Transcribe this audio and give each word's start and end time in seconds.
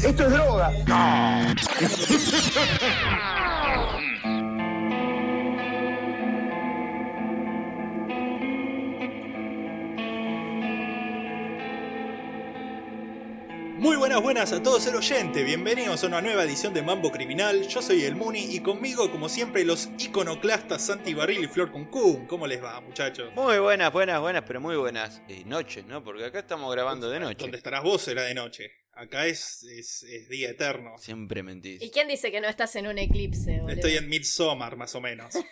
Esto 0.00 0.26
es 0.26 0.32
droga. 0.32 0.70
Muy 13.78 13.96
buenas, 13.96 14.22
buenas 14.22 14.52
a 14.52 14.62
todos 14.62 14.86
el 14.86 14.94
oyente, 14.94 15.42
bienvenidos 15.42 16.04
a 16.04 16.06
una 16.06 16.20
nueva 16.20 16.44
edición 16.44 16.72
de 16.72 16.82
Mambo 16.82 17.10
Criminal, 17.10 17.66
yo 17.66 17.82
soy 17.82 18.04
el 18.04 18.14
Muni 18.14 18.54
y 18.54 18.60
conmigo 18.60 19.10
como 19.10 19.28
siempre 19.28 19.64
los 19.64 19.88
iconoclastas 19.98 20.82
Santi 20.86 21.14
Barril 21.14 21.44
y 21.44 21.48
Flor 21.48 21.72
Cuncún, 21.72 22.26
¿cómo 22.26 22.46
les 22.46 22.62
va 22.62 22.80
muchachos? 22.80 23.32
Muy 23.34 23.58
buenas, 23.58 23.92
buenas, 23.92 24.20
buenas, 24.20 24.44
pero 24.46 24.60
muy 24.60 24.76
buenas 24.76 25.20
eh, 25.28 25.42
noches, 25.46 25.84
¿no? 25.86 26.04
Porque 26.04 26.24
acá 26.24 26.38
estamos 26.38 26.72
grabando 26.72 27.10
de 27.10 27.20
noche. 27.20 27.36
Donde 27.40 27.56
estarás 27.56 27.82
vos 27.82 28.02
será 28.02 28.22
de 28.22 28.34
noche, 28.34 28.70
acá 28.94 29.26
es, 29.26 29.62
es, 29.64 30.02
es 30.02 30.28
día 30.28 30.50
eterno. 30.50 30.96
Siempre 30.98 31.42
mentís. 31.42 31.82
¿Y 31.82 31.90
quién 31.90 32.08
dice 32.08 32.30
que 32.30 32.40
no 32.40 32.48
estás 32.48 32.74
en 32.76 32.86
un 32.86 32.98
eclipse, 32.98 33.60
boludo? 33.60 33.74
Estoy 33.74 33.96
en 33.96 34.08
Midsommar 34.08 34.76
más 34.76 34.94
o 34.94 35.00
menos. 35.00 35.34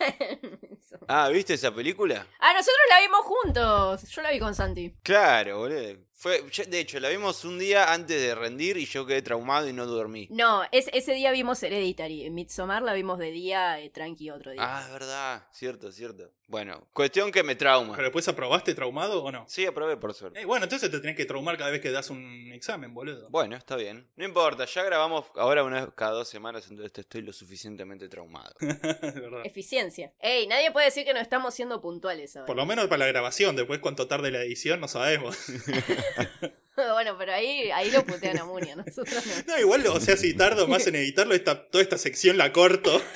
Ah, 1.13 1.29
¿viste 1.29 1.55
esa 1.55 1.75
película? 1.75 2.27
ah, 2.39 2.53
nosotros 2.53 2.79
la 2.89 3.01
vimos 3.01 3.21
juntos. 3.25 4.09
Yo 4.11 4.23
la 4.23 4.31
vi 4.31 4.39
con 4.39 4.55
Santi. 4.55 4.95
Claro, 5.03 5.59
boludo. 5.59 5.99
Fue, 6.21 6.43
de 6.69 6.81
hecho, 6.81 7.01
la 7.01 7.09
vimos 7.09 7.47
un 7.47 7.59
día 7.59 7.95
antes 7.95 8.21
de 8.21 8.35
rendir 8.35 8.77
y 8.77 8.85
yo 8.85 9.07
quedé 9.07 9.23
traumado 9.23 9.67
y 9.67 9.73
no 9.73 9.87
dormí. 9.87 10.29
No, 10.31 10.63
es- 10.71 10.91
ese 10.93 11.15
día 11.15 11.33
vimos 11.33 11.63
Hereditary. 11.63 12.27
En 12.27 12.35
Midsommar 12.35 12.83
la 12.83 12.93
vimos 12.93 13.19
de 13.19 13.31
día, 13.31 13.81
eh, 13.81 13.89
tranqui 13.89 14.29
otro 14.29 14.51
día. 14.53 14.61
Ah, 14.63 14.83
es 14.85 14.93
verdad, 14.93 15.47
cierto, 15.51 15.91
cierto. 15.91 16.31
Bueno, 16.47 16.87
cuestión 16.93 17.31
que 17.31 17.43
me 17.45 17.55
trauma. 17.55 17.93
¿Pero 17.95 18.09
después 18.09 18.27
aprobaste 18.29 18.75
traumado 18.75 19.23
o 19.23 19.31
no? 19.33 19.47
Sí, 19.49 19.65
aprobé 19.65 19.97
por 19.97 20.13
suerte. 20.13 20.41
Eh, 20.41 20.45
bueno, 20.45 20.65
entonces 20.65 20.91
te 20.91 20.99
tenés 20.99 21.17
que 21.17 21.25
traumar 21.25 21.57
cada 21.57 21.71
vez 21.71 21.81
que 21.81 21.91
das 21.93 22.11
un 22.11 22.51
examen, 22.53 22.93
boludo. 22.93 23.29
Bueno, 23.31 23.57
está 23.57 23.77
bien. 23.77 24.07
No 24.17 24.25
importa, 24.27 24.65
ya 24.67 24.83
grabamos 24.83 25.27
ahora 25.37 25.63
una 25.63 25.85
vez 25.87 25.95
cada 25.95 26.11
dos 26.11 26.29
semanas, 26.29 26.67
entonces 26.69 26.93
estoy 26.99 27.23
lo 27.23 27.33
suficientemente 27.33 28.09
traumado. 28.09 28.53
Es 28.61 29.15
verdad. 29.15 29.41
Eficiencia. 29.47 30.13
Ey, 30.21 30.47
nadie 30.49 30.71
puede 30.73 30.87
decir 30.87 31.05
que 31.07 31.15
no 31.15 31.21
estamos 31.21 31.55
siendo 31.55 31.81
puntuales 31.81 32.35
ahora. 32.37 32.47
Por 32.47 32.57
lo 32.57 32.67
menos 32.67 32.89
para 32.89 32.99
la 32.99 33.07
grabación, 33.07 33.55
después 33.57 33.79
cuánto 33.79 34.07
tarde 34.09 34.31
la 34.33 34.43
edición 34.43 34.81
no 34.81 34.89
sabemos. 34.89 35.39
bueno, 36.77 37.17
pero 37.19 37.33
ahí, 37.33 37.71
ahí 37.71 37.91
lo 37.91 38.05
putean 38.05 38.39
a 38.39 38.45
Muni, 38.45 38.71
a 38.71 38.77
nosotros 38.77 39.27
no. 39.27 39.55
No, 39.55 39.59
igual, 39.61 39.87
o 39.87 40.01
sea, 40.01 40.17
si 40.17 40.35
tardo 40.35 40.67
más 40.67 40.87
en 40.87 40.97
editarlo, 40.97 41.35
esta, 41.35 41.69
toda 41.69 41.83
esta 41.83 41.99
sección 41.99 42.37
la 42.37 42.53
corto. 42.53 43.03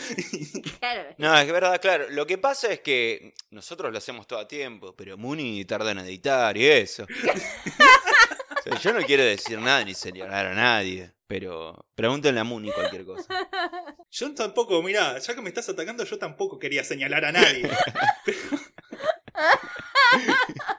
Claro. 0.81 1.14
No, 1.17 1.39
es 1.39 1.51
verdad, 1.51 1.81
claro. 1.81 2.11
Lo 2.11 2.27
que 2.27 2.36
pasa 2.36 2.70
es 2.70 2.81
que 2.81 3.33
nosotros 3.51 3.91
lo 3.91 3.97
hacemos 3.97 4.27
todo 4.27 4.39
a 4.39 4.47
tiempo, 4.47 4.95
pero 4.95 5.17
Muni 5.17 5.64
tarda 5.64 5.92
en 5.92 6.01
editar 6.01 6.56
y 6.56 6.67
eso. 6.67 7.06
O 8.56 8.62
sea, 8.70 8.78
yo 8.78 8.92
no 8.98 9.05
quiero 9.05 9.23
decir 9.23 9.58
nada 9.58 9.84
ni 9.84 9.92
señalar 9.95 10.47
a 10.47 10.55
nadie, 10.55 11.12
pero 11.27 11.86
pregúntenle 11.95 12.41
a 12.41 12.45
Muni 12.45 12.73
cualquier 12.73 13.05
cosa. 13.05 13.47
Yo 14.11 14.34
tampoco, 14.34 14.83
mira, 14.83 15.19
ya 15.19 15.34
que 15.34 15.42
me 15.42 15.51
estás 15.51 15.69
atacando, 15.69 16.03
yo 16.05 16.19
tampoco 16.19 16.58
quería 16.58 16.83
señalar 16.83 17.27
a 17.27 17.33
nadie. 17.33 17.69
Pero- 18.25 18.39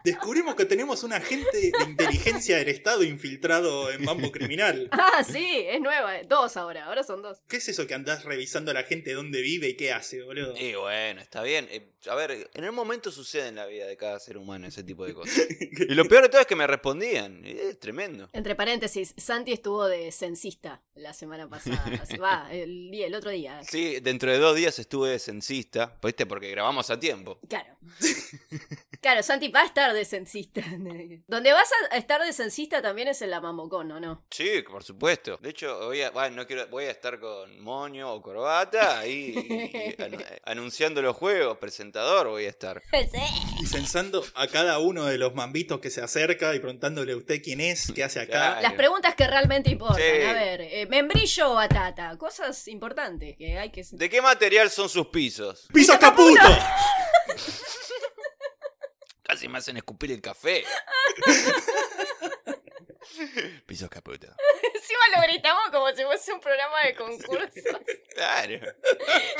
Descubrimos 0.06 0.56
que 0.56 0.66
tenemos 0.66 1.04
un 1.04 1.12
agente 1.14 1.58
de 1.58 1.72
inteligencia 1.88 2.58
del 2.58 2.70
Estado 2.70 3.04
infiltrado 3.04 3.92
en 3.92 4.04
Mambo 4.06 4.32
Criminal. 4.32 4.90
Ah, 5.18 5.24
sí, 5.24 5.66
es 5.68 5.80
nueva. 5.82 6.20
eh. 6.20 6.26
Dos 6.28 6.58
ahora, 6.58 6.86
ahora 6.86 7.04
son 7.04 7.22
dos. 7.22 7.40
¿Qué 7.48 7.58
es 7.58 7.68
eso 7.70 7.88
que 7.88 7.94
andás 7.94 8.24
revisando 8.26 8.72
a 8.72 8.74
la 8.74 8.84
gente 8.84 9.14
dónde 9.14 9.42
vive 9.42 9.70
y 9.70 9.76
qué 9.78 9.92
hace, 9.94 10.22
boludo? 10.24 10.56
Y 10.58 10.76
bueno, 10.76 11.22
está 11.22 11.42
bien. 11.42 11.68
Eh, 11.72 11.94
a 12.10 12.16
ver, 12.16 12.50
en 12.54 12.64
el 12.64 12.72
momento 12.72 13.12
sucede 13.12 13.48
en 13.48 13.56
la 13.56 13.66
vida 13.66 13.86
de 13.88 13.96
cada 13.98 14.20
ser 14.20 14.38
humano 14.38 14.68
ese 14.68 14.84
tipo 14.84 15.06
de 15.06 15.14
cosas. 15.14 15.46
Y 15.88 15.94
lo 15.96 16.06
peor 16.06 16.24
de 16.24 16.30
todo 16.30 16.42
es 16.42 16.48
que 16.48 16.56
me 16.56 16.68
respondían. 16.68 17.44
Es 17.46 17.80
tremendo. 17.80 18.30
Entre 18.34 18.56
paréntesis, 18.56 19.14
Santi 19.18 19.52
estuvo 19.54 19.88
de 19.88 20.12
censista 20.12 20.82
la 20.96 21.14
semana 21.14 21.48
pasada. 21.50 21.84
Así- 22.02 22.18
Va, 22.18 22.48
el, 22.52 22.92
día, 22.92 23.08
el 23.08 23.16
otro 23.16 23.32
día. 23.32 23.62
Sí, 23.64 24.00
dentro 24.02 24.32
de 24.32 24.38
dos 24.38 24.56
días 24.56 24.78
estuve 24.80 25.10
de 25.10 25.20
censista, 25.20 25.98
¿viste? 26.04 26.26
Porque 26.26 26.50
grabamos 26.52 26.90
a 26.90 27.00
tiempo. 27.00 27.40
Claro. 27.50 27.78
Claro, 29.02 29.22
Santi 29.24 29.50
va 29.50 29.62
a 29.62 29.66
estar 29.66 29.94
de 29.96 30.06
censista. 30.06 30.62
Donde 31.28 31.52
vas 31.54 31.70
a 31.92 31.98
estar 31.98 32.22
de 32.22 32.32
censista 32.34 32.82
también 32.82 33.08
es 33.08 33.22
en 33.22 33.32
la 33.32 33.42
Mamocón, 33.42 33.92
¿o 33.92 34.00
no? 34.00 34.26
Sí, 34.30 34.62
por 34.70 34.84
supuesto. 34.84 35.38
De 35.42 35.50
hecho, 35.50 35.78
voy 35.88 36.02
a, 36.04 36.12
bueno, 36.12 36.36
no 36.38 36.48
quiero, 36.48 36.68
voy 36.68 36.86
a 36.86 36.92
estar 36.92 37.20
con 37.20 37.60
moño 37.62 38.12
o 38.14 38.22
corbata 38.22 39.00
ahí 39.00 39.34
y- 39.36 39.78
y 39.90 39.96
anu- 39.98 40.24
anunciando 40.46 41.02
los 41.02 41.16
juegos, 41.16 41.58
presentador 41.58 42.28
voy 42.28 42.46
a 42.46 42.50
estar. 42.50 42.82
Sí. 43.16 43.22
Y 43.62 43.66
censando 43.68 44.24
a 44.36 44.48
cada 44.48 44.80
uno 44.80 45.06
de 45.06 45.18
los 45.18 45.34
mambitos 45.36 45.80
que 45.80 45.90
se 45.90 46.02
acerca 46.02 46.54
y 46.56 46.60
preguntándole 46.60 47.14
a 47.14 47.18
usted 47.18 47.42
quién 47.42 47.62
es, 47.62 47.92
qué 47.94 48.04
hace 48.04 48.20
acá. 48.20 48.32
Claro. 48.32 48.62
Las 48.62 48.74
preguntas 48.74 49.16
que 49.16 49.26
realmente 49.28 49.70
importan. 49.70 49.98
Sí. 49.98 50.22
A 50.26 50.34
ver, 50.34 50.62
eh, 50.62 50.86
¿membrillo 50.90 51.52
o 51.52 51.56
batata? 51.56 52.18
Cosas 52.18 52.68
importantes 52.68 53.36
que 53.38 53.58
hay 53.58 53.70
que... 53.72 53.84
¿De 53.92 54.10
qué 54.10 54.22
material 54.22 54.70
son 54.70 54.90
sus 54.90 55.08
pisos? 55.08 55.68
¡Piso 55.74 55.98
Caputo! 56.00 56.42
Casi 59.36 59.50
me 59.50 59.58
hacen 59.58 59.76
escupir 59.76 60.14
el 60.14 60.22
café. 60.22 60.64
Pisos 63.66 63.90
caputo. 63.90 64.28
Encima 64.74 65.02
lo 65.14 65.22
gritamos 65.24 65.64
como 65.72 65.94
si 65.94 66.04
fuese 66.04 66.32
un 66.32 66.40
programa 66.40 66.84
de 66.86 66.96
concursos. 66.96 67.82
Claro. 68.14 68.62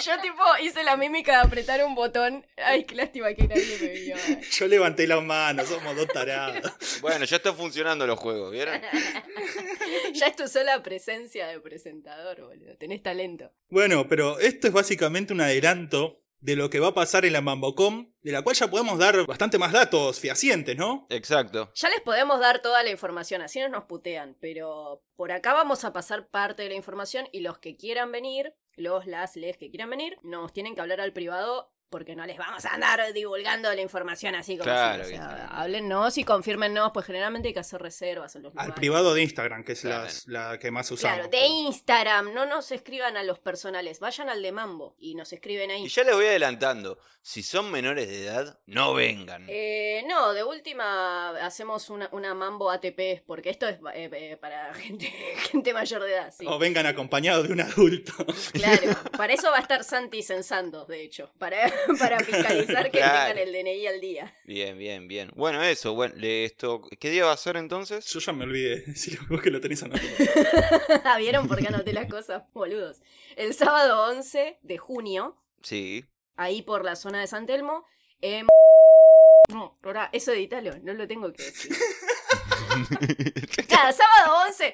Yo 0.04 0.20
tipo 0.20 0.44
hice 0.62 0.84
la 0.84 0.98
mímica 0.98 1.40
de 1.40 1.48
apretar 1.48 1.82
un 1.86 1.96
botón. 1.96 2.46
Ay, 2.58 2.84
qué 2.84 2.96
lástima 2.96 3.34
que 3.36 3.48
nadie 3.48 3.78
me 3.80 3.88
vio. 3.88 4.18
Yo 4.52 4.68
levanté 4.68 5.08
las 5.08 5.24
manos, 5.24 5.70
somos 5.70 5.96
dos 5.96 6.08
tarados. 6.08 7.00
Bueno, 7.00 7.24
ya 7.24 7.38
están 7.38 7.56
funcionando 7.56 8.06
los 8.06 8.20
juegos, 8.20 8.52
¿vieron? 8.52 8.82
Ya 10.14 10.28
es 10.28 10.36
tu 10.36 10.50
sola 10.50 10.84
presencia 10.84 11.48
de 11.48 11.62
presentador, 11.62 12.42
boludo. 12.42 12.76
Tenés 12.78 13.02
talento. 13.02 13.50
Bueno, 13.70 14.10
pero 14.10 14.40
esto 14.40 14.68
es 14.68 14.74
básicamente 14.74 15.32
un 15.32 15.40
adelanto 15.40 16.25
de 16.46 16.56
lo 16.56 16.70
que 16.70 16.80
va 16.80 16.90
a 16.90 16.94
pasar 16.94 17.26
en 17.26 17.34
la 17.34 17.42
Mambocom, 17.42 18.14
de 18.22 18.32
la 18.32 18.44
cual 18.44 18.56
ya 18.56 18.70
podemos 18.70 19.00
dar 19.00 19.26
bastante 19.26 19.58
más 19.58 19.72
datos 19.72 20.20
fehacientes, 20.20 20.78
¿no? 20.78 21.08
Exacto. 21.10 21.72
Ya 21.74 21.90
les 21.90 22.02
podemos 22.02 22.40
dar 22.40 22.62
toda 22.62 22.84
la 22.84 22.92
información, 22.92 23.42
así 23.42 23.60
no 23.60 23.68
nos 23.68 23.86
putean, 23.86 24.38
pero 24.40 25.02
por 25.16 25.32
acá 25.32 25.54
vamos 25.54 25.84
a 25.86 25.92
pasar 25.92 26.30
parte 26.30 26.62
de 26.62 26.70
la 26.70 26.76
información 26.76 27.28
y 27.32 27.40
los 27.40 27.58
que 27.58 27.76
quieran 27.76 28.12
venir, 28.12 28.54
los, 28.76 29.08
las, 29.08 29.36
les 29.36 29.58
que 29.58 29.72
quieran 29.72 29.90
venir, 29.90 30.20
nos 30.22 30.54
tienen 30.54 30.76
que 30.76 30.82
hablar 30.82 31.02
al 31.02 31.14
privado 31.14 31.74
porque 31.96 32.14
no 32.14 32.26
les 32.26 32.38
vamos 32.38 32.66
a 32.66 32.74
andar 32.74 33.14
divulgando 33.14 33.74
la 33.74 33.80
información 33.82 34.36
así 34.36 34.58
como 34.58 34.66
Claro 34.66 35.06
si, 35.06 35.14
o 35.14 35.16
sea, 35.16 35.48
háblennos 35.48 36.18
y 36.18 36.26
confírmennos, 36.26 36.92
pues 36.94 37.06
generalmente 37.06 37.48
hay 37.48 37.54
que 37.54 37.62
hacer 37.62 37.82
reservas 37.82 38.36
en 38.36 38.44
los 38.44 38.52
Al 38.58 38.74
privado 38.74 39.14
de 39.14 39.24
Instagram, 39.24 39.64
que 39.64 39.72
es 39.72 39.80
Claro. 39.80 40.04
las- 40.04 40.28
la 40.28 40.60
que 40.60 40.72
más 40.72 40.92
usamos. 40.92 41.16
Claro, 41.16 41.30
de 41.30 41.46
Instagram, 41.48 42.34
no 42.34 42.46
nos 42.46 42.70
escriban 42.74 43.16
a 43.16 43.24
los 43.24 43.40
personales, 43.40 44.02
vayan 44.02 44.28
al 44.30 44.42
de 44.42 44.52
Mambo 44.52 44.98
y 45.00 45.16
nos 45.16 45.32
escriben 45.32 45.72
ahí. 45.72 45.86
Y 45.86 45.88
ya 45.88 46.04
les 46.04 46.16
voy 46.16 46.26
adelantando. 46.26 46.98
Si 47.22 47.42
son 47.42 47.72
menores 47.72 48.08
de 48.08 48.26
edad, 48.26 48.60
no 48.68 48.94
vengan. 48.94 49.46
Eh, 49.50 50.04
no, 50.08 50.34
de 50.34 50.44
última 50.44 51.30
hacemos 51.44 51.90
una, 51.90 52.08
una 52.12 52.34
Mambo 52.36 52.70
ATP, 52.70 53.24
porque 53.26 53.50
esto 53.50 53.68
es 53.68 53.78
eh, 53.96 54.10
eh, 54.14 54.38
para 54.40 54.74
gente, 54.76 55.06
gente 55.52 55.74
mayor 55.74 56.04
de 56.04 56.12
edad, 56.14 56.34
sí. 56.38 56.46
O 56.48 56.60
vengan 56.60 56.86
acompañados 56.86 57.48
de 57.48 57.54
un 57.54 57.62
adulto. 57.62 58.14
Claro, 58.54 58.82
para 59.18 59.34
eso 59.34 59.50
va 59.50 59.58
a 59.58 59.62
estar 59.62 59.84
Santi 59.84 60.22
censando, 60.22 60.86
de 60.86 61.02
hecho, 61.04 61.32
para, 61.40 61.58
para 62.00 62.20
fiscalizar 62.20 62.92
que 62.92 62.98
Claro. 62.98 63.34
tengan 63.34 63.38
el 63.48 63.54
DNI 63.54 63.88
al 63.88 64.02
día. 64.02 64.34
Bien, 64.46 64.78
bien, 64.78 65.08
bien. 65.08 65.32
Bueno, 65.36 65.62
eso, 65.64 65.94
bueno, 65.94 66.16
esto, 66.22 66.82
¿qué 67.00 67.10
día 67.10 67.26
va 67.26 67.32
a 67.34 67.38
ser 67.38 67.58
entonces? 67.58 68.06
Yo 68.08 68.20
ya 68.20 68.34
me 68.34 68.44
olvidé, 68.46 68.96
si 68.96 69.18
vos 69.30 69.42
que 69.42 69.50
lo 69.52 69.60
tenés 69.62 69.84
anotado. 69.84 70.08
¿Vieron 71.20 71.48
por 71.48 71.60
qué 71.60 71.68
anoté 71.68 71.94
las 71.94 72.08
cosas, 72.10 72.44
boludos? 72.54 73.02
El 73.36 73.54
sábado 73.54 74.10
11 74.12 74.60
de 74.62 74.78
junio, 74.78 75.38
Sí. 75.62 76.06
ahí 76.36 76.62
por 76.62 76.84
la 76.86 76.96
zona 76.96 77.20
de 77.22 77.28
San 77.28 77.46
Telmo, 77.46 77.86
en... 78.22 78.48
No, 79.52 79.78
ahora, 79.84 80.10
eso 80.12 80.32
edítalo, 80.32 80.72
no 80.82 80.94
lo 80.94 81.08
tengo 81.08 81.32
que 81.32 81.44
decir. 81.44 81.76
Claro, 83.68 83.96
sábado 83.96 84.44
11. 84.48 84.74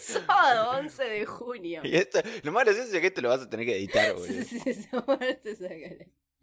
sábado 0.00 0.70
11 0.80 1.04
de 1.04 1.24
junio. 1.24 1.80
Y 1.84 1.96
esto, 1.96 2.20
lo 2.42 2.52
más 2.52 2.64
gracioso 2.64 2.92
es 2.94 3.00
que 3.00 3.06
esto 3.06 3.20
lo 3.22 3.28
vas 3.30 3.42
a 3.42 3.48
tener 3.48 3.64
que 3.64 3.76
editar, 3.76 4.12
boludo. 4.14 4.26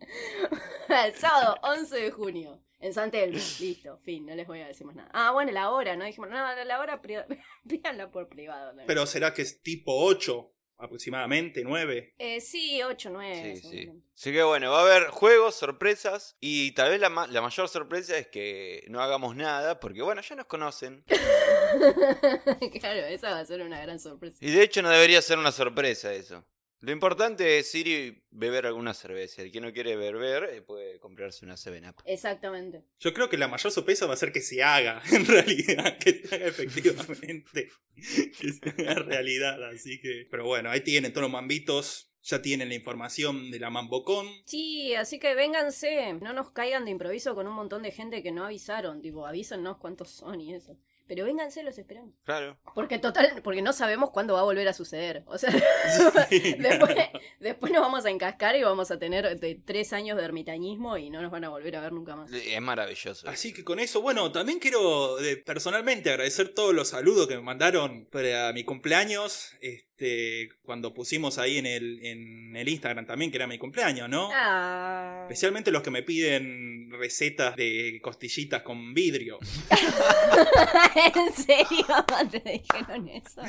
El 0.89 1.13
sábado 1.15 1.57
11 1.63 1.95
de 1.95 2.11
junio. 2.11 2.59
En 2.79 2.93
San 2.93 3.11
Telmo. 3.11 3.37
Listo, 3.61 3.97
fin, 4.03 4.25
no 4.25 4.35
les 4.35 4.45
voy 4.45 4.59
a 4.59 4.67
decir 4.67 4.85
más 4.85 4.93
nada. 4.95 5.09
Ah, 5.13 5.31
bueno, 5.31 5.53
la 5.53 5.69
hora, 5.71 5.95
¿no? 5.95 6.03
Dijimos, 6.03 6.29
no, 6.29 6.35
la 6.65 6.79
hora, 6.81 7.01
pídanla 7.67 8.11
por 8.11 8.27
privado. 8.27 8.73
¿no? 8.73 8.83
Pero 8.85 9.05
será 9.05 9.33
que 9.33 9.41
es 9.41 9.61
tipo 9.61 9.95
8, 10.03 10.51
aproximadamente, 10.79 11.63
9. 11.63 12.15
Eh, 12.17 12.41
sí, 12.41 12.83
8, 12.83 13.09
9. 13.09 13.55
Sí, 13.55 13.61
sí. 13.69 13.89
Así 14.15 14.33
que 14.33 14.43
bueno, 14.43 14.69
va 14.69 14.79
a 14.79 14.85
haber 14.85 15.07
juegos, 15.11 15.55
sorpresas 15.55 16.35
y 16.41 16.73
tal 16.73 16.89
vez 16.91 16.99
la, 16.99 17.07
ma- 17.09 17.27
la 17.27 17.41
mayor 17.41 17.69
sorpresa 17.69 18.17
es 18.17 18.27
que 18.27 18.83
no 18.89 19.01
hagamos 19.01 19.35
nada 19.37 19.79
porque 19.79 20.01
bueno, 20.01 20.21
ya 20.21 20.35
nos 20.35 20.45
conocen. 20.47 21.05
claro, 22.79 22.99
esa 23.07 23.31
va 23.31 23.39
a 23.39 23.45
ser 23.45 23.61
una 23.61 23.81
gran 23.81 23.99
sorpresa. 23.99 24.37
Y 24.41 24.51
de 24.51 24.61
hecho 24.63 24.81
no 24.81 24.89
debería 24.89 25.21
ser 25.21 25.39
una 25.39 25.51
sorpresa 25.51 26.13
eso. 26.13 26.45
Lo 26.83 26.91
importante 26.91 27.59
es 27.59 27.73
ir 27.75 27.87
y 27.87 28.25
beber 28.29 28.65
alguna 28.65 28.93
cerveza. 28.93 29.41
El 29.41 29.53
que 29.53 29.61
no 29.61 29.71
quiere 29.71 29.95
beber 29.95 30.49
eh, 30.51 30.61
puede 30.61 30.99
comprarse 30.99 31.45
una 31.45 31.53
7-Up. 31.53 32.01
Exactamente. 32.03 32.83
Yo 32.99 33.13
creo 33.13 33.29
que 33.29 33.37
la 33.37 33.47
mayor 33.47 33.71
sorpresa 33.71 34.05
va 34.05 34.15
a 34.15 34.17
ser 34.17 34.33
que 34.33 34.41
se 34.41 34.61
haga, 34.61 35.01
en 35.13 35.25
realidad, 35.25 35.97
que 35.97 36.27
se 36.27 36.35
haga 36.35 36.47
efectivamente, 36.47 37.69
que 37.95 38.51
se 38.51 38.69
haga 38.81 38.95
realidad, 38.95 39.63
así 39.63 40.01
que... 40.01 40.27
Pero 40.29 40.45
bueno, 40.45 40.71
ahí 40.71 40.81
tienen 40.81 41.13
todos 41.13 41.21
los 41.21 41.31
mambitos, 41.31 42.11
ya 42.21 42.41
tienen 42.41 42.67
la 42.67 42.75
información 42.75 43.49
de 43.49 43.61
la 43.61 43.69
Mambocón. 43.69 44.27
Sí, 44.45 44.93
así 44.93 45.19
que 45.19 45.35
vénganse. 45.35 46.15
No 46.15 46.33
nos 46.33 46.51
caigan 46.51 46.83
de 46.83 46.91
improviso 46.91 47.33
con 47.33 47.47
un 47.47 47.53
montón 47.53 47.83
de 47.83 47.91
gente 47.91 48.21
que 48.21 48.33
no 48.33 48.43
avisaron. 48.43 49.01
Tipo, 49.01 49.25
avísennos 49.25 49.77
cuántos 49.77 50.09
son 50.11 50.41
y 50.41 50.53
eso. 50.53 50.77
Pero 51.13 51.27
vénganse, 51.27 51.61
los 51.61 51.77
esperamos. 51.77 52.15
Claro. 52.23 52.57
Porque 52.73 52.97
total, 52.97 53.39
porque 53.43 53.61
no 53.61 53.71
sabemos 53.71 54.09
cuándo 54.09 54.33
va 54.33 54.39
a 54.39 54.43
volver 54.43 54.67
a 54.67 54.73
suceder. 54.73 55.21
O 55.27 55.37
sea, 55.37 55.51
Sí, 56.27 56.55
después, 56.57 56.91
claro. 56.95 57.19
después 57.39 57.71
nos 57.71 57.81
vamos 57.83 58.03
a 58.05 58.09
encascar 58.09 58.55
y 58.55 58.63
vamos 58.63 58.89
a 58.89 58.97
tener 58.97 59.39
de 59.39 59.61
tres 59.63 59.93
años 59.93 60.17
de 60.17 60.23
ermitañismo 60.23 60.97
y 60.97 61.11
no 61.11 61.21
nos 61.21 61.29
van 61.29 61.43
a 61.43 61.49
volver 61.49 61.75
a 61.75 61.81
ver 61.81 61.91
nunca 61.91 62.15
más. 62.15 62.33
Es 62.33 62.59
maravilloso. 62.61 63.29
Así 63.29 63.53
que 63.53 63.63
con 63.63 63.79
eso, 63.79 64.01
bueno, 64.01 64.31
también 64.31 64.57
quiero 64.57 65.19
eh, 65.19 65.37
personalmente 65.37 66.09
agradecer 66.09 66.49
todos 66.49 66.73
los 66.73 66.87
saludos 66.87 67.27
que 67.27 67.35
me 67.35 67.43
mandaron 67.43 68.07
para 68.11 68.51
mi 68.53 68.63
cumpleaños. 68.63 69.51
Este, 69.61 70.49
cuando 70.63 70.95
pusimos 70.95 71.37
ahí 71.37 71.59
en 71.59 71.67
el, 71.67 72.03
en 72.03 72.55
el 72.55 72.67
Instagram 72.69 73.05
también 73.05 73.29
que 73.29 73.37
era 73.37 73.45
mi 73.45 73.59
cumpleaños, 73.59 74.09
¿no? 74.09 74.31
Ah. 74.33 75.19
Especialmente 75.23 75.69
los 75.69 75.83
que 75.83 75.91
me 75.91 76.01
piden 76.01 76.89
recetas 76.89 77.55
de 77.55 77.99
costillitas 78.01 78.63
con 78.63 78.95
vidrio. 78.95 79.37
¿En 81.15 81.33
serio? 81.33 81.85
¿Te 82.31 82.39
dijeron 82.39 83.07
eso? 83.09 83.41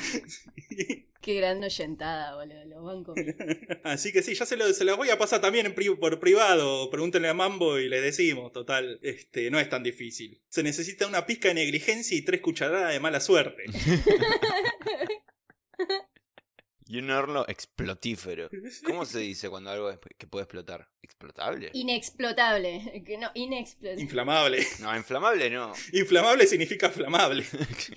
Qué 1.21 1.33
gran 1.33 1.63
oyentada, 1.63 2.35
boludo. 2.35 2.65
Los 2.65 2.83
bancos. 2.83 3.15
Así 3.83 4.11
que 4.11 4.21
sí, 4.21 4.35
ya 4.35 4.45
se, 4.45 4.57
lo, 4.57 4.71
se 4.73 4.83
las 4.85 4.95
voy 4.97 5.09
a 5.09 5.17
pasar 5.17 5.41
también 5.41 5.65
en 5.65 5.73
pri- 5.75 5.97
por 5.99 6.19
privado. 6.19 6.89
Pregúntenle 6.91 7.29
a 7.29 7.33
Mambo 7.33 7.79
y 7.79 7.89
le 7.89 7.99
decimos. 8.01 8.51
Total, 8.53 8.99
este, 9.01 9.49
no 9.49 9.59
es 9.59 9.69
tan 9.69 9.81
difícil. 9.83 10.39
Se 10.49 10.61
necesita 10.63 11.07
una 11.07 11.25
pizca 11.25 11.47
de 11.47 11.55
negligencia 11.55 12.15
y 12.17 12.21
tres 12.21 12.41
cucharadas 12.41 12.93
de 12.93 12.99
mala 12.99 13.19
suerte. 13.19 13.63
Y 16.95 16.99
un 16.99 17.11
horno 17.11 17.43
explotífero. 17.45 18.49
¿Cómo 18.85 19.03
se 19.03 19.19
dice 19.19 19.49
cuando 19.49 19.69
algo 19.69 19.89
es 19.89 19.99
que 20.17 20.27
puede 20.27 20.43
explotar? 20.43 20.87
¿Explotable? 21.01 21.71
Inexplotable. 21.73 23.03
No, 23.19 23.31
inexplotable. 23.33 24.01
Inflamable. 24.01 24.65
No, 24.79 24.95
inflamable 24.95 25.49
no. 25.49 25.73
Inflamable 25.91 26.47
significa 26.47 26.89
flamable. 26.89 27.43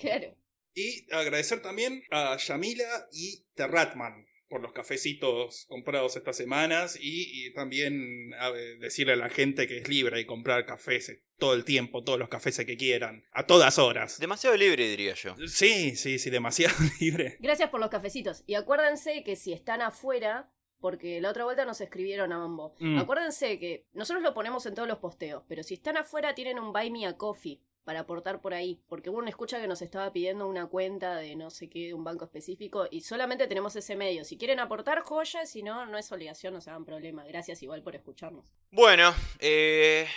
Claro. 0.01 0.35
Y 0.73 1.07
agradecer 1.13 1.61
también 1.61 2.03
a 2.11 2.35
Yamila 2.35 3.07
y 3.13 3.45
Terratman 3.53 4.27
por 4.49 4.61
los 4.61 4.73
cafecitos 4.73 5.65
comprados 5.69 6.15
estas 6.15 6.35
semanas 6.35 6.97
y, 6.99 7.45
y 7.47 7.53
también 7.53 8.33
a- 8.39 8.51
decirle 8.51 9.13
a 9.13 9.17
la 9.17 9.29
gente 9.29 9.67
que 9.67 9.77
es 9.77 9.87
libre 9.87 10.17
de 10.17 10.25
comprar 10.25 10.65
cafés 10.65 11.21
todo 11.37 11.53
el 11.53 11.63
tiempo, 11.63 12.03
todos 12.03 12.19
los 12.19 12.27
cafés 12.29 12.57
que 12.65 12.75
quieran, 12.75 13.23
a 13.31 13.45
todas 13.45 13.77
horas. 13.79 14.19
Demasiado 14.19 14.57
libre, 14.57 14.87
diría 14.89 15.13
yo. 15.13 15.35
Sí, 15.47 15.95
sí, 15.95 16.19
sí, 16.19 16.29
demasiado 16.29 16.75
libre. 16.99 17.37
Gracias 17.39 17.69
por 17.69 17.79
los 17.79 17.89
cafecitos. 17.89 18.43
Y 18.47 18.55
acuérdense 18.55 19.23
que 19.23 19.35
si 19.35 19.53
están 19.53 19.81
afuera, 19.81 20.51
porque 20.81 21.21
la 21.21 21.29
otra 21.29 21.43
vuelta 21.45 21.63
nos 21.65 21.79
escribieron 21.81 22.31
a 22.33 22.39
Mambo. 22.39 22.73
Mm. 22.79 22.97
Acuérdense 22.99 23.59
que 23.59 23.85
nosotros 23.93 24.23
lo 24.23 24.33
ponemos 24.33 24.65
en 24.65 24.75
todos 24.75 24.87
los 24.87 24.97
posteos, 24.97 25.43
pero 25.47 25.61
si 25.63 25.75
están 25.75 25.95
afuera 25.97 26.33
tienen 26.35 26.57
un 26.59 26.73
Buy 26.73 26.89
Me 26.89 27.05
a 27.05 27.15
Coffee 27.17 27.61
para 27.83 28.01
aportar 28.01 28.41
por 28.41 28.53
ahí. 28.53 28.81
Porque 28.87 29.09
una 29.09 29.29
escucha 29.29 29.59
que 29.59 29.67
nos 29.67 29.81
estaba 29.81 30.11
pidiendo 30.13 30.47
una 30.47 30.67
cuenta 30.67 31.15
de 31.17 31.35
no 31.35 31.49
sé 31.49 31.69
qué, 31.69 31.87
de 31.87 31.93
un 31.93 32.03
banco 32.03 32.25
específico, 32.25 32.87
y 32.91 33.01
solamente 33.01 33.47
tenemos 33.47 33.75
ese 33.75 33.95
medio. 33.95 34.23
Si 34.25 34.37
quieren 34.37 34.59
aportar, 34.59 35.01
joya, 35.01 35.45
si 35.45 35.63
no, 35.63 35.85
no 35.85 35.97
es 35.97 36.11
obligación, 36.11 36.53
no 36.53 36.61
se 36.61 36.69
hagan 36.69 36.85
problema. 36.85 37.23
Gracias 37.25 37.61
igual 37.63 37.81
por 37.83 37.95
escucharnos. 37.95 38.53
Bueno, 38.71 39.13
eh, 39.39 40.07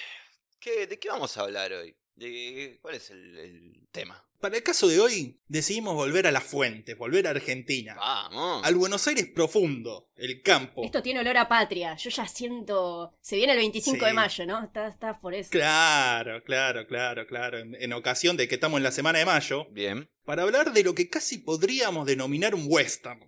¿qué- 0.59 0.87
¿de 0.87 0.99
qué 0.99 1.09
vamos 1.09 1.37
a 1.37 1.43
hablar 1.43 1.73
hoy? 1.73 1.97
¿De, 2.15 2.79
¿Cuál 2.83 2.97
es 2.97 3.11
el 3.11 3.87
tema? 3.91 4.23
Para 4.43 4.57
el 4.57 4.63
caso 4.65 4.89
de 4.89 4.99
hoy, 4.99 5.39
decidimos 5.47 5.95
volver 5.95 6.27
a 6.27 6.33
las 6.33 6.43
fuentes, 6.43 6.99
volver 6.99 7.29
a 7.29 7.31
Argentina. 7.31 7.95
Vamos. 7.95 8.67
Al 8.67 8.75
Buenos 8.75 9.07
Aires 9.07 9.29
profundo, 9.33 10.09
el 10.17 10.43
campo. 10.43 10.83
Esto 10.85 11.01
tiene 11.01 11.21
olor 11.21 11.37
a 11.37 11.49
patria. 11.49 11.95
Yo 11.95 12.11
ya 12.11 12.27
siento. 12.27 13.15
Se 13.21 13.37
viene 13.37 13.53
el 13.53 13.59
25 13.61 13.99
Sí. 14.01 14.05
de 14.05 14.13
mayo, 14.13 14.45
¿no? 14.47 14.65
Está, 14.65 14.89
está 14.89 15.21
por 15.21 15.33
eso. 15.33 15.49
Claro, 15.51 16.43
claro, 16.43 16.87
claro, 16.89 17.25
claro. 17.27 17.59
En, 17.61 17.77
en 17.77 17.93
ocasión 17.93 18.37
de 18.37 18.49
que 18.49 18.57
estamos 18.57 18.79
en 18.79 18.83
la 18.83 18.91
semana 18.93 19.21
de 19.21 19.27
mayo, 19.27 19.67
Bien. 19.71 20.09
para 20.25 20.43
hablar 20.43 20.73
de 20.73 20.83
lo 20.83 20.95
que 20.97 21.09
casi 21.09 21.39
podríamos 21.39 22.05
denominar 22.07 22.55
un 22.57 22.65
western. 22.67 23.21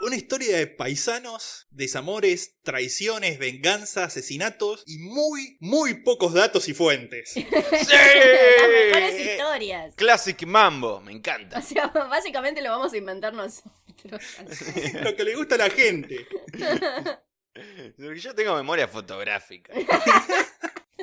Una 0.00 0.16
historia 0.16 0.56
de 0.56 0.66
paisanos, 0.66 1.66
desamores, 1.70 2.56
traiciones, 2.62 3.38
venganza, 3.38 4.04
asesinatos 4.04 4.82
y 4.86 4.96
muy, 4.98 5.58
muy 5.60 6.02
pocos 6.02 6.32
datos 6.32 6.68
y 6.68 6.74
fuentes. 6.74 7.30
¡Sí! 7.34 7.46
Las 7.50 8.68
mejores 8.70 9.20
historias. 9.20 9.94
Classic 9.96 10.42
Mambo, 10.46 11.00
me 11.02 11.12
O 11.12 11.16
encanta. 11.16 11.60
sea, 11.60 11.86
básicamente 12.10 12.62
lo 12.62 12.70
vamos 12.70 12.94
a 12.94 12.96
inventar 12.96 13.34
nosotros. 13.34 13.72
lo 15.02 15.14
que 15.14 15.24
le 15.24 15.36
gusta 15.36 15.56
a 15.56 15.58
la 15.58 15.70
gente. 15.70 16.26
Porque 17.98 18.20
yo 18.20 18.34
tengo 18.34 18.54
memoria 18.56 18.88
fotográfica. 18.88 19.74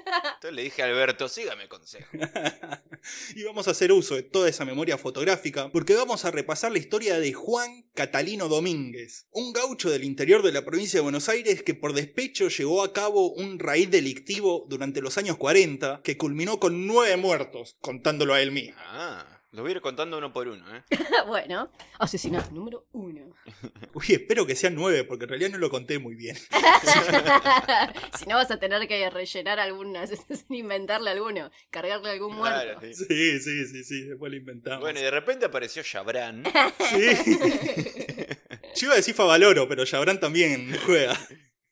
Entonces 0.36 0.54
le 0.54 0.64
dije 0.64 0.82
a 0.82 0.86
Alberto, 0.86 1.28
sígame 1.28 1.68
consejo. 1.68 2.10
y 3.36 3.44
vamos 3.44 3.68
a 3.68 3.72
hacer 3.72 3.92
uso 3.92 4.16
de 4.16 4.24
toda 4.24 4.50
esa 4.50 4.66
memoria 4.66 4.98
fotográfica 4.98 5.70
porque 5.72 5.96
vamos 5.96 6.26
a 6.26 6.32
repasar 6.32 6.72
la 6.72 6.80
historia 6.80 7.20
de 7.20 7.34
Juan 7.34 7.90
Catalino 7.94 8.48
Domínguez, 8.48 9.28
un 9.32 9.54
gaucho 9.54 9.90
del 9.90 10.04
interior 10.04 10.44
de 10.44 10.52
la 10.52 10.66
provincia 10.66 11.00
de 11.00 11.04
Buenos 11.04 11.30
Aires 11.30 11.64
que 11.64 11.74
por 11.74 11.94
despecho 11.94 12.50
llevó 12.50 12.84
a 12.84 12.94
cabo 12.94 13.32
un 13.32 13.60
raíz 13.60 13.90
delictivo 13.90 14.66
durante 14.70 15.02
los 15.02 15.18
años 15.18 15.38
40 15.38 16.02
que 16.04 16.18
culminó 16.18 16.60
con 16.60 16.88
nueve 16.88 17.18
muertos, 17.18 17.78
contándolo 17.80 18.34
a 18.34 18.42
él 18.42 18.52
mismo. 18.52 18.76
Ah, 18.78 19.37
los 19.58 19.64
voy 19.64 19.72
a 19.72 19.76
ir 19.78 19.82
contando 19.82 20.20
uno 20.20 20.32
por 20.32 20.48
uno, 20.48 20.64
¿eh? 20.76 20.84
bueno, 21.26 21.72
asesinato 21.98 22.52
número 22.52 22.86
uno. 22.92 23.34
Uy, 23.96 24.06
espero 24.10 24.46
que 24.46 24.56
sean 24.56 24.76
nueve 24.76 25.04
porque 25.04 25.24
en 25.24 25.30
realidad 25.30 25.50
no 25.50 25.58
lo 25.58 25.72
conté 25.72 25.98
muy 25.98 26.14
bien. 26.14 26.36
si 28.20 28.26
no 28.28 28.36
vas 28.36 28.52
a 28.52 28.60
tener 28.60 28.88
que 28.88 29.10
rellenar 29.10 29.60
algunas, 29.60 30.12
inventarle 30.50 31.10
alguno, 31.10 31.50
cargarle 31.72 32.12
algún 32.12 32.36
muerto. 32.36 32.80
Claro, 32.80 32.94
sí. 32.94 33.06
Sí, 33.08 33.40
sí, 33.40 33.66
sí, 33.66 33.84
sí, 33.84 34.02
después 34.04 34.32
lo 34.32 34.38
inventamos. 34.38 34.82
Bueno, 34.82 35.00
y 35.00 35.04
de 35.04 35.12
repente 35.12 35.48
apareció 35.48 35.82
Chabran. 35.82 36.44
Sí. 36.92 37.08
Yo 38.76 38.86
iba 38.86 38.94
a 38.94 38.98
decir 38.98 39.16
Favaloro, 39.16 39.68
pero 39.68 39.86
Yabrán 39.86 40.20
también 40.20 40.78
juega. 40.86 41.18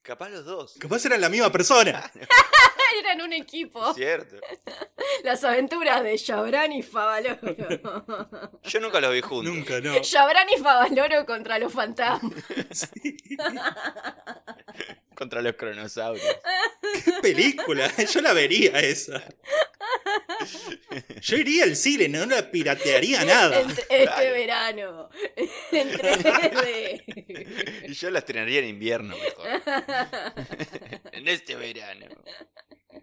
Capaz 0.02 0.30
los 0.30 0.46
dos. 0.46 0.76
Capaz 0.80 1.06
eran 1.06 1.22
la 1.22 1.30
misma 1.30 1.52
persona. 1.52 2.12
Eran 3.00 3.22
un 3.22 3.34
equipo. 3.34 3.94
Cierto. 3.94 4.38
Las 5.24 5.44
aventuras 5.44 6.04
de 6.04 6.18
Chabran 6.18 6.72
y 6.72 6.82
Favaloro. 6.82 7.40
Yo 8.64 8.80
nunca 8.80 9.00
los 9.00 9.14
vi 9.14 9.22
juntos. 9.22 9.54
Nunca, 9.54 9.80
no. 9.82 10.00
Chabran 10.02 10.48
y 10.56 10.60
Favaloro 10.62 11.26
contra 11.26 11.60
los 11.60 11.72
fantasmas. 11.72 12.34
Sí. 12.72 13.18
Contra 15.16 15.42
los 15.42 15.56
cronosaurios. 15.56 16.26
¿Qué 17.06 17.12
película? 17.22 17.92
Yo 18.14 18.22
la 18.22 18.34
vería 18.34 18.80
esa. 18.80 19.24
Yo 21.22 21.38
iría 21.38 21.64
al 21.64 21.76
cine, 21.76 22.08
no 22.10 22.26
la 22.26 22.52
piratearía 22.52 23.24
nada. 23.26 23.60
Este 23.62 24.06
Dale. 24.06 24.32
verano. 24.32 25.10
Entre 25.72 27.04
Y 27.88 27.94
yo 27.94 28.10
la 28.12 28.20
estrenaría 28.20 28.60
en 28.60 28.66
invierno 28.68 29.16
mejor. 29.18 29.48
en 31.12 31.28
este 31.28 31.56
verano. 31.56 32.08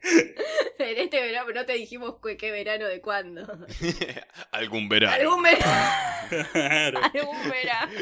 En 0.79 0.99
este 0.99 1.21
verano, 1.21 1.47
pero 1.47 1.61
no 1.61 1.67
te 1.67 1.75
dijimos 1.75 2.17
qué 2.39 2.51
verano 2.51 2.87
de 2.87 3.01
cuándo. 3.01 3.43
Algún 4.51 4.89
verano. 4.89 5.15
Algún 5.15 5.43
verano. 5.43 5.65
Claro. 6.53 7.01
Algún 7.15 7.51
verano. 7.51 7.93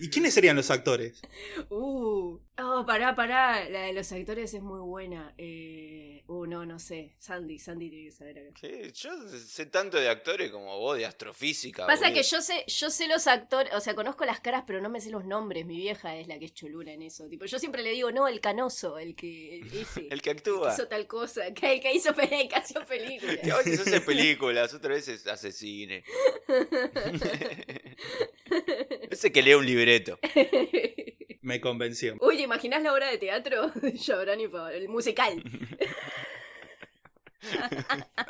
¿Y 0.00 0.08
quiénes 0.08 0.32
serían 0.32 0.56
los 0.56 0.70
actores? 0.70 1.20
Uh. 1.68 2.38
Oh, 2.58 2.84
pará, 2.86 3.14
pará. 3.14 3.68
La 3.68 3.82
de 3.82 3.92
los 3.92 4.10
actores 4.12 4.54
es 4.54 4.62
muy 4.62 4.80
buena. 4.80 5.34
Eh... 5.36 6.08
Uh, 6.30 6.44
no, 6.44 6.66
no 6.66 6.78
sé. 6.78 7.14
Sandy, 7.18 7.58
Sandy 7.58 7.88
tiene 7.88 8.04
que 8.04 8.12
saber 8.12 8.38
acá. 8.38 8.60
Sí, 8.60 8.92
yo 8.92 9.10
sé 9.30 9.64
tanto 9.64 9.96
de 9.96 10.10
actores 10.10 10.50
como 10.50 10.78
vos 10.78 10.98
de 10.98 11.06
astrofísica. 11.06 11.86
Pasa 11.86 12.08
boludo. 12.08 12.16
que 12.16 12.22
yo 12.22 12.42
sé, 12.42 12.64
yo 12.66 12.90
sé 12.90 13.08
los 13.08 13.26
actores, 13.26 13.72
o 13.72 13.80
sea, 13.80 13.94
conozco 13.94 14.26
las 14.26 14.38
caras, 14.38 14.64
pero 14.66 14.82
no 14.82 14.90
me 14.90 15.00
sé 15.00 15.08
los 15.08 15.24
nombres. 15.24 15.64
Mi 15.64 15.78
vieja 15.78 16.16
es 16.16 16.28
la 16.28 16.38
que 16.38 16.44
es 16.44 16.52
cholula 16.52 16.92
en 16.92 17.00
eso. 17.00 17.26
Tipo, 17.28 17.46
yo 17.46 17.58
siempre 17.58 17.82
le 17.82 17.92
digo, 17.92 18.12
no, 18.12 18.28
el 18.28 18.40
canoso, 18.40 18.98
el 18.98 19.16
que. 19.16 19.60
Ese, 19.72 20.06
El 20.10 20.20
que 20.20 20.30
actúa. 20.30 20.67
Hizo 20.72 20.88
tal 20.88 21.06
cosa, 21.06 21.50
que 21.54 21.74
el 21.74 21.80
que 21.80 21.92
hizo, 21.92 22.14
que 22.14 22.48
hizo 22.64 22.84
películas. 22.86 23.36
Que 23.42 23.50
a 23.50 23.56
veces 23.58 23.80
hace 23.80 24.00
películas, 24.00 24.72
otras 24.74 24.96
veces 24.96 25.26
hace 25.26 25.52
cine. 25.52 26.04
Ese 29.10 29.32
que 29.32 29.42
lee 29.42 29.54
un 29.54 29.66
libreto. 29.66 30.18
Me 31.42 31.60
convenció. 31.60 32.16
Uy, 32.20 32.36
¿te 32.36 32.42
imaginas 32.42 32.82
la 32.82 32.92
obra 32.92 33.10
de 33.10 33.18
teatro 33.18 33.72
Chabran 33.98 34.40
y? 34.40 34.44
El 34.72 34.88
musical. 34.88 35.42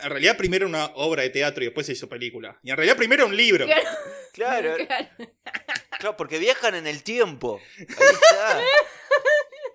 En 0.03 0.11
realidad 0.11 0.37
primero 0.37 0.67
una 0.67 0.87
obra 0.95 1.23
de 1.23 1.31
teatro 1.31 1.63
y 1.65 1.67
después 1.67 1.87
se 1.87 1.93
hizo 1.93 2.09
película. 2.09 2.59
Y 2.63 2.71
en 2.71 2.77
realidad 2.77 2.97
primero 2.97 3.27
un 3.27 3.37
libro. 3.37 3.67
Claro, 3.67 3.89
Claro. 4.33 4.77
claro. 4.87 5.09
Claro, 5.99 6.17
porque 6.17 6.39
viajan 6.39 6.77
en 6.77 6.87
el 6.87 7.03
tiempo. 7.03 7.61
Ahí 7.79 7.87
está. 7.89 8.61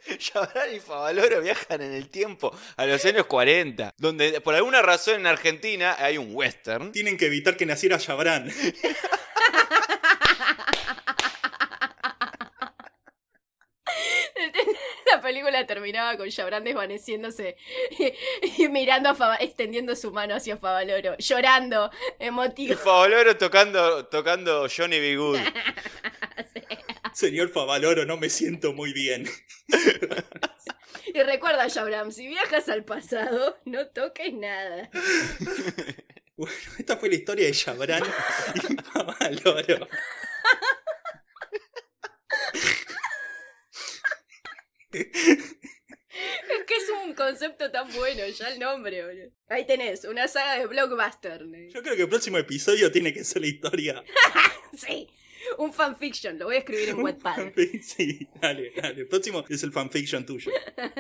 Chabran 0.18 0.74
y 0.76 0.80
Favaloro 0.80 1.42
viajan 1.42 1.82
en 1.82 1.94
el 1.94 2.10
tiempo 2.10 2.56
a 2.78 2.86
los 2.86 3.04
años 3.06 3.26
40, 3.26 3.94
donde 3.98 4.42
por 4.42 4.56
alguna 4.56 4.82
razón 4.82 5.16
en 5.16 5.28
Argentina 5.28 5.96
hay 6.00 6.18
un 6.18 6.36
western. 6.36 6.92
Tienen 6.92 7.18
que 7.18 7.28
evitar 7.28 7.56
que 7.58 7.66
naciera 7.66 7.98
Chabran. 7.98 8.52
La 15.12 15.22
película 15.22 15.66
terminaba 15.68 16.18
con 16.18 16.30
Chabran 16.30 16.64
desvaneciéndose 16.64 17.56
y, 18.00 18.14
y 18.64 18.68
mirando 18.70 19.10
a 19.10 19.16
Fava- 19.16 19.38
extendiendo 19.40 19.96
su 19.96 20.12
mano 20.12 20.36
hacia 20.36 20.58
Favaloro, 20.58 21.16
llorando, 21.18 21.92
Y 22.20 22.26
emotivo. 22.26 22.76
Favaloro 22.78 23.38
tocando, 23.38 24.06
tocando 24.08 24.68
Johnny 24.76 25.00
B. 25.00 25.16
Good. 25.18 25.40
Señor 27.14 27.50
Favaloro, 27.50 28.06
no 28.06 28.18
me 28.18 28.30
siento 28.30 28.74
muy 28.74 28.94
bien. 28.94 29.28
Y 31.14 31.22
recuerda, 31.22 31.68
Shabram, 31.68 32.12
si 32.12 32.28
viajas 32.28 32.70
al 32.70 32.86
pasado, 32.86 33.60
no 33.66 33.88
toques 33.88 34.34
nada. 34.34 34.90
Bueno, 36.36 36.56
esta 36.80 36.98
fue 36.98 37.10
la 37.10 37.16
historia 37.16 37.46
de 37.46 37.52
Chabran 37.52 38.04
y 38.56 38.76
Favaloro. 38.82 39.88
Es 44.92 46.64
que 46.68 46.76
es 46.76 46.90
un 47.04 47.14
concepto 47.14 47.72
tan 47.72 47.92
bueno, 47.94 48.28
ya 48.28 48.50
el 48.50 48.60
nombre, 48.60 49.06
boludo. 49.06 49.32
Ahí 49.48 49.66
tenés, 49.66 50.06
una 50.06 50.28
saga 50.28 50.60
de 50.60 50.68
blockbuster. 50.68 51.44
Yo 51.70 51.82
creo 51.84 51.96
que 51.96 52.04
el 52.04 52.10
próximo 52.10 52.38
episodio 52.38 52.92
tiene 52.92 53.14
que 53.14 53.24
ser 53.24 53.42
la 53.42 53.48
historia. 53.48 54.04
Sí, 54.76 55.08
un 55.58 55.74
fanfiction, 55.74 56.38
lo 56.38 56.46
voy 56.46 56.56
a 56.56 56.60
escribir 56.60 56.90
en 56.90 57.00
Wattpad. 57.02 57.54
Sí, 57.84 58.28
dale, 58.42 58.72
dale. 58.76 59.02
El 59.02 59.08
próximo 59.08 59.44
es 59.50 59.64
el 59.64 59.72
fanfiction 59.72 60.26
tuyo. 60.26 60.52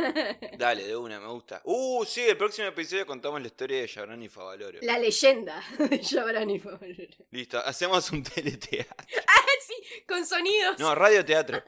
Dale, 0.57 0.85
de 0.85 0.95
una, 0.95 1.19
me 1.19 1.27
gusta. 1.27 1.61
Uh, 1.63 2.03
sí, 2.05 2.21
el 2.21 2.37
próximo 2.37 2.67
episodio 2.67 3.05
contamos 3.05 3.41
la 3.41 3.47
historia 3.47 3.81
de 3.81 3.87
Chabran 3.87 4.21
y 4.21 4.29
Favaloro. 4.29 4.79
La 4.81 4.99
leyenda 4.99 5.63
de 5.77 5.97
Shabran 5.97 6.49
y 6.49 6.59
Favaloro. 6.59 7.25
Listo, 7.31 7.59
hacemos 7.59 8.11
un 8.11 8.23
teleteatro. 8.23 8.95
Ah, 9.27 9.41
sí, 9.65 9.75
con 10.07 10.25
sonidos. 10.25 10.79
No, 10.79 10.93
radioteatro. 10.93 11.63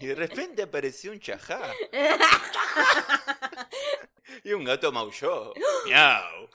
y 0.00 0.06
de 0.06 0.14
repente 0.14 0.62
apareció 0.62 1.12
un 1.12 1.20
chajá. 1.20 1.60
y 4.44 4.52
un 4.52 4.64
gato 4.64 4.92
maulló. 4.92 5.52
Miau. 5.86 6.48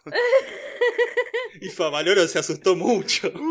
Y 1.62 1.70
Favaloro 1.70 2.28
se 2.28 2.40
asustó 2.40 2.76
mucho. 2.76 3.32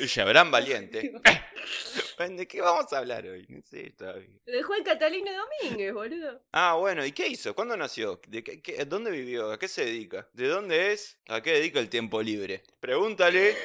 Y 0.00 0.06
Chabran 0.06 0.50
valiente. 0.50 1.12
¿De 2.18 2.46
qué 2.46 2.60
vamos 2.60 2.92
a 2.92 2.98
hablar 2.98 3.26
hoy? 3.26 3.44
No 3.48 3.60
sé 3.62 3.90
todavía. 3.96 4.28
De 4.46 4.62
Juan 4.62 4.82
Catalino 4.84 5.30
Domínguez, 5.32 5.92
boludo. 5.92 6.40
Ah, 6.52 6.74
bueno, 6.78 7.04
¿y 7.04 7.10
qué 7.12 7.26
hizo? 7.26 7.54
¿Cuándo 7.54 7.76
nació? 7.76 8.20
¿De 8.28 8.44
qué, 8.44 8.62
qué- 8.62 8.84
¿Dónde 8.84 9.10
vivió? 9.10 9.50
¿A 9.50 9.58
qué 9.58 9.66
se 9.66 9.84
dedica? 9.84 10.28
¿De 10.32 10.46
dónde 10.46 10.92
es? 10.92 11.18
¿A 11.28 11.42
qué 11.42 11.54
dedica 11.54 11.80
el 11.80 11.88
tiempo 11.88 12.22
libre? 12.22 12.62
Pregúntale. 12.80 13.56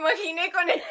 Imaginé 0.00 0.50
con, 0.50 0.68
el, 0.70 0.82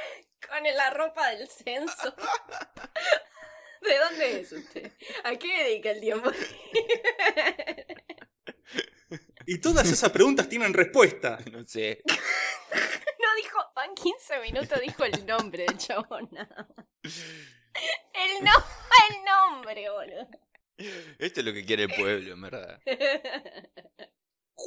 con 0.47 0.65
el- 0.65 0.77
la 0.77 0.89
ropa 0.91 1.29
del 1.31 1.47
censo. 1.47 2.15
¿De 3.81 3.97
dónde 3.97 4.39
es 4.41 4.51
usted? 4.51 4.91
¿A 5.23 5.35
qué 5.35 5.63
dedica 5.63 5.91
el 5.91 5.99
tiempo? 6.01 6.29
Y 9.45 9.59
todas 9.61 9.89
esas 9.91 10.11
preguntas 10.11 10.47
tienen 10.47 10.73
respuesta. 10.73 11.39
No 11.51 11.65
sé. 11.65 12.03
No 12.05 13.35
dijo, 13.35 13.57
van 13.75 13.95
15 13.95 14.39
minutos, 14.41 14.79
dijo 14.79 15.05
el 15.05 15.25
nombre 15.25 15.65
del 15.65 15.77
chabón. 15.77 16.29
El, 17.03 18.43
no, 18.43 18.51
el 19.09 19.23
nombre, 19.25 19.89
boludo. 19.89 20.27
Esto 21.17 21.39
es 21.39 21.45
lo 21.45 21.53
que 21.53 21.65
quiere 21.65 21.83
el 21.83 21.93
pueblo, 21.95 22.33
en 22.33 22.41
verdad. 22.41 22.79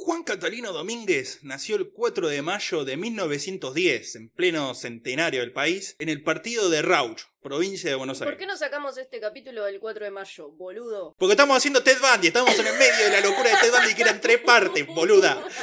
Juan 0.05 0.23
Catalino 0.23 0.73
Domínguez 0.73 1.39
nació 1.43 1.77
el 1.77 1.89
4 1.89 2.27
de 2.27 2.41
mayo 2.41 2.83
de 2.83 2.97
1910, 2.97 4.15
en 4.17 4.29
pleno 4.31 4.75
centenario 4.75 5.39
del 5.39 5.53
país, 5.53 5.95
en 5.97 6.09
el 6.09 6.21
partido 6.23 6.69
de 6.69 6.81
Rauch, 6.81 7.21
provincia 7.41 7.89
de 7.89 7.95
Buenos 7.95 8.17
¿Por 8.19 8.27
Aires. 8.27 8.37
qué 8.37 8.45
no 8.45 8.57
sacamos 8.57 8.97
este 8.97 9.21
capítulo 9.21 9.63
del 9.63 9.79
4 9.79 10.03
de 10.03 10.11
mayo, 10.11 10.49
boludo? 10.49 11.15
Porque 11.17 11.31
estamos 11.31 11.55
haciendo 11.55 11.81
Ted 11.83 11.99
Bundy, 12.01 12.27
estamos 12.27 12.53
en 12.59 12.67
el 12.67 12.73
medio 12.73 13.05
de 13.05 13.11
la 13.11 13.21
locura 13.21 13.49
de 13.49 13.55
Ted 13.61 13.71
Bundy 13.71 13.95
que 13.95 14.01
eran 14.01 14.19
tres 14.19 14.39
partes, 14.39 14.85
boluda. 14.87 15.41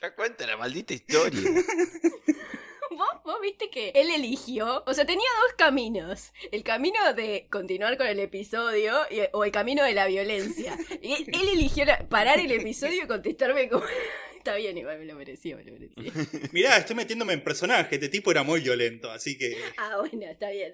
Ya 0.00 0.14
cuenta 0.14 0.46
la 0.46 0.56
maldita 0.56 0.94
historia. 0.94 1.40
¿Vos, 3.26 3.40
viste 3.42 3.70
que 3.70 3.90
él 3.96 4.08
eligió, 4.10 4.84
o 4.86 4.94
sea, 4.94 5.04
tenía 5.04 5.26
dos 5.42 5.54
caminos. 5.58 6.32
El 6.52 6.62
camino 6.62 7.12
de 7.14 7.48
continuar 7.50 7.96
con 7.96 8.06
el 8.06 8.20
episodio 8.20 9.00
y- 9.10 9.18
o 9.32 9.44
el 9.44 9.50
camino 9.50 9.82
de 9.82 9.94
la 9.94 10.06
violencia. 10.06 10.78
Y 11.02 11.12
él, 11.12 11.24
él 11.32 11.48
eligió 11.54 11.84
la- 11.84 12.08
parar 12.08 12.38
el 12.38 12.52
episodio 12.52 13.02
y 13.02 13.06
contestarme 13.08 13.68
como... 13.68 13.84
Está 14.36 14.54
bien, 14.54 14.78
igual 14.78 15.00
me 15.00 15.06
lo 15.06 15.16
merecía, 15.16 15.56
me 15.56 15.64
lo 15.64 15.72
merecía. 15.72 16.12
Mirá, 16.52 16.76
estoy 16.76 16.94
metiéndome 16.94 17.32
en 17.32 17.42
personaje, 17.42 17.96
este 17.96 18.08
tipo 18.08 18.30
era 18.30 18.44
muy 18.44 18.60
violento, 18.60 19.10
así 19.10 19.36
que... 19.36 19.56
Ah, 19.76 19.96
bueno, 19.98 20.30
está 20.30 20.50
bien. 20.50 20.72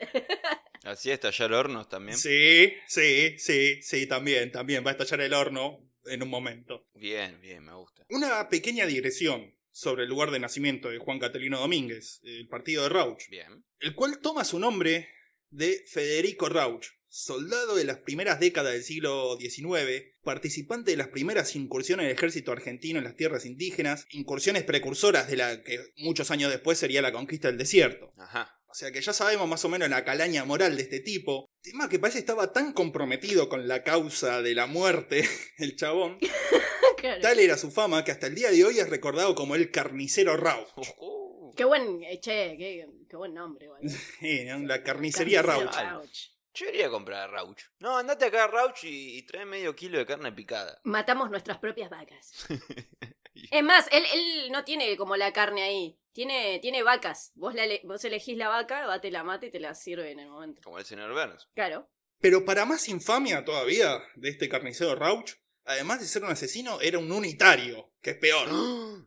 Así 0.85 1.11
estallar 1.11 1.55
hornos 1.55 1.89
también. 1.89 2.19
Sí, 2.19 2.75
sí, 2.87 3.39
sí, 3.39 3.81
sí, 3.83 4.07
también, 4.07 4.53
también, 4.53 4.85
va 4.85 4.91
a 4.91 4.93
estallar 4.93 5.23
el 5.23 5.33
horno 5.33 5.79
en 6.05 6.23
un 6.23 6.29
momento. 6.29 6.87
Bien, 6.93 7.41
bien, 7.41 7.65
me 7.65 7.73
gusta. 7.73 8.05
Una 8.11 8.47
pequeña 8.51 8.85
digresión 8.85 9.55
sobre 9.73 10.05
el 10.05 10.09
lugar 10.09 10.31
de 10.31 10.39
nacimiento 10.39 10.91
de 10.91 10.99
Juan 10.99 11.19
Catalino 11.19 11.59
Domínguez, 11.59 12.21
el 12.23 12.47
partido 12.49 12.85
de 12.85 12.91
Rauch. 12.91 13.29
Bien. 13.31 13.65
el 13.81 13.95
cual 13.95 14.19
toma 14.21 14.45
su 14.45 14.59
nombre 14.59 15.09
de 15.51 15.85
Federico 15.87 16.49
Rauch, 16.49 16.87
soldado 17.09 17.75
de 17.75 17.85
las 17.85 17.99
primeras 17.99 18.41
décadas 18.41 18.73
del 18.73 18.83
siglo 18.83 19.37
XIX, 19.39 20.03
participante 20.23 20.93
de 20.93 20.97
las 20.97 21.09
primeras 21.09 21.55
incursiones 21.57 22.07
del 22.07 22.17
ejército 22.17 22.53
argentino 22.53 22.99
en 22.99 23.05
las 23.05 23.17
tierras 23.17 23.45
indígenas, 23.45 24.07
incursiones 24.11 24.65
precursoras 24.65 25.29
de 25.29 25.37
la 25.37 25.63
que 25.63 25.79
muchos 25.97 26.31
años 26.31 26.51
después 26.51 26.79
sería 26.79 27.03
la 27.03 27.13
conquista 27.13 27.49
del 27.49 27.59
desierto. 27.59 28.13
Ajá. 28.17 28.59
O 28.67 28.75
sea 28.75 28.91
que 28.91 29.03
ya 29.03 29.13
sabemos 29.13 29.47
más 29.47 29.63
o 29.67 29.69
menos 29.69 29.91
la 29.91 30.03
calaña 30.03 30.47
moral 30.47 30.77
de 30.77 30.83
este 30.85 31.01
tipo. 31.01 31.51
Tema 31.61 31.91
que 31.91 31.99
parece 31.99 32.19
estaba 32.19 32.55
tan 32.55 32.73
comprometido 32.73 33.51
con 33.51 33.69
la 33.69 33.83
causa 33.83 34.41
de 34.41 34.55
la 34.55 34.67
muerte, 34.67 35.29
el 35.59 35.77
chabón. 35.77 36.19
Claro. 37.03 37.21
Tal 37.21 37.41
era 37.41 37.57
su 37.57 37.73
fama 37.73 38.05
que 38.05 38.13
hasta 38.13 38.29
el 38.29 38.35
día 38.37 38.51
de 38.53 38.65
hoy 38.65 38.79
es 38.79 38.89
recordado 38.89 39.35
como 39.35 39.57
el 39.57 39.73
carnicero 39.73 40.37
Rauch. 40.37 40.69
Uh, 40.99 41.53
Qué 41.57 41.65
buen, 41.65 42.03
eh, 42.05 42.21
che, 42.21 42.57
qué, 42.57 42.87
qué 43.11 43.17
buen 43.17 43.35
nombre, 43.35 43.67
igual. 43.67 43.83
La 44.69 44.83
carnicería 44.85 45.43
Rauch. 45.43 45.75
Rauch. 45.75 46.31
Yo 46.55 46.69
iría 46.69 46.87
a 46.87 46.91
comprar 46.91 47.23
a 47.23 47.27
Rauch. 47.27 47.61
No, 47.81 47.97
andate 47.99 48.27
acá 48.27 48.45
a 48.45 48.47
Rauch 48.47 48.85
y, 48.85 49.19
y 49.19 49.23
trae 49.23 49.45
medio 49.45 49.75
kilo 49.75 49.99
de 49.99 50.07
carne 50.07 50.31
picada. 50.31 50.81
Matamos 50.85 51.29
nuestras 51.29 51.59
propias 51.59 51.91
vacas. 51.91 52.47
Es 53.51 53.63
más, 53.63 53.89
él, 53.91 54.05
él 54.13 54.53
no 54.53 54.63
tiene 54.63 54.97
como 54.97 55.17
la 55.17 55.33
carne 55.33 55.63
ahí. 55.63 55.99
Tiene, 56.13 56.59
tiene 56.61 56.83
vacas. 56.83 57.33
Vos, 57.35 57.55
la 57.55 57.65
vos 57.85 58.05
elegís 58.05 58.37
la 58.37 58.49
vaca, 58.49 58.87
va, 58.87 59.01
te 59.01 59.11
la 59.11 59.25
mata 59.25 59.47
y 59.47 59.51
te 59.51 59.59
la 59.59 59.75
sirve 59.75 60.11
en 60.11 60.21
el 60.21 60.29
momento. 60.29 60.61
Como 60.63 60.79
el 60.79 60.85
señor 60.85 61.13
Burns. 61.13 61.49
Claro. 61.55 61.89
Pero 62.21 62.45
para 62.45 62.67
más 62.67 62.89
infamia 62.89 63.45
todavía 63.45 64.01
de 64.15 64.29
este 64.29 64.49
carnicero 64.49 64.95
Rauch, 64.95 65.33
además 65.65 66.01
de 66.01 66.07
ser 66.07 66.25
un 66.25 66.31
asesino, 66.31 66.81
era 66.81 66.99
un 66.99 67.11
unitario, 67.13 67.92
que 68.03 68.11
es 68.11 68.17
peor. 68.17 68.49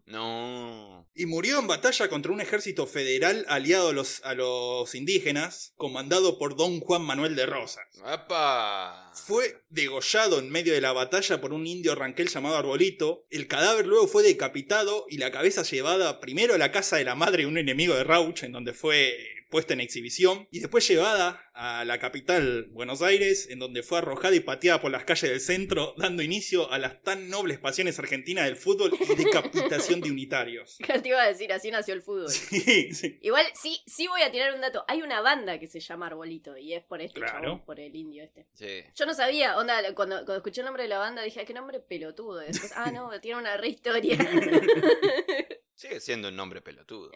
No. 0.06 1.10
Y 1.14 1.25
murió 1.25 1.60
en 1.60 1.68
batalla 1.68 2.10
contra 2.10 2.32
un 2.32 2.42
ejército 2.42 2.88
federal 2.88 3.46
aliado 3.48 3.90
a 3.90 3.94
los, 3.94 4.22
a 4.24 4.34
los 4.34 4.96
indígenas, 4.96 5.74
comandado 5.75 6.38
por 6.38 6.56
don 6.56 6.80
Juan 6.80 7.04
Manuel 7.04 7.36
de 7.36 7.46
Rosas. 7.46 7.86
¡Apa! 8.04 9.12
Fue 9.14 9.64
degollado 9.70 10.40
en 10.40 10.50
medio 10.50 10.74
de 10.74 10.82
la 10.82 10.94
batalla 10.94 11.40
por 11.40 11.54
un 11.54 11.68
indio 11.68 11.96
ranquel 11.96 12.30
llamado 12.30 12.58
Arbolito. 12.58 13.25
El 13.30 13.48
cadáver 13.48 13.86
luego 13.86 14.08
fue 14.08 14.24
decapitado 14.24 15.06
y 15.10 15.18
la 15.18 15.32
cabeza 15.32 15.64
llevada 15.64 16.20
primero 16.20 16.54
a 16.54 16.58
la 16.58 16.72
casa 16.72 16.98
de 16.98 17.06
la 17.06 17.16
madre 17.16 17.44
de 17.44 17.48
un 17.48 17.58
enemigo 17.58 17.96
de 17.96 18.04
Rauch, 18.04 18.44
en 18.44 18.54
donde 18.54 18.74
fue 18.74 19.18
puesta 19.50 19.74
en 19.74 19.80
exhibición, 19.80 20.48
y 20.52 20.60
después 20.60 20.86
llevada 20.88 21.50
a 21.54 21.86
la 21.86 22.00
capital, 22.00 22.68
Buenos 22.72 23.02
Aires, 23.02 23.48
en 23.50 23.60
donde 23.60 23.84
fue 23.84 24.00
arrojada 24.00 24.36
y 24.36 24.42
pateada 24.42 24.82
por 24.82 24.92
las 24.92 25.06
calles 25.06 25.30
del 25.30 25.40
centro, 25.40 25.94
dando 25.98 26.24
inicio 26.24 26.72
a 26.72 26.78
las 26.78 27.02
tan 27.04 27.30
nobles 27.30 27.60
pasiones 27.60 27.98
argentinas 28.00 28.46
del 28.46 28.58
fútbol 28.58 28.85
y 28.94 29.15
decapitación 29.15 30.01
de 30.01 30.12
unitarios. 30.12 30.77
Te 31.04 31.08
iba 31.08 31.22
a 31.22 31.27
decir, 31.27 31.51
así 31.54 31.72
nació 31.72 31.94
el 31.94 32.01
fútbol. 32.01 32.30
Sí, 32.30 32.94
sí. 32.94 33.20
Igual, 33.22 33.46
sí, 33.54 33.82
sí 33.88 34.08
voy 34.08 34.22
a 34.22 34.32
tirar 34.32 34.54
un 34.54 34.62
dato. 34.62 34.84
Hay 34.88 35.01
una 35.01 35.22
banda 35.22 35.60
que 35.60 35.68
se 35.68 35.80
llama 35.80 36.08
Arbolito 36.08 36.58
y 36.58 36.74
es 36.74 36.84
por 36.84 37.01
este 37.01 37.20
Claro. 37.20 37.42
chabón, 37.42 37.65
por 37.65 37.80
el 37.80 37.96
indio 37.96 38.24
este. 38.24 38.48
Sí. 38.54 38.84
Yo 38.96 39.06
no 39.06 39.13
sabía, 39.13 39.58
onda, 39.58 39.82
cuando, 39.96 40.15
cuando 40.18 40.38
escuché 40.38 40.62
el 40.62 40.65
nombre 40.65 40.84
de 40.84 40.89
la 40.89 40.98
banda 41.00 41.22
dije, 41.24 41.39
"Ay, 41.39 41.46
qué 41.46 41.54
nombre 41.54 41.80
pelotudo. 41.80 42.44
Y 42.44 42.48
después, 42.48 42.72
ah, 42.75 42.92
no, 42.92 43.10
tiene 43.22 43.39
una 43.39 43.58
re 43.58 43.70
historia. 43.70 44.18
Sigue 45.75 46.00
siendo 46.00 46.30
un 46.30 46.36
nombre 46.38 46.62
pelotudo. 46.62 47.12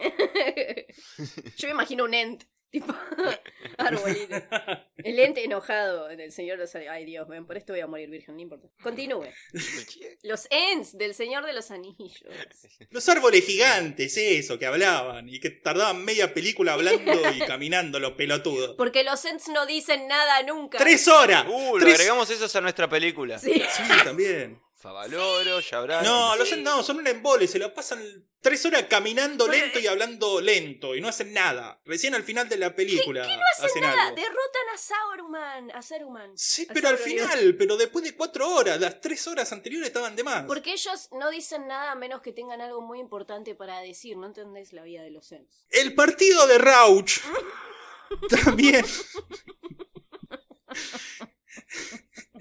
Yo 1.56 1.68
me 1.68 1.72
imagino 1.72 2.04
un 2.04 2.12
ent 2.14 2.44
Tipo, 2.70 2.94
arbolito. 3.78 4.36
El 4.98 5.18
ente 5.18 5.42
enojado 5.44 6.06
del 6.08 6.30
Señor 6.30 6.56
de 6.58 6.64
los 6.64 6.74
Anillos. 6.74 6.92
Ay, 6.94 7.04
Dios, 7.04 7.26
ven, 7.28 7.44
por 7.46 7.56
esto 7.56 7.72
voy 7.72 7.80
a 7.80 7.86
morir 7.86 8.08
virgen, 8.10 8.36
no 8.36 8.42
importa. 8.42 8.68
Continúe. 8.82 9.26
Los 10.22 10.46
Ents 10.50 10.96
del 10.96 11.14
Señor 11.14 11.44
de 11.46 11.52
los 11.52 11.70
Anillos. 11.70 12.22
Los 12.90 13.08
árboles 13.08 13.44
gigantes, 13.44 14.16
eso, 14.16 14.58
que 14.58 14.66
hablaban 14.66 15.28
y 15.28 15.40
que 15.40 15.50
tardaban 15.50 16.04
media 16.04 16.32
película 16.32 16.74
hablando 16.74 17.12
y 17.32 17.38
caminando 17.46 17.98
los 17.98 18.12
pelotudos. 18.12 18.76
Porque 18.76 19.02
los 19.02 19.24
Ents 19.24 19.48
no 19.48 19.66
dicen 19.66 20.06
nada 20.06 20.42
nunca. 20.44 20.78
¡Tres 20.78 21.08
horas! 21.08 21.46
Uh, 21.48 21.78
Tres- 21.78 21.94
agregamos 21.94 22.30
esos 22.30 22.54
a 22.54 22.60
nuestra 22.60 22.88
película. 22.88 23.38
Sí. 23.38 23.54
Sí, 23.54 23.82
también. 24.04 24.60
Favaloro, 24.80 25.60
Yabran. 25.60 26.02
No, 26.02 26.34
los 26.36 26.56
no, 26.56 26.82
son 26.82 26.96
un 27.00 27.06
embole, 27.06 27.46
se 27.46 27.58
lo 27.58 27.74
pasan 27.74 28.02
tres 28.40 28.64
horas 28.64 28.84
caminando 28.88 29.46
lento 29.46 29.78
y 29.78 29.86
hablando 29.86 30.40
lento 30.40 30.96
y 30.96 31.02
no 31.02 31.08
hacen 31.08 31.34
nada. 31.34 31.78
Recién 31.84 32.14
al 32.14 32.22
final 32.22 32.48
de 32.48 32.56
la 32.56 32.74
película 32.74 33.22
hacen 33.58 33.82
Nada, 33.82 34.04
algo. 34.04 34.16
derrotan 34.16 34.68
a 34.74 34.78
Sauruman. 34.78 35.70
A 35.72 35.82
Saruman. 35.82 36.32
Sí, 36.34 36.66
a 36.68 36.72
pero 36.72 36.88
al 36.88 36.96
Sauron. 36.96 37.12
final, 37.18 37.56
pero 37.58 37.76
después 37.76 38.02
de 38.04 38.16
cuatro 38.16 38.48
horas, 38.48 38.80
las 38.80 39.02
tres 39.02 39.26
horas 39.26 39.52
anteriores 39.52 39.88
estaban 39.88 40.16
de 40.16 40.24
más. 40.24 40.46
Porque 40.46 40.72
ellos 40.72 41.10
no 41.12 41.28
dicen 41.28 41.66
nada 41.66 41.92
a 41.92 41.94
menos 41.94 42.22
que 42.22 42.32
tengan 42.32 42.62
algo 42.62 42.80
muy 42.80 43.00
importante 43.00 43.54
para 43.54 43.80
decir. 43.80 44.16
No 44.16 44.28
entendés 44.28 44.72
la 44.72 44.82
vida 44.82 45.02
de 45.02 45.10
los 45.10 45.30
Ents. 45.30 45.66
El 45.68 45.94
partido 45.94 46.46
de 46.46 46.56
Rauch 46.56 47.20
también 48.30 48.86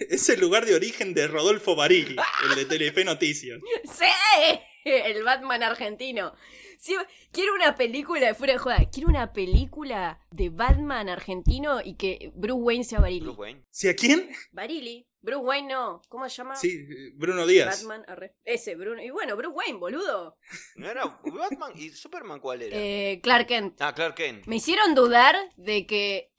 es 0.09 0.29
el 0.29 0.39
lugar 0.39 0.65
de 0.65 0.75
origen 0.75 1.13
de 1.13 1.27
Rodolfo 1.27 1.75
Barili, 1.75 2.15
el 2.49 2.55
de 2.55 2.65
Telefe 2.65 3.03
Noticias. 3.05 3.59
¡Sí! 3.83 4.59
El 4.85 5.23
Batman 5.23 5.61
argentino. 5.63 6.33
Sí, 6.79 6.95
quiero 7.33 7.53
una 7.53 7.75
película 7.75 8.25
de 8.27 8.33
fuera 8.33 8.53
de 8.53 8.59
joda. 8.59 8.89
Quiero 8.89 9.09
una 9.09 9.33
película 9.33 10.21
de 10.31 10.49
Batman 10.49 11.09
argentino 11.09 11.81
y 11.83 11.95
que 11.95 12.31
Bruce 12.33 12.61
Wayne 12.61 12.83
sea 12.85 13.01
Barili. 13.01 13.25
Bruce 13.25 13.39
Wayne. 13.41 13.65
¿Sí 13.69 13.89
a 13.89 13.95
quién? 13.95 14.29
Barili. 14.53 15.05
Bruce 15.21 15.43
Wayne 15.43 15.67
no. 15.67 16.01
¿Cómo 16.07 16.29
se 16.29 16.37
llama? 16.37 16.55
Sí, 16.55 16.85
Bruno 17.15 17.45
Díaz. 17.45 17.83
Batman. 17.83 18.05
arre. 18.07 18.33
Ese, 18.45 18.75
Bruno. 18.75 19.03
Y 19.03 19.09
bueno, 19.09 19.35
Bruce 19.35 19.53
Wayne, 19.53 19.77
boludo. 19.77 20.37
¿No 20.75 20.89
era 20.89 21.05
Batman 21.05 21.73
y 21.75 21.89
Superman 21.89 22.39
cuál 22.39 22.61
era? 22.61 22.77
Eh, 22.77 23.19
Clark 23.21 23.47
Kent. 23.47 23.81
Ah, 23.81 23.93
Clark 23.93 24.15
Kent. 24.15 24.45
Me 24.47 24.55
hicieron 24.55 24.95
dudar 24.95 25.35
de 25.57 25.85
que. 25.85 26.31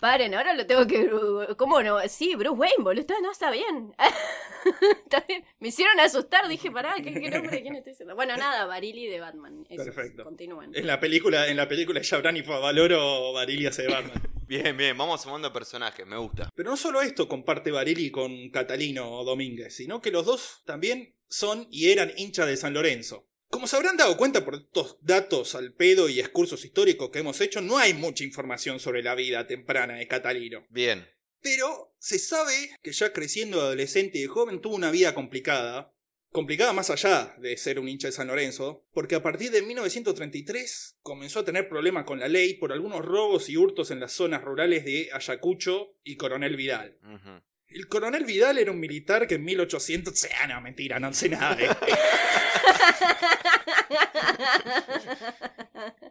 Paren, 0.00 0.34
ahora 0.34 0.52
lo 0.52 0.66
tengo 0.66 0.86
que. 0.86 1.08
¿Cómo 1.56 1.82
no? 1.82 1.98
Sí, 2.08 2.34
Bruce 2.34 2.58
Wayne, 2.58 2.82
boludo. 2.82 3.00
Está, 3.00 3.14
no, 3.20 3.32
está 3.32 3.50
bien. 3.50 3.94
está 5.04 5.24
bien. 5.26 5.44
Me 5.58 5.68
hicieron 5.68 5.98
asustar. 6.00 6.46
Dije, 6.48 6.70
pará, 6.70 6.94
¿qué, 6.96 7.14
qué 7.14 7.30
nombre? 7.30 7.62
¿Quién 7.62 7.76
estoy 7.76 7.92
diciendo? 7.92 8.14
Bueno, 8.14 8.36
nada, 8.36 8.66
Barili 8.66 9.06
de 9.06 9.20
Batman. 9.20 9.66
Eso, 9.70 9.84
Perfecto. 9.84 10.24
Continúen. 10.24 10.72
En 10.74 10.86
la 10.86 11.00
película, 11.00 11.48
en 11.48 11.56
la 11.56 11.66
película 11.66 12.00
de 12.00 12.06
Jabran 12.06 12.36
y 12.36 12.42
Favaloro, 12.42 13.32
Barili 13.32 13.66
hace 13.66 13.82
de 13.82 13.88
Batman. 13.88 14.22
Bien, 14.46 14.76
bien, 14.76 14.96
vamos 14.96 15.22
sumando 15.22 15.52
personajes, 15.52 16.06
me 16.06 16.16
gusta. 16.16 16.48
Pero 16.54 16.70
no 16.70 16.76
solo 16.76 17.02
esto 17.02 17.26
comparte 17.26 17.72
Barili 17.72 18.12
con 18.12 18.48
Catalino 18.50 19.24
Domínguez, 19.24 19.74
sino 19.74 20.00
que 20.00 20.12
los 20.12 20.24
dos 20.24 20.62
también 20.64 21.16
son 21.26 21.66
y 21.68 21.90
eran 21.90 22.12
hinchas 22.16 22.46
de 22.46 22.56
San 22.56 22.72
Lorenzo. 22.72 23.26
Como 23.48 23.66
se 23.66 23.76
habrán 23.76 23.96
dado 23.96 24.16
cuenta 24.16 24.44
por 24.44 24.56
estos 24.56 24.98
datos 25.00 25.54
al 25.54 25.72
pedo 25.72 26.08
y 26.08 26.20
excursos 26.20 26.64
históricos 26.64 27.10
que 27.10 27.20
hemos 27.20 27.40
hecho, 27.40 27.60
no 27.60 27.78
hay 27.78 27.94
mucha 27.94 28.24
información 28.24 28.80
sobre 28.80 29.02
la 29.02 29.14
vida 29.14 29.46
temprana 29.46 29.94
de 29.94 30.08
Catalino. 30.08 30.66
Bien. 30.68 31.06
Pero 31.40 31.94
se 31.98 32.18
sabe 32.18 32.70
que 32.82 32.92
ya 32.92 33.12
creciendo 33.12 33.58
de 33.58 33.64
adolescente 33.64 34.18
y 34.18 34.22
de 34.22 34.28
joven 34.28 34.60
tuvo 34.60 34.74
una 34.74 34.90
vida 34.90 35.14
complicada. 35.14 35.92
Complicada 36.30 36.72
más 36.72 36.90
allá 36.90 37.34
de 37.38 37.56
ser 37.56 37.78
un 37.78 37.88
hincha 37.88 38.08
de 38.08 38.12
San 38.12 38.26
Lorenzo, 38.26 38.84
porque 38.92 39.14
a 39.14 39.22
partir 39.22 39.50
de 39.52 39.62
1933 39.62 40.98
comenzó 41.00 41.40
a 41.40 41.44
tener 41.44 41.68
problemas 41.68 42.04
con 42.04 42.18
la 42.18 42.28
ley 42.28 42.54
por 42.54 42.72
algunos 42.72 43.04
robos 43.04 43.48
y 43.48 43.56
hurtos 43.56 43.90
en 43.90 44.00
las 44.00 44.12
zonas 44.12 44.42
rurales 44.42 44.84
de 44.84 45.08
Ayacucho 45.12 45.96
y 46.02 46.16
Coronel 46.16 46.56
Vidal. 46.56 46.98
Ujú. 47.02 47.42
El 47.68 47.88
coronel 47.88 48.24
Vidal 48.24 48.58
era 48.58 48.70
un 48.70 48.80
militar 48.80 49.26
que 49.26 49.34
en 49.34 49.44
1800... 49.44 50.28
Ah, 50.42 50.46
no, 50.46 50.60
mentira, 50.60 50.98
no 50.98 51.12
sé 51.12 51.28
nada 51.28 51.54
de 51.54 51.68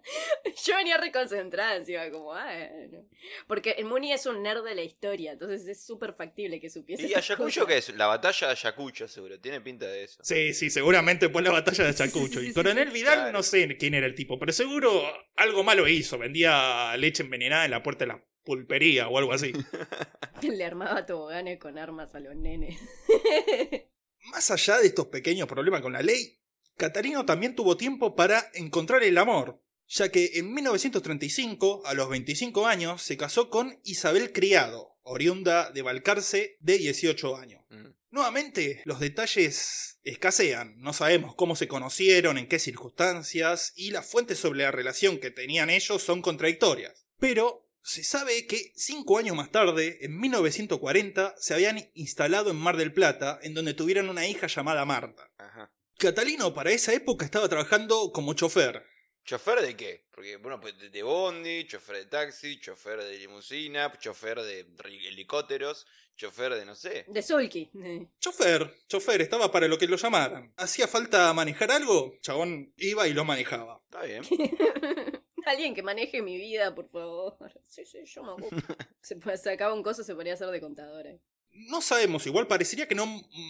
Yo 0.66 0.76
venía 0.76 0.98
reconcentrada 0.98 1.76
encima, 1.76 2.10
como, 2.12 2.34
ah, 2.34 2.48
no. 2.92 3.06
Porque 3.48 3.72
el 3.72 3.86
Muni 3.86 4.14
es 4.14 4.26
un 4.26 4.44
nerd 4.44 4.64
de 4.64 4.76
la 4.76 4.84
historia, 4.84 5.32
entonces 5.34 5.68
es 5.68 5.84
súper 5.84 6.14
factible 6.14 6.60
que 6.60 6.70
supiese. 6.70 7.08
¿Y 7.08 7.14
Ayacucho 7.14 7.66
qué 7.66 7.78
es? 7.78 7.90
La 7.96 8.08
batalla 8.08 8.48
de 8.48 8.54
Ayacucho, 8.54 9.08
seguro. 9.08 9.40
Tiene 9.40 9.62
pinta 9.62 9.88
de 9.88 10.04
eso. 10.04 10.24
Sí, 10.24 10.54
sí, 10.54 10.70
seguramente 10.70 11.30
fue 11.30 11.42
la 11.42 11.52
batalla 11.52 11.84
de 11.86 11.90
Ayacucho. 11.90 12.28
Sí, 12.28 12.40
sí, 12.40 12.46
y 12.46 12.48
sí, 12.50 12.54
Coronel. 12.54 12.92
Vidal, 12.92 13.14
Claro. 13.16 13.32
no 13.32 13.44
sé 13.44 13.78
quién 13.78 13.94
era 13.94 14.06
el 14.06 14.16
tipo, 14.16 14.38
pero 14.40 14.52
seguro 14.52 15.04
algo 15.36 15.64
malo 15.64 15.88
hizo. 15.88 16.18
Vendía 16.18 16.96
leche 16.98 17.24
envenenada 17.24 17.66
en 17.66 17.72
la 17.72 17.82
puerta 17.84 18.06
de 18.06 18.10
la 18.14 18.24
pulpería 18.44 19.08
o 19.08 19.18
algo 19.18 19.34
así. 19.34 19.52
Le 20.42 20.64
armaba 20.66 21.06
toboganes 21.06 21.60
con 21.60 21.78
armas 21.80 22.14
a 22.14 22.20
los 22.20 22.36
nenes. 22.36 22.80
Más 24.32 24.50
allá 24.52 24.78
de 24.80 24.88
estos 24.88 25.08
pequeños 25.08 25.48
problemas 25.48 25.82
con 25.82 25.94
la 25.94 26.02
ley, 26.02 26.40
Catalino 26.78 27.26
también 27.26 27.56
tuvo 27.56 27.78
tiempo 27.78 28.16
para 28.16 28.50
encontrar 28.54 29.04
el 29.04 29.18
amor, 29.18 29.62
ya 29.88 30.10
que 30.10 30.32
en 30.36 30.54
1935, 30.54 31.84
a 31.86 31.94
los 31.94 32.10
25 32.10 32.68
años, 32.68 33.02
se 33.02 33.18
casó 33.18 33.50
con 33.50 33.80
Isabel 33.84 34.32
Criado, 34.32 34.98
oriunda 35.04 35.72
de 35.72 35.82
Balcarce, 35.82 36.58
de 36.60 36.78
18 36.78 37.38
años. 37.38 37.64
Mm. 37.70 37.90
Nuevamente, 38.12 38.82
los 38.86 39.00
detalles 39.00 40.00
escasean. 40.04 40.76
No 40.78 40.94
sabemos 40.94 41.36
cómo 41.36 41.56
se 41.56 41.68
conocieron, 41.68 42.38
en 42.38 42.48
qué 42.48 42.60
circunstancias, 42.60 43.74
y 43.76 43.92
las 43.92 44.06
fuentes 44.06 44.40
sobre 44.40 44.64
la 44.64 44.72
relación 44.72 45.20
que 45.20 45.32
tenían 45.32 45.70
ellos 45.70 46.02
son 46.02 46.22
contradictorias. 46.22 47.06
Pero 47.20 47.68
se 47.82 48.04
sabe 48.04 48.48
que 48.48 48.72
cinco 48.76 49.18
años 49.18 49.36
más 49.36 49.52
tarde, 49.52 50.00
en 50.02 50.18
1940, 50.20 51.36
se 51.38 51.54
habían 51.54 51.92
instalado 51.94 52.50
en 52.50 52.56
Mar 52.56 52.78
del 52.78 52.94
Plata, 52.94 53.40
en 53.44 53.54
donde 53.54 53.74
tuvieron 53.74 54.10
una 54.10 54.28
hija 54.28 54.48
llamada 54.48 54.86
Marta. 54.86 55.30
Ajá. 55.38 55.72
Catalino 55.98 56.54
para 56.54 56.72
esa 56.72 56.94
época 56.94 57.26
estaba 57.26 57.48
trabajando 57.48 58.12
como 58.12 58.34
chofer. 58.34 58.86
¿Chofer 59.26 59.60
de 59.62 59.76
qué? 59.76 60.06
Porque, 60.12 60.38
bueno, 60.38 60.62
pues 60.62 60.76
de- 60.92 61.02
bondi, 61.04 61.66
chofer 61.66 61.98
de 61.98 62.06
taxi, 62.06 62.60
chofer 62.60 63.04
de 63.04 63.18
limusina, 63.18 63.92
chofer 63.98 64.40
de 64.42 64.68
helicópteros, 65.08 65.88
chofer 66.16 66.54
de 66.54 66.64
no 66.66 66.76
sé. 66.76 67.06
De 67.08 67.24
Sulky. 67.24 67.72
Eh. 67.84 68.08
Chofer, 68.20 68.72
chofer, 68.88 69.22
estaba 69.22 69.52
para 69.52 69.68
lo 69.68 69.80
que 69.80 69.88
lo 69.88 69.98
llamaran. 69.98 70.54
Hacía 70.58 70.88
falta 70.88 71.34
manejar 71.34 71.72
algo, 71.72 72.14
chabón 72.22 72.72
iba 72.78 73.08
y 73.08 73.14
lo 73.14 73.26
manejaba. 73.26 73.82
Está 73.86 74.04
bien. 74.04 74.24
Alguien 75.48 75.74
que 75.76 75.82
maneje 75.84 76.22
mi 76.22 76.38
vida, 76.38 76.74
por 76.76 76.88
favor. 76.90 77.36
Sí, 77.68 77.86
sí, 77.86 78.00
yo 78.06 78.24
me 78.24 78.32
ocupo. 78.32 78.56
se 79.02 79.16
puede- 79.16 79.38
sacaba 79.38 79.74
un 79.74 79.82
coso, 79.84 80.04
se 80.04 80.14
podría 80.14 80.34
hacer 80.36 80.48
de 80.50 80.62
contadora. 80.62 81.12
No 81.52 81.82
sabemos, 81.82 82.26
igual 82.28 82.48
parecería 82.48 82.88
que 82.88 82.96
no 82.96 83.06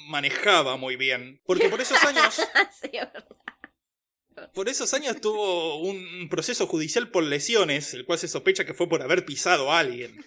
manejaba 0.08 0.78
muy 0.78 0.96
bien. 0.96 1.42
Porque 1.46 1.70
por 1.70 1.82
esos 1.82 2.02
años, 2.06 2.36
sí, 2.80 2.90
es 2.94 3.12
verdad. 3.12 3.26
Por 4.54 4.69
esos 4.69 4.93
años 4.93 5.19
tuvo 5.21 5.78
un 5.82 6.28
proceso 6.30 6.67
judicial 6.67 7.10
por 7.10 7.24
lesiones, 7.24 7.93
el 7.93 8.06
cual 8.06 8.19
se 8.19 8.28
sospecha 8.28 8.65
que 8.65 8.74
fue 8.74 8.88
por 8.89 9.02
haber 9.02 9.26
pisado 9.26 9.71
a 9.71 9.80
alguien. 9.80 10.17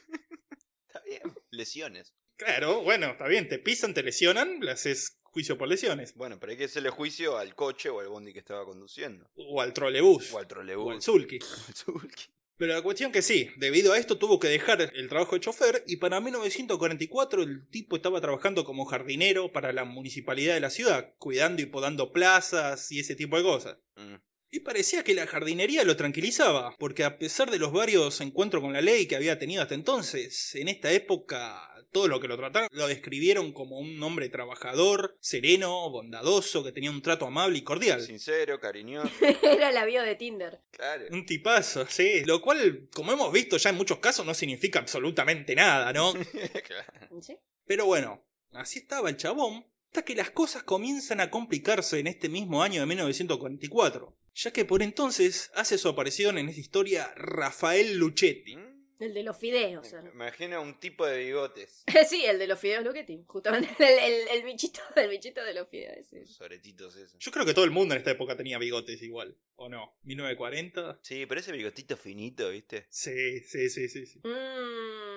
Está 0.86 1.00
bien. 1.04 1.22
Lesiones. 1.50 2.14
Claro, 2.36 2.82
bueno, 2.82 3.08
está 3.08 3.26
bien, 3.26 3.48
te 3.48 3.58
pisan, 3.58 3.94
te 3.94 4.02
lesionan, 4.02 4.60
le 4.60 4.70
haces 4.70 5.18
juicio 5.22 5.58
por 5.58 5.68
lesiones. 5.68 6.14
Bueno, 6.14 6.38
pero 6.38 6.52
hay 6.52 6.58
que 6.58 6.64
hacerle 6.64 6.90
juicio 6.90 7.36
al 7.36 7.54
coche 7.54 7.88
o 7.88 8.00
al 8.00 8.08
bondi 8.08 8.32
que 8.32 8.38
estaba 8.38 8.64
conduciendo. 8.64 9.28
O 9.34 9.60
al 9.60 9.72
trolebús. 9.72 10.32
O 10.32 10.38
al 10.38 10.44
O 10.44 10.48
trolebús. 10.48 10.94
al 10.94 11.02
sulky. 11.02 11.38
o 11.40 11.66
al 11.68 11.74
sulky. 11.74 12.24
Pero 12.58 12.74
la 12.74 12.82
cuestión 12.82 13.12
que 13.12 13.22
sí, 13.22 13.50
debido 13.56 13.92
a 13.92 13.98
esto 13.98 14.18
tuvo 14.18 14.40
que 14.40 14.48
dejar 14.48 14.92
el 14.94 15.08
trabajo 15.08 15.36
de 15.36 15.40
chofer 15.40 15.84
y 15.86 15.96
para 15.96 16.20
1944 16.20 17.44
el 17.44 17.68
tipo 17.68 17.94
estaba 17.94 18.20
trabajando 18.20 18.64
como 18.64 18.84
jardinero 18.84 19.52
para 19.52 19.72
la 19.72 19.84
municipalidad 19.84 20.54
de 20.54 20.60
la 20.60 20.70
ciudad, 20.70 21.14
cuidando 21.18 21.62
y 21.62 21.66
podando 21.66 22.12
plazas 22.12 22.90
y 22.90 22.98
ese 22.98 23.14
tipo 23.14 23.36
de 23.36 23.44
cosas. 23.44 23.78
Mm. 23.94 24.16
Y 24.50 24.60
parecía 24.60 25.04
que 25.04 25.14
la 25.14 25.26
jardinería 25.26 25.84
lo 25.84 25.96
tranquilizaba, 25.96 26.74
porque 26.78 27.04
a 27.04 27.18
pesar 27.18 27.50
de 27.50 27.58
los 27.58 27.70
varios 27.70 28.20
encuentros 28.20 28.62
con 28.62 28.72
la 28.72 28.80
ley 28.80 29.06
que 29.06 29.14
había 29.14 29.38
tenido 29.38 29.62
hasta 29.62 29.74
entonces, 29.74 30.54
en 30.54 30.68
esta 30.68 30.90
época 30.90 31.67
todo 31.90 32.08
lo 32.08 32.20
que 32.20 32.28
lo 32.28 32.36
trataron 32.36 32.68
lo 32.72 32.86
describieron 32.86 33.52
como 33.52 33.78
un 33.78 34.02
hombre 34.02 34.28
trabajador, 34.28 35.16
sereno, 35.20 35.90
bondadoso, 35.90 36.62
que 36.64 36.72
tenía 36.72 36.90
un 36.90 37.02
trato 37.02 37.26
amable 37.26 37.58
y 37.58 37.62
cordial. 37.62 38.00
Sincero, 38.02 38.60
cariñoso. 38.60 39.10
Era 39.42 39.72
la 39.72 39.84
bio 39.84 40.02
de 40.02 40.14
Tinder. 40.14 40.60
Claro. 40.70 41.06
Un 41.10 41.26
tipazo, 41.26 41.86
sí. 41.88 42.24
Lo 42.24 42.40
cual, 42.40 42.88
como 42.92 43.12
hemos 43.12 43.32
visto 43.32 43.56
ya 43.56 43.70
en 43.70 43.76
muchos 43.76 43.98
casos, 43.98 44.26
no 44.26 44.34
significa 44.34 44.78
absolutamente 44.78 45.54
nada, 45.54 45.92
¿no? 45.92 46.12
Claro. 46.66 47.20
¿Sí? 47.22 47.38
Pero 47.66 47.86
bueno, 47.86 48.24
así 48.52 48.80
estaba 48.80 49.08
el 49.10 49.16
chabón, 49.16 49.66
hasta 49.86 50.04
que 50.04 50.14
las 50.14 50.30
cosas 50.30 50.62
comienzan 50.62 51.20
a 51.20 51.30
complicarse 51.30 51.98
en 51.98 52.06
este 52.06 52.28
mismo 52.28 52.62
año 52.62 52.80
de 52.80 52.86
1944, 52.86 54.16
ya 54.34 54.50
que 54.52 54.64
por 54.64 54.82
entonces 54.82 55.50
hace 55.54 55.78
su 55.78 55.88
aparición 55.88 56.38
en 56.38 56.48
esta 56.48 56.60
historia 56.60 57.12
Rafael 57.16 57.96
Luchetti, 57.96 58.56
Mm. 58.56 58.77
El 58.98 59.14
de 59.14 59.22
los 59.22 59.36
fideos. 59.36 59.92
Me 59.92 60.10
imagino 60.10 60.60
un 60.60 60.80
tipo 60.80 61.06
de 61.06 61.18
bigotes. 61.18 61.84
sí, 62.08 62.24
el 62.24 62.38
de 62.38 62.48
los 62.48 62.58
fideos 62.58 62.84
Luchetti. 62.84 63.22
Justamente 63.26 63.68
el, 63.78 64.12
el, 64.12 64.28
el 64.28 64.42
bichito, 64.44 64.80
el 64.96 65.08
bichito 65.08 65.44
de 65.44 65.54
los 65.54 65.68
fideos. 65.68 65.96
ese. 65.98 66.20
Los 66.20 66.40
oretitos 66.40 66.96
esos. 66.96 67.18
Yo 67.18 67.30
creo 67.30 67.46
que 67.46 67.54
todo 67.54 67.64
el 67.64 67.70
mundo 67.70 67.94
en 67.94 67.98
esta 67.98 68.10
época 68.10 68.36
tenía 68.36 68.58
bigotes 68.58 69.00
igual, 69.02 69.36
¿o 69.56 69.68
no? 69.68 69.96
¿1940? 70.04 70.98
Sí, 71.02 71.26
pero 71.26 71.40
ese 71.40 71.52
bigotito 71.52 71.96
finito, 71.96 72.50
¿viste? 72.50 72.86
Sí, 72.90 73.40
sí, 73.40 73.68
sí, 73.70 73.88
sí. 73.88 74.06
sí. 74.06 74.20
Mmm, 74.24 75.07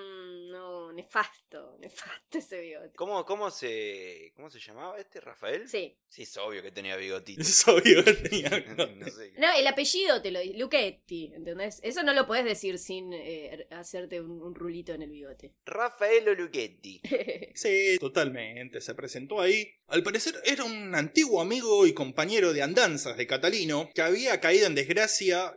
no, 0.92 0.98
nefasto, 0.98 1.78
nefasto 1.80 2.38
ese 2.38 2.62
bigote. 2.62 2.96
¿Cómo, 2.96 3.26
cómo, 3.26 3.50
se, 3.50 4.34
¿Cómo 4.36 4.50
se 4.50 4.60
llamaba 4.60 5.00
este, 5.00 5.20
Rafael? 5.22 5.68
Sí. 5.68 5.98
Sí, 6.08 6.24
es 6.24 6.38
obvio 6.38 6.62
que 6.62 6.72
tenía 6.72 6.96
bigotito. 6.98 7.42
Es 7.42 7.68
obvio 7.68 8.04
que 8.04 8.14
tenía 8.14 8.50
no 8.78 9.08
sé. 9.08 9.34
No, 9.38 9.48
el 9.54 9.66
apellido 9.66 10.22
te 10.22 10.32
lo 10.32 10.40
dice, 10.40 10.58
Luchetti, 10.58 11.32
¿entendés? 11.34 11.80
Eso 11.84 12.04
no 12.04 12.14
lo 12.14 12.28
podés 12.28 12.46
decir 12.46 12.78
sin 12.78 13.14
eh, 13.14 13.68
hacerte 13.72 14.20
un, 14.20 14.42
un 14.42 14.54
rulito 14.54 14.94
en 14.94 15.04
el 15.04 15.10
bigote. 15.10 15.54
Raffaello 15.66 16.36
Luchetti. 16.36 17.02
Sí, 17.54 17.98
totalmente. 18.00 18.80
Se 18.80 18.96
presentó 18.96 19.42
ahí. 19.42 19.76
Al 19.88 20.04
parecer 20.04 20.36
era 20.46 20.64
un 20.64 20.96
antiguo 20.96 21.42
amigo 21.42 21.86
y 21.86 21.94
compañero 21.94 22.54
de 22.54 22.62
andanzas 22.62 23.18
de 23.18 23.28
Catalino 23.28 23.90
que 23.94 24.02
había 24.02 24.40
caído 24.40 24.68
en 24.68 24.76
desgracia 24.76 25.54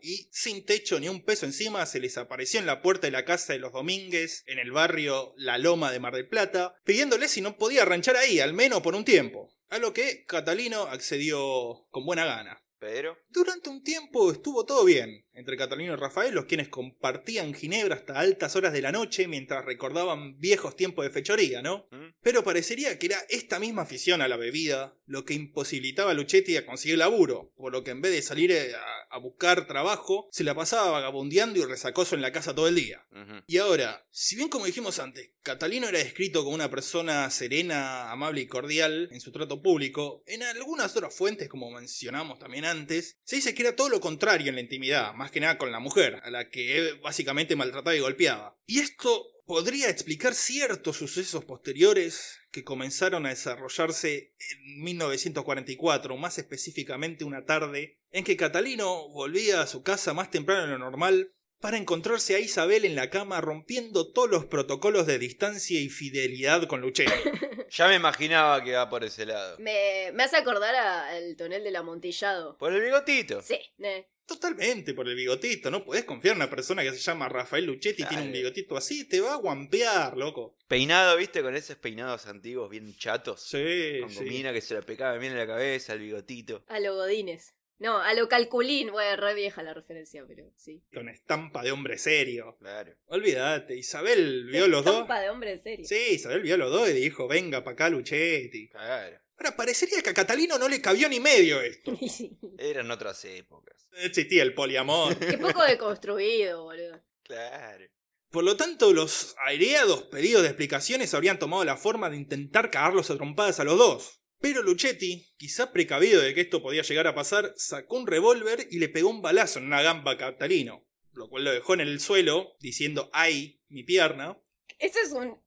y 0.00 0.28
sin 0.32 0.64
techo 0.64 0.98
ni 0.98 1.08
un 1.08 1.22
peso 1.22 1.46
encima 1.46 1.86
se 1.86 2.00
les 2.00 2.18
apareció 2.18 2.58
en 2.58 2.66
la 2.66 2.82
puerta 2.82 3.06
de 3.06 3.12
la 3.12 3.24
casa 3.24 3.52
de 3.52 3.60
los 3.60 3.72
Domínguez 3.72 4.42
en 4.46 4.58
el 4.58 4.67
barrio 4.72 5.34
La 5.36 5.58
Loma 5.58 5.90
de 5.92 6.00
Mar 6.00 6.14
del 6.14 6.28
Plata, 6.28 6.74
pidiéndole 6.84 7.28
si 7.28 7.40
no 7.40 7.56
podía 7.56 7.84
ranchar 7.84 8.16
ahí, 8.16 8.40
al 8.40 8.52
menos 8.52 8.80
por 8.80 8.94
un 8.94 9.04
tiempo. 9.04 9.50
A 9.68 9.78
lo 9.78 9.92
que 9.92 10.24
Catalino 10.24 10.82
accedió 10.82 11.86
con 11.90 12.06
buena 12.06 12.24
gana. 12.24 12.62
Pero, 12.78 13.18
Durante 13.28 13.70
un 13.70 13.82
tiempo 13.82 14.30
estuvo 14.30 14.64
todo 14.64 14.84
bien 14.84 15.26
entre 15.38 15.56
Catalino 15.56 15.92
y 15.92 15.96
Rafael, 15.96 16.34
los 16.34 16.46
quienes 16.46 16.68
compartían 16.68 17.54
ginebra 17.54 17.94
hasta 17.94 18.18
altas 18.18 18.56
horas 18.56 18.72
de 18.72 18.82
la 18.82 18.92
noche 18.92 19.28
mientras 19.28 19.64
recordaban 19.64 20.38
viejos 20.38 20.74
tiempos 20.74 21.04
de 21.04 21.10
fechoría, 21.10 21.62
¿no? 21.62 21.86
¿Mm? 21.92 22.14
Pero 22.20 22.42
parecería 22.42 22.98
que 22.98 23.06
era 23.06 23.18
esta 23.28 23.60
misma 23.60 23.82
afición 23.82 24.20
a 24.20 24.28
la 24.28 24.36
bebida 24.36 24.96
lo 25.06 25.24
que 25.24 25.34
imposibilitaba 25.34 26.10
a 26.10 26.14
Luchetti 26.14 26.56
a 26.56 26.66
conseguir 26.66 26.98
laburo, 26.98 27.52
por 27.56 27.72
lo 27.72 27.84
que 27.84 27.92
en 27.92 28.02
vez 28.02 28.12
de 28.12 28.22
salir 28.22 28.50
eh, 28.50 28.74
a, 28.74 28.98
a 29.10 29.18
buscar 29.18 29.66
trabajo, 29.66 30.28
se 30.32 30.44
la 30.44 30.54
pasaba 30.54 30.90
vagabundeando 30.90 31.58
y 31.58 31.64
resacoso 31.64 32.14
en 32.14 32.22
la 32.22 32.32
casa 32.32 32.54
todo 32.54 32.68
el 32.68 32.74
día. 32.74 33.04
Y 33.46 33.58
ahora, 33.58 34.06
si 34.10 34.36
bien 34.36 34.48
como 34.48 34.66
dijimos 34.66 34.98
antes, 34.98 35.32
Catalino 35.42 35.88
era 35.88 35.98
descrito 35.98 36.44
como 36.44 36.54
una 36.54 36.70
persona 36.70 37.28
serena, 37.30 38.12
amable 38.12 38.42
y 38.42 38.46
cordial 38.46 39.08
en 39.10 39.20
su 39.20 39.32
trato 39.32 39.62
público, 39.62 40.22
en 40.26 40.42
algunas 40.42 40.94
otras 40.94 41.14
fuentes, 41.14 41.48
como 41.48 41.70
mencionamos 41.70 42.38
también 42.38 42.64
antes, 42.64 43.16
se 43.24 43.36
dice 43.36 43.54
que 43.54 43.62
era 43.62 43.76
todo 43.76 43.88
lo 43.88 44.00
contrario 44.00 44.48
en 44.48 44.56
la 44.56 44.60
intimidad, 44.60 45.14
más 45.14 45.27
que 45.30 45.40
nada 45.40 45.58
con 45.58 45.72
la 45.72 45.80
mujer, 45.80 46.20
a 46.24 46.30
la 46.30 46.50
que 46.50 46.78
él 46.78 47.00
básicamente 47.02 47.56
maltrataba 47.56 47.96
y 47.96 48.00
golpeaba. 48.00 48.56
Y 48.66 48.80
esto 48.80 49.26
podría 49.46 49.88
explicar 49.88 50.34
ciertos 50.34 50.96
sucesos 50.96 51.44
posteriores 51.44 52.38
que 52.50 52.64
comenzaron 52.64 53.24
a 53.26 53.30
desarrollarse 53.30 54.34
en 54.38 54.82
1944, 54.82 56.16
más 56.16 56.38
específicamente 56.38 57.24
una 57.24 57.44
tarde 57.44 57.98
en 58.10 58.24
que 58.24 58.36
Catalino 58.36 59.08
volvía 59.08 59.62
a 59.62 59.66
su 59.66 59.82
casa 59.82 60.12
más 60.14 60.30
temprano 60.30 60.62
de 60.62 60.68
lo 60.68 60.78
normal 60.78 61.32
para 61.60 61.76
encontrarse 61.76 62.34
a 62.34 62.40
Isabel 62.40 62.84
en 62.84 62.94
la 62.94 63.10
cama 63.10 63.40
rompiendo 63.40 64.12
todos 64.12 64.30
los 64.30 64.44
protocolos 64.46 65.06
de 65.06 65.18
distancia 65.18 65.80
y 65.80 65.88
fidelidad 65.88 66.66
con 66.66 66.80
Luchetti. 66.80 67.12
Ya 67.70 67.86
me 67.86 67.96
imaginaba 67.96 68.64
que 68.64 68.70
iba 68.70 68.88
por 68.88 69.04
ese 69.04 69.26
lado. 69.26 69.58
me, 69.58 70.10
me 70.14 70.22
hace 70.22 70.38
acordar 70.38 70.74
al 70.74 71.36
tonel 71.36 71.62
del 71.62 71.76
amontillado. 71.76 72.56
Por 72.56 72.72
el 72.72 72.80
bigotito. 72.80 73.42
Sí, 73.42 73.60
eh. 73.80 74.08
Totalmente 74.28 74.92
por 74.92 75.08
el 75.08 75.14
bigotito, 75.16 75.70
no 75.70 75.82
podés 75.84 76.04
confiar 76.04 76.32
en 76.36 76.42
una 76.42 76.50
persona 76.50 76.82
que 76.82 76.92
se 76.92 76.98
llama 76.98 77.30
Rafael 77.30 77.64
Luchetti 77.64 78.02
y 78.02 78.06
tiene 78.06 78.24
un 78.24 78.32
bigotito 78.32 78.76
así, 78.76 79.08
te 79.08 79.22
va 79.22 79.32
a 79.32 79.36
guampear, 79.36 80.18
loco. 80.18 80.54
Peinado, 80.68 81.16
¿viste? 81.16 81.40
Con 81.42 81.56
esos 81.56 81.76
peinados 81.76 82.26
antiguos 82.26 82.68
bien 82.68 82.94
chatos. 82.98 83.42
Sí, 83.42 84.00
Con 84.02 84.10
sí. 84.10 84.16
gomina 84.16 84.52
que 84.52 84.60
se 84.60 84.74
la 84.74 84.82
pecaba 84.82 85.16
bien 85.16 85.32
en 85.32 85.38
la 85.38 85.46
cabeza, 85.46 85.94
el 85.94 86.00
bigotito. 86.00 86.62
a 86.68 86.78
lo 86.78 86.94
Godines. 86.94 87.54
No, 87.78 87.98
a 88.02 88.12
lo 88.12 88.28
Calculín. 88.28 88.90
Bueno, 88.90 89.16
re 89.16 89.34
vieja 89.34 89.62
la 89.62 89.72
referencia, 89.72 90.24
pero 90.28 90.52
sí. 90.56 90.82
Con 90.92 91.08
estampa 91.08 91.62
de 91.62 91.70
hombre 91.72 91.96
serio. 91.96 92.56
Claro. 92.58 92.92
Olvídate, 93.06 93.76
Isabel 93.76 94.46
vio 94.50 94.66
los 94.68 94.84
dos. 94.84 94.94
Estampa 94.94 95.20
de 95.20 95.30
hombre 95.30 95.56
serio. 95.58 95.86
Sí, 95.86 96.14
Isabel 96.14 96.42
vio 96.42 96.56
los 96.58 96.70
dos 96.70 96.90
y 96.90 96.92
dijo, 96.92 97.28
venga 97.28 97.64
pa' 97.64 97.70
acá 97.70 97.88
Luchetti. 97.88 98.68
Claro. 98.68 99.20
Ahora, 99.38 99.56
parecería 99.56 100.02
que 100.02 100.10
a 100.10 100.14
Catalino 100.14 100.58
no 100.58 100.68
le 100.68 100.80
cabió 100.80 101.08
ni 101.08 101.20
medio 101.20 101.60
esto. 101.60 101.96
Eran 102.58 102.90
otras 102.90 103.24
épocas. 103.24 103.88
Existía 104.02 104.42
el 104.42 104.54
poliamor. 104.54 105.16
Qué 105.16 105.38
poco 105.38 105.62
deconstruido, 105.64 106.64
boludo. 106.64 107.00
Claro. 107.22 107.84
Por 108.30 108.44
lo 108.44 108.56
tanto, 108.56 108.92
los 108.92 109.34
aireados 109.46 110.02
pedidos 110.04 110.42
de 110.42 110.48
explicaciones 110.48 111.14
habrían 111.14 111.38
tomado 111.38 111.64
la 111.64 111.76
forma 111.76 112.10
de 112.10 112.16
intentar 112.16 112.70
cagarlos 112.70 113.10
a 113.10 113.16
trompadas 113.16 113.60
a 113.60 113.64
los 113.64 113.78
dos. 113.78 114.22
Pero 114.40 114.62
Luchetti, 114.62 115.32
quizá 115.36 115.72
precavido 115.72 116.20
de 116.20 116.34
que 116.34 116.42
esto 116.42 116.62
podía 116.62 116.82
llegar 116.82 117.06
a 117.06 117.14
pasar, 117.14 117.52
sacó 117.56 117.96
un 117.96 118.06
revólver 118.06 118.68
y 118.70 118.78
le 118.78 118.88
pegó 118.88 119.08
un 119.08 119.22
balazo 119.22 119.58
en 119.58 119.66
una 119.66 119.82
gamba 119.82 120.12
a 120.12 120.18
Catalino, 120.18 120.86
lo 121.12 121.28
cual 121.28 121.44
lo 121.44 121.52
dejó 121.52 121.74
en 121.74 121.80
el 121.80 122.00
suelo, 122.00 122.54
diciendo 122.60 123.08
¡ay! 123.12 123.62
mi 123.68 123.82
pierna. 123.82 124.38
Eso 124.78 124.98
es 125.00 125.12
un. 125.12 125.40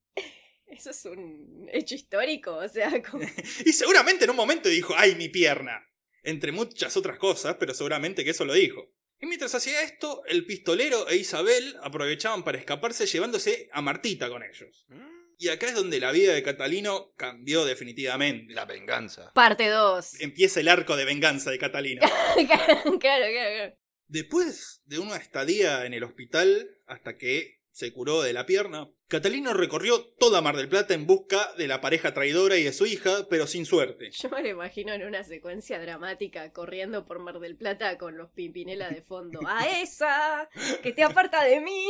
Eso 0.72 0.92
es 0.92 1.06
un 1.06 1.70
hecho 1.72 1.96
histórico, 1.96 2.56
o 2.56 2.68
sea, 2.68 3.02
como... 3.12 3.24
Y 3.66 3.74
seguramente 3.74 4.24
en 4.24 4.32
un 4.32 4.36
momento 4.36 4.70
dijo 4.70 4.94
¡ay! 4.98 5.16
mi 5.16 5.30
pierna! 5.30 5.86
Entre 6.24 6.52
muchas 6.52 6.96
otras 6.98 7.18
cosas, 7.18 7.58
pero 7.60 7.74
seguramente 7.74 8.24
que 8.24 8.32
eso 8.32 8.46
lo 8.46 8.54
dijo. 8.54 8.94
Y 9.20 9.28
mientras 9.28 9.54
hacía 9.54 9.84
esto, 9.84 10.24
el 10.26 10.46
pistolero 10.46 11.08
e 11.08 11.18
Isabel 11.18 11.78
aprovechaban 11.84 12.44
para 12.44 12.58
escaparse 12.58 13.06
llevándose 13.06 13.70
a 13.72 13.82
Martita 13.82 14.30
con 14.30 14.44
ellos. 14.44 14.88
Y 15.38 15.50
acá 15.50 15.68
es 15.68 15.76
donde 15.76 16.00
la 16.00 16.12
vida 16.12 16.34
de 16.34 16.44
Catalino 16.44 17.14
cambió 17.18 17.66
definitivamente. 17.66 18.54
La 18.54 18.66
venganza. 18.66 19.32
Parte 19.34 19.70
2. 19.70 20.22
Empieza 20.22 20.60
el 20.60 20.68
arco 20.68 20.96
de 20.96 21.06
venganza 21.06 21.52
de 21.52 21.60
Catalino. 21.60 22.02
claro, 22.48 23.00
claro, 23.00 23.26
claro. 23.32 23.76
Después 24.08 24.82
de 24.86 25.00
una 25.00 25.18
estadía 25.18 25.86
en 25.86 25.94
el 25.94 26.04
hospital 26.04 26.70
hasta 26.86 27.18
que 27.18 27.62
se 27.72 27.92
curó 27.94 28.22
de 28.22 28.34
la 28.34 28.46
pierna, 28.46 28.92
Catalino 29.12 29.54
recorrió 29.54 30.06
toda 30.20 30.42
Mar 30.42 30.56
del 30.56 30.70
Plata 30.70 30.94
en 30.94 31.06
busca 31.06 31.52
de 31.58 31.68
la 31.68 31.82
pareja 31.82 32.14
traidora 32.14 32.56
y 32.56 32.64
de 32.64 32.72
su 32.72 32.86
hija, 32.86 33.28
pero 33.30 33.46
sin 33.46 33.66
suerte. 33.66 34.10
Yo 34.12 34.30
me 34.30 34.42
lo 34.42 34.48
imagino 34.48 34.94
en 34.94 35.04
una 35.04 35.26
secuencia 35.26 35.82
dramática 35.82 36.54
corriendo 36.54 37.04
por 37.04 37.20
Mar 37.20 37.42
del 37.42 37.58
Plata 37.58 37.98
con 37.98 38.16
los 38.16 38.30
Pimpinela 38.30 38.90
de 38.90 39.02
fondo. 39.02 39.42
¡A 39.46 39.68
esa! 39.68 40.50
¡Que 40.82 40.94
te 40.94 41.04
aparta 41.04 41.44
de 41.44 41.60
mí! 41.60 41.88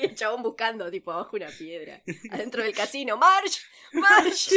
Y 0.00 0.06
el 0.06 0.14
chabón 0.14 0.42
buscando, 0.42 0.90
tipo, 0.90 1.12
abajo 1.12 1.36
una 1.36 1.48
piedra. 1.48 2.02
Adentro 2.30 2.62
del 2.62 2.72
casino. 2.72 3.18
¡March! 3.18 3.60
¡March! 3.92 4.48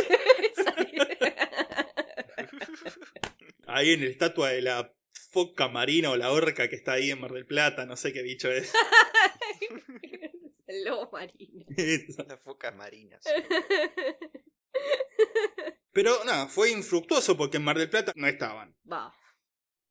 Ahí 3.67 3.91
en 3.91 4.05
la 4.05 4.09
estatua 4.09 4.51
de 4.51 4.61
la 4.61 4.93
foca 5.31 5.67
marina 5.67 6.11
o 6.11 6.15
la 6.15 6.31
orca 6.31 6.69
que 6.69 6.77
está 6.77 6.93
ahí 6.93 7.11
en 7.11 7.19
Mar 7.19 7.33
del 7.33 7.45
Plata, 7.45 7.85
no 7.85 7.97
sé 7.97 8.13
qué 8.13 8.21
bicho 8.21 8.49
es. 8.49 8.71
el 10.69 10.85
lobo 10.85 11.09
marino. 11.11 11.65
Eso. 11.77 12.23
Las 12.27 12.41
focas 12.41 12.75
marinas. 12.75 13.23
Pero 15.91 16.23
nada, 16.23 16.47
fue 16.47 16.71
infructuoso 16.71 17.35
porque 17.35 17.57
en 17.57 17.63
Mar 17.63 17.77
del 17.77 17.89
Plata 17.89 18.13
no 18.15 18.27
estaban. 18.27 18.77
Va. 18.89 19.13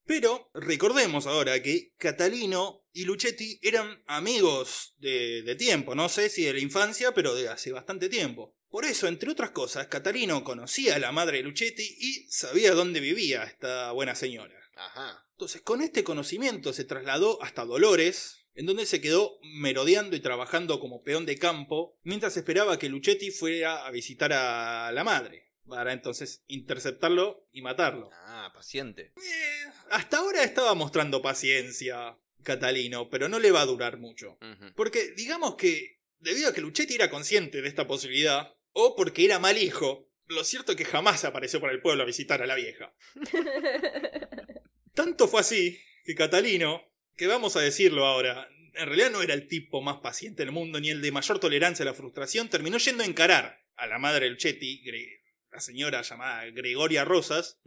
Pero 0.05 0.51
recordemos 0.55 1.27
ahora 1.27 1.61
que 1.63 1.93
Catalino 1.99 2.87
y 2.93 3.05
Luchetti 3.05 3.59
eran 3.63 4.03
amigos 4.07 4.95
de, 4.99 5.43
de 5.43 5.55
tiempo, 5.55 5.95
no 5.95 6.09
sé 6.09 6.31
si 6.31 6.45
de 6.45 6.55
la 6.55 6.61
infancia, 6.61 7.13
pero 7.13 7.35
de 7.35 7.49
hace 7.49 7.73
bastante 7.73 8.09
tiempo. 8.09 8.57
Por 8.71 8.85
eso, 8.85 9.07
entre 9.07 9.31
otras 9.31 9.51
cosas, 9.51 9.89
Catalino 9.89 10.45
conocía 10.45 10.95
a 10.95 10.99
la 10.99 11.13
madre 11.13 11.39
de 11.39 11.43
Luchetti 11.43 11.97
y 11.99 12.31
sabía 12.31 12.73
dónde 12.73 13.01
vivía 13.01 13.43
esta 13.43 13.93
buena 13.93 14.15
señora. 14.15 14.55
Ajá. 14.77 15.27
Entonces, 15.33 15.63
con 15.63 15.83
este 15.83 16.05
conocimiento 16.05 16.73
se 16.73 16.85
trasladó 16.85 17.43
hasta 17.43 17.65
Dolores, 17.65 18.47
en 18.59 18.67
donde 18.67 18.87
se 18.87 19.01
quedó 19.01 19.39
merodeando 19.41 20.17
y 20.17 20.21
trabajando 20.21 20.81
como 20.81 21.05
peón 21.05 21.27
de 21.27 21.39
campo, 21.39 21.97
mientras 22.03 22.37
esperaba 22.37 22.77
que 22.77 22.89
Luchetti 22.89 23.31
fuera 23.31 23.87
a 23.87 23.91
visitar 23.93 24.33
a 24.33 24.91
la 24.91 25.05
madre, 25.05 25.53
para 25.69 25.93
entonces 25.93 26.43
interceptarlo 26.49 27.47
y 27.53 27.63
matarlo. 27.63 28.11
Ah, 28.13 28.51
paciente. 28.53 29.13
Eh, 29.17 29.71
hasta 29.93 30.19
ahora 30.19 30.43
estaba 30.43 30.75
mostrando 30.75 31.23
paciencia, 31.23 32.19
Catalino, 32.43 33.09
pero 33.09 33.29
no 33.29 33.39
le 33.39 33.53
va 33.53 33.61
a 33.61 33.67
durar 33.67 33.99
mucho. 33.99 34.39
Porque 34.75 35.13
digamos 35.13 35.55
que, 35.55 36.01
debido 36.19 36.49
a 36.49 36.53
que 36.53 36.61
Luchetti 36.61 36.97
era 36.97 37.11
consciente 37.11 37.63
de 37.63 37.69
esta 37.69 37.87
posibilidad, 37.87 38.57
o 38.73 38.97
porque 38.97 39.25
era 39.25 39.39
mal 39.39 39.57
hijo, 39.57 40.11
lo 40.27 40.43
cierto 40.43 40.73
es 40.73 40.79
que 40.79 40.85
jamás 40.85 41.25
apareció 41.25 41.61
por 41.61 41.71
el 41.71 41.81
pueblo 41.81 42.03
a 42.03 42.07
visitar 42.07 42.43
a 42.43 42.47
la 42.47 42.57
vieja. 42.57 42.93
Tanto 44.95 45.29
fue 45.29 45.43
así 45.43 45.79
que 46.05 46.17
Catalino, 46.17 46.88
que 47.19 47.27
vamos 47.27 47.57
a 47.57 47.61
decirlo 47.61 48.07
ahora, 48.07 48.49
en 48.75 48.87
realidad 48.87 49.11
no 49.11 49.21
era 49.23 49.35
el 49.35 49.47
tipo 49.49 49.83
más 49.83 49.99
paciente 49.99 50.43
del 50.45 50.53
mundo 50.53 50.81
ni 50.81 50.89
el 50.89 51.03
de 51.03 51.13
mayor 51.13 51.39
tolerancia 51.41 51.83
a 51.83 51.87
la 51.87 51.95
frustración, 51.95 52.49
terminó 52.49 52.79
yendo 52.79 53.03
a 53.03 53.07
encarar 53.07 53.61
a 53.77 53.87
la 53.87 53.99
madre 53.99 54.25
del 54.27 54.39
Chetti, 54.39 54.83
Gre- 54.85 55.21
la 55.53 55.61
señora 55.61 56.01
llamada 56.03 56.45
Gregoria 56.47 57.05
Rosas, 57.05 57.59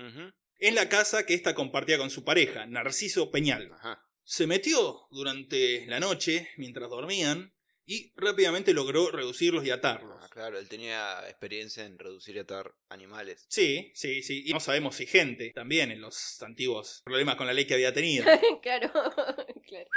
en 0.57 0.75
la 0.75 0.87
casa 0.89 1.25
que 1.25 1.33
ésta 1.33 1.53
compartía 1.55 1.97
con 1.97 2.09
su 2.09 2.23
pareja, 2.23 2.65
Narciso 2.65 3.29
Peñal. 3.31 3.71
Ajá. 3.73 4.03
se 4.23 4.47
metió 4.47 5.07
durante 5.11 5.85
la 5.87 5.99
noche 5.99 6.49
mientras 6.57 6.89
dormían 6.89 7.53
y 7.91 8.13
rápidamente 8.15 8.73
logró 8.73 9.11
reducirlos 9.11 9.65
y 9.65 9.69
atarlos. 9.69 10.15
Ah, 10.21 10.29
claro, 10.29 10.57
él 10.57 10.69
tenía 10.69 11.27
experiencia 11.27 11.85
en 11.85 11.99
reducir 11.99 12.37
y 12.37 12.39
atar 12.39 12.73
animales. 12.87 13.45
Sí, 13.49 13.91
sí, 13.95 14.23
sí. 14.23 14.43
Y 14.45 14.53
no 14.53 14.61
sabemos 14.61 14.95
si 14.95 15.05
gente 15.05 15.51
también 15.53 15.91
en 15.91 15.99
los 15.99 16.41
antiguos 16.41 17.01
problemas 17.03 17.35
con 17.35 17.47
la 17.47 17.53
ley 17.53 17.65
que 17.65 17.73
había 17.73 17.93
tenido. 17.93 18.23
claro, 18.61 18.93
claro. 19.67 19.89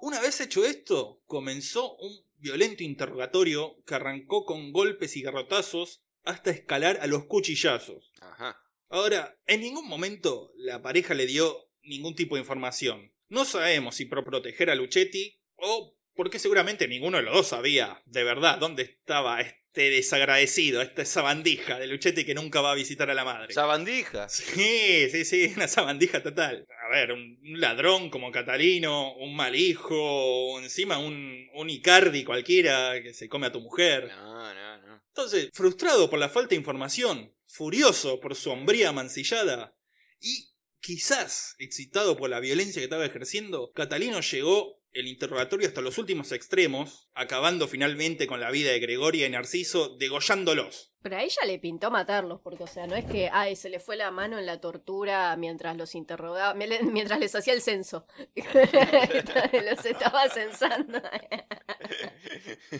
Una 0.00 0.20
vez 0.20 0.40
hecho 0.40 0.64
esto, 0.64 1.22
comenzó 1.26 1.94
un 1.94 2.26
violento 2.38 2.82
interrogatorio 2.82 3.76
que 3.86 3.94
arrancó 3.94 4.44
con 4.44 4.72
golpes 4.72 5.16
y 5.16 5.22
garrotazos 5.22 6.02
hasta 6.24 6.50
escalar 6.50 6.98
a 7.00 7.06
los 7.06 7.26
cuchillazos. 7.26 8.10
Ajá. 8.20 8.60
Ahora, 8.88 9.38
en 9.46 9.60
ningún 9.60 9.86
momento 9.86 10.50
la 10.56 10.82
pareja 10.82 11.14
le 11.14 11.26
dio 11.26 11.70
ningún 11.84 12.16
tipo 12.16 12.34
de 12.34 12.40
información. 12.40 13.13
No 13.34 13.44
sabemos 13.44 13.96
si 13.96 14.04
por 14.04 14.24
proteger 14.24 14.70
a 14.70 14.76
Luchetti 14.76 15.36
o 15.56 15.98
porque 16.14 16.38
seguramente 16.38 16.86
ninguno 16.86 17.16
de 17.16 17.24
los 17.24 17.34
dos 17.34 17.48
sabía 17.48 18.00
de 18.06 18.22
verdad 18.22 18.58
dónde 18.58 18.84
estaba 18.84 19.40
este 19.40 19.90
desagradecido, 19.90 20.80
esta 20.80 21.04
sabandija 21.04 21.80
de 21.80 21.88
Luchetti 21.88 22.24
que 22.24 22.36
nunca 22.36 22.60
va 22.60 22.70
a 22.70 22.76
visitar 22.76 23.10
a 23.10 23.14
la 23.14 23.24
madre. 23.24 23.52
Sabandija. 23.52 24.28
Sí, 24.28 25.10
sí, 25.10 25.24
sí, 25.24 25.52
una 25.56 25.66
sabandija 25.66 26.22
total. 26.22 26.64
A 26.86 26.90
ver, 26.90 27.10
un, 27.10 27.40
un 27.42 27.60
ladrón 27.60 28.08
como 28.08 28.30
Catalino, 28.30 29.16
un 29.16 29.34
mal 29.34 29.56
hijo, 29.56 30.60
encima 30.60 30.98
un, 30.98 31.48
un 31.54 31.70
Icardi 31.70 32.22
cualquiera 32.22 33.02
que 33.02 33.12
se 33.14 33.28
come 33.28 33.48
a 33.48 33.52
tu 33.52 33.60
mujer. 33.60 34.12
No, 34.14 34.54
no, 34.54 34.78
no. 34.78 35.02
Entonces, 35.08 35.50
frustrado 35.52 36.08
por 36.08 36.20
la 36.20 36.28
falta 36.28 36.50
de 36.50 36.56
información, 36.56 37.34
furioso 37.48 38.20
por 38.20 38.36
su 38.36 38.52
hombría 38.52 38.92
mancillada 38.92 39.76
y 40.20 40.53
quizás 40.84 41.56
excitado 41.58 42.16
por 42.16 42.28
la 42.28 42.40
violencia 42.40 42.80
que 42.80 42.84
estaba 42.84 43.06
ejerciendo, 43.06 43.72
Catalino 43.74 44.20
llegó 44.20 44.82
el 44.92 45.08
interrogatorio 45.08 45.66
hasta 45.66 45.80
los 45.80 45.96
últimos 45.96 46.30
extremos, 46.30 47.08
acabando 47.14 47.66
finalmente 47.66 48.26
con 48.26 48.38
la 48.38 48.50
vida 48.50 48.70
de 48.70 48.80
Gregoria 48.80 49.26
y 49.26 49.30
Narciso, 49.30 49.96
degollándolos. 49.96 50.93
Pero 51.04 51.18
a 51.18 51.22
ella 51.22 51.42
le 51.44 51.58
pintó 51.58 51.90
matarlos, 51.90 52.40
porque, 52.40 52.62
o 52.62 52.66
sea, 52.66 52.86
no 52.86 52.96
es 52.96 53.04
que, 53.04 53.28
ay, 53.30 53.56
se 53.56 53.68
le 53.68 53.78
fue 53.78 53.94
la 53.94 54.10
mano 54.10 54.38
en 54.38 54.46
la 54.46 54.58
tortura 54.58 55.36
mientras 55.36 55.76
los 55.76 55.94
interrogaba, 55.94 56.54
mientras 56.54 57.20
les 57.20 57.34
hacía 57.34 57.52
el 57.52 57.60
censo. 57.60 58.06
los 58.34 59.84
estaba 59.84 60.26
censando. 60.30 61.02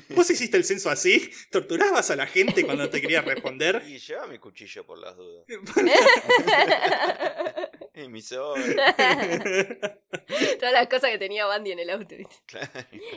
¿Vos 0.08 0.30
hiciste 0.30 0.56
el 0.56 0.64
censo 0.64 0.88
así? 0.88 1.30
¿Torturabas 1.50 2.10
a 2.10 2.16
la 2.16 2.26
gente 2.26 2.64
cuando 2.64 2.88
te 2.88 3.02
quería 3.02 3.20
responder? 3.20 3.82
Y 3.86 3.98
lleva 3.98 4.26
mi 4.26 4.38
cuchillo 4.38 4.86
por 4.86 4.98
las 4.98 5.14
dudas. 5.16 5.44
Y 7.94 8.08
mi 8.08 8.22
sol. 8.22 8.58
Todas 10.58 10.72
las 10.72 10.88
cosas 10.88 11.10
que 11.10 11.18
tenía 11.18 11.44
Bandy 11.44 11.72
en 11.72 11.78
el 11.78 11.90
auto. 11.90 12.16
Claro. 12.46 12.70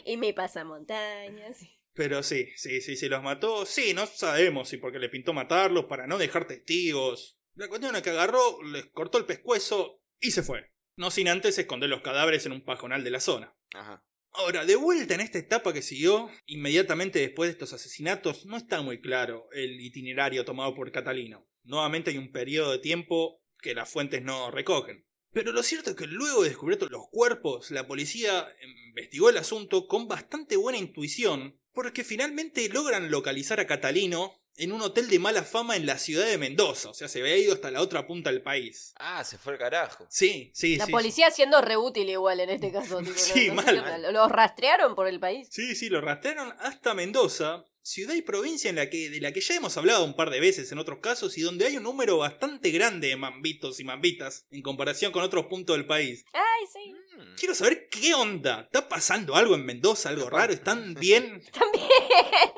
Y 0.04 0.17
mi 0.17 0.34
pasamontañas. 0.34 1.65
Pero 1.97 2.21
sí, 2.21 2.49
sí, 2.55 2.79
sí, 2.79 2.95
sí, 2.95 3.10
los 3.10 3.23
mató. 3.23 3.65
Sí, 3.65 3.95
no 3.95 4.05
sabemos 4.05 4.69
si 4.69 4.77
porque 4.77 4.99
le 4.99 5.10
pintó 5.10 5.33
matarlos 5.33 5.86
para 5.86 6.05
no 6.05 6.19
dejar 6.19 6.47
testigos. 6.47 7.39
La 7.55 7.67
cuestión 7.67 7.95
es 7.95 8.03
que 8.03 8.12
agarró, 8.12 8.62
les 8.62 8.86
cortó 8.91 9.17
el 9.17 9.25
pescuezo 9.25 10.03
y 10.19 10.29
se 10.29 10.43
fue. 10.43 10.71
No 10.95 11.10
sin 11.10 11.27
antes 11.27 11.57
esconder 11.57 11.89
los 11.89 12.01
cadáveres 12.01 12.45
en 12.45 12.51
un 12.51 12.63
pajonal 12.63 13.03
de 13.03 13.10
la 13.10 13.19
zona. 13.19 13.57
Ajá. 13.73 14.05
Ahora, 14.31 14.63
de 14.65 14.75
vuelta 14.75 15.15
en 15.15 15.21
esta 15.21 15.39
etapa 15.39 15.73
que 15.73 15.81
siguió, 15.81 16.29
inmediatamente 16.45 17.17
después 17.17 17.47
de 17.47 17.53
estos 17.53 17.73
asesinatos, 17.73 18.45
no 18.45 18.57
está 18.57 18.83
muy 18.83 19.01
claro 19.01 19.49
el 19.51 19.81
itinerario 19.81 20.45
tomado 20.45 20.75
por 20.75 20.91
Catalino. 20.91 21.49
Nuevamente 21.63 22.12
hay 22.12 22.19
un 22.19 22.31
periodo 22.31 22.73
de 22.73 22.79
tiempo 22.79 23.41
que 23.60 23.73
las 23.73 23.89
fuentes 23.89 24.21
no 24.21 24.51
recogen. 24.51 25.07
Pero 25.31 25.51
lo 25.51 25.63
cierto 25.63 25.89
es 25.89 25.95
que 25.95 26.05
luego 26.05 26.43
de 26.43 26.49
descubrir 26.49 26.79
los 26.91 27.10
cuerpos, 27.10 27.71
la 27.71 27.88
policía 27.88 28.47
investigó 28.88 29.31
el 29.31 29.38
asunto 29.38 29.88
con 29.88 30.07
bastante 30.07 30.55
buena 30.55 30.77
intuición, 30.77 31.60
porque 31.78 32.04
finalmente 32.04 32.68
logran 32.70 33.12
localizar 33.12 33.60
a 33.60 33.68
Catalino 33.68 34.34
en 34.56 34.72
un 34.72 34.82
hotel 34.82 35.08
de 35.10 35.20
mala 35.20 35.44
fama 35.44 35.76
en 35.76 35.86
la 35.86 36.00
ciudad 36.00 36.26
de 36.26 36.40
Mendoza, 36.40 36.90
o 36.90 36.94
sea, 36.96 37.08
se 37.08 37.22
había 37.22 37.38
ido 37.38 37.54
hasta 37.54 37.70
la 37.70 37.84
otra 37.84 38.08
punta 38.08 38.32
del 38.32 38.42
país. 38.42 38.96
Ah, 38.96 39.24
se 39.24 39.38
fue 39.38 39.54
el 39.54 39.60
carajo. 39.60 40.08
Sí, 40.10 40.50
sí, 40.56 40.78
La 40.78 40.88
sí. 40.88 40.92
policía 40.92 41.30
siendo 41.30 41.62
re 41.62 41.78
útil 41.78 42.10
igual 42.10 42.40
en 42.40 42.50
este 42.50 42.72
caso. 42.72 42.98
tipo, 43.04 43.16
Sí, 43.16 43.50
no 43.50 43.54
mal. 43.54 44.12
Los 44.12 44.32
rastrearon 44.32 44.96
por 44.96 45.08
el 45.08 45.20
país. 45.20 45.50
Sí, 45.52 45.76
sí, 45.76 45.88
lo 45.90 46.02
rastrearon 46.02 46.52
hasta 46.62 46.96
Mendoza, 46.96 47.63
ciudad 47.84 48.16
y 48.16 48.24
provincia 48.24 48.72
en 48.72 48.78
la 48.78 48.90
que, 48.90 49.12
de 49.12 49.22
la 49.22 49.32
que 49.32 49.42
ya 49.42 49.54
hemos 49.54 49.78
hablado 49.78 50.04
un 50.04 50.16
par 50.16 50.32
de 50.32 50.40
veces 50.40 50.72
en 50.72 50.80
otros 50.80 50.98
casos 50.98 51.38
y 51.38 51.42
donde 51.42 51.68
hay 51.68 51.78
un 51.78 51.84
número 51.84 52.18
bastante 52.18 52.72
grande 52.72 53.10
de 53.10 53.18
mambitos 53.18 53.80
y 53.80 53.84
mambitas 53.84 54.48
en 54.50 54.63
comparación 54.63 55.12
con 55.12 55.22
otros 55.22 55.46
puntos 55.46 55.78
del 55.78 55.86
país. 55.86 56.26
Ay, 56.34 56.66
sí. 56.74 56.92
Mm. 57.17 57.36
Quiero 57.36 57.56
saber 57.56 57.89
qué 57.89 58.13
onda. 58.13 58.62
¿Está 58.62 58.88
pasando 58.88 59.36
algo 59.36 59.56
en 59.56 59.65
Mendoza? 59.65 60.10
¿Algo 60.10 60.30
raro? 60.30 60.53
¿Están 60.53 60.93
bien? 60.93 61.41
También. 61.51 61.88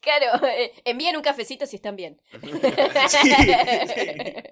Claro, 0.00 0.46
eh, 0.46 0.72
envíen 0.84 1.16
un 1.16 1.22
cafecito 1.22 1.66
si 1.66 1.76
están 1.76 1.96
bien. 1.96 2.20
Sí, 2.30 2.38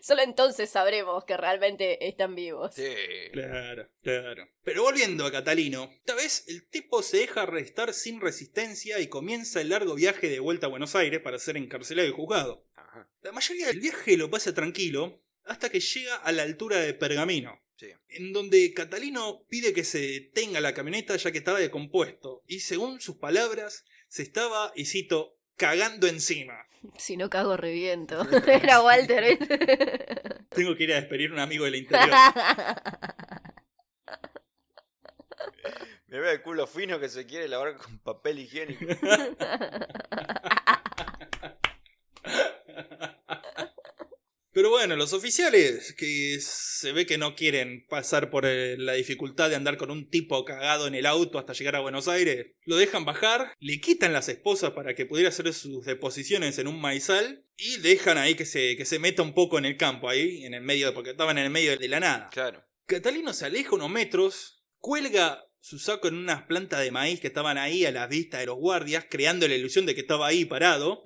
Solo 0.00 0.22
entonces 0.22 0.70
sabremos 0.70 1.24
que 1.24 1.36
realmente 1.36 2.06
están 2.06 2.36
vivos. 2.36 2.76
Sí. 2.76 2.86
Claro, 3.32 3.90
claro. 4.02 4.48
Pero 4.62 4.84
volviendo 4.84 5.26
a 5.26 5.32
Catalino, 5.32 5.90
esta 5.92 6.14
vez 6.14 6.44
el 6.46 6.68
tipo 6.68 7.02
se 7.02 7.16
deja 7.18 7.42
arrestar 7.42 7.92
sin 7.92 8.20
resistencia 8.20 9.00
y 9.00 9.08
comienza 9.08 9.60
el 9.60 9.70
largo 9.70 9.96
viaje 9.96 10.28
de 10.28 10.38
vuelta 10.38 10.66
a 10.66 10.70
Buenos 10.70 10.94
Aires 10.94 11.20
para 11.20 11.40
ser 11.40 11.56
encarcelado 11.56 12.08
y 12.08 12.12
juzgado. 12.12 12.64
Ajá. 12.76 13.10
La 13.22 13.32
mayoría 13.32 13.66
del 13.66 13.80
viaje 13.80 14.16
lo 14.16 14.30
pasa 14.30 14.54
tranquilo 14.54 15.20
hasta 15.44 15.70
que 15.70 15.80
llega 15.80 16.14
a 16.16 16.30
la 16.32 16.44
altura 16.44 16.78
de 16.78 16.94
Pergamino, 16.94 17.60
Sí. 17.76 17.88
en 18.08 18.32
donde 18.32 18.72
Catalino 18.72 19.44
pide 19.48 19.72
que 19.72 19.82
se 19.82 19.98
detenga 19.98 20.60
la 20.60 20.74
camioneta 20.74 21.16
ya 21.16 21.32
que 21.32 21.38
estaba 21.38 21.58
descompuesto 21.58 22.44
y 22.46 22.60
según 22.60 23.00
sus 23.00 23.16
palabras 23.16 23.84
se 24.08 24.22
estaba, 24.22 24.72
y 24.76 24.84
cito, 24.84 25.36
cagando 25.56 26.06
encima. 26.06 26.54
Si 26.98 27.16
no 27.16 27.30
cago 27.30 27.56
reviento. 27.56 28.28
Era 28.46 28.82
Walter. 28.82 29.24
¿eh? 29.24 29.38
Tengo 30.50 30.76
que 30.76 30.84
ir 30.84 30.92
a 30.92 30.96
despedir 30.96 31.30
a 31.30 31.32
un 31.32 31.40
amigo 31.40 31.64
del 31.64 31.76
interior. 31.76 32.10
Me 36.08 36.20
ve 36.20 36.32
el 36.32 36.42
culo 36.42 36.66
fino 36.66 37.00
que 37.00 37.08
se 37.08 37.26
quiere 37.26 37.48
lavar 37.48 37.76
con 37.78 37.98
papel 38.00 38.38
higiénico. 38.40 38.84
Pero 44.54 44.70
bueno, 44.70 44.94
los 44.94 45.12
oficiales 45.12 45.94
que 45.94 46.38
se 46.40 46.92
ve 46.92 47.06
que 47.06 47.18
no 47.18 47.34
quieren 47.34 47.84
pasar 47.88 48.30
por 48.30 48.46
eh, 48.46 48.78
la 48.78 48.92
dificultad 48.92 49.50
de 49.50 49.56
andar 49.56 49.76
con 49.76 49.90
un 49.90 50.08
tipo 50.08 50.44
cagado 50.44 50.86
en 50.86 50.94
el 50.94 51.06
auto 51.06 51.40
hasta 51.40 51.54
llegar 51.54 51.74
a 51.74 51.80
Buenos 51.80 52.06
Aires, 52.06 52.52
lo 52.64 52.76
dejan 52.76 53.04
bajar, 53.04 53.52
le 53.58 53.80
quitan 53.80 54.12
las 54.12 54.28
esposas 54.28 54.70
para 54.70 54.94
que 54.94 55.06
pudiera 55.06 55.30
hacer 55.30 55.52
sus 55.52 55.84
deposiciones 55.84 56.56
en 56.58 56.68
un 56.68 56.80
maizal 56.80 57.44
y 57.56 57.78
dejan 57.78 58.16
ahí 58.16 58.36
que 58.36 58.46
se, 58.46 58.76
que 58.76 58.84
se 58.84 59.00
meta 59.00 59.22
un 59.22 59.34
poco 59.34 59.58
en 59.58 59.64
el 59.64 59.76
campo, 59.76 60.08
ahí, 60.08 60.44
en 60.44 60.54
el 60.54 60.62
medio, 60.62 60.94
porque 60.94 61.10
estaban 61.10 61.36
en 61.36 61.46
el 61.46 61.50
medio 61.50 61.76
de 61.76 61.88
la 61.88 61.98
nada. 61.98 62.30
Claro. 62.32 62.64
Catalino 62.86 63.32
se 63.32 63.46
aleja 63.46 63.74
unos 63.74 63.90
metros, 63.90 64.62
cuelga 64.78 65.44
su 65.58 65.80
saco 65.80 66.06
en 66.06 66.14
unas 66.14 66.42
plantas 66.42 66.80
de 66.80 66.92
maíz 66.92 67.18
que 67.18 67.26
estaban 67.26 67.58
ahí 67.58 67.86
a 67.86 67.90
la 67.90 68.06
vista 68.06 68.38
de 68.38 68.46
los 68.46 68.58
guardias, 68.58 69.06
creando 69.10 69.48
la 69.48 69.56
ilusión 69.56 69.84
de 69.84 69.96
que 69.96 70.02
estaba 70.02 70.28
ahí 70.28 70.44
parado, 70.44 71.02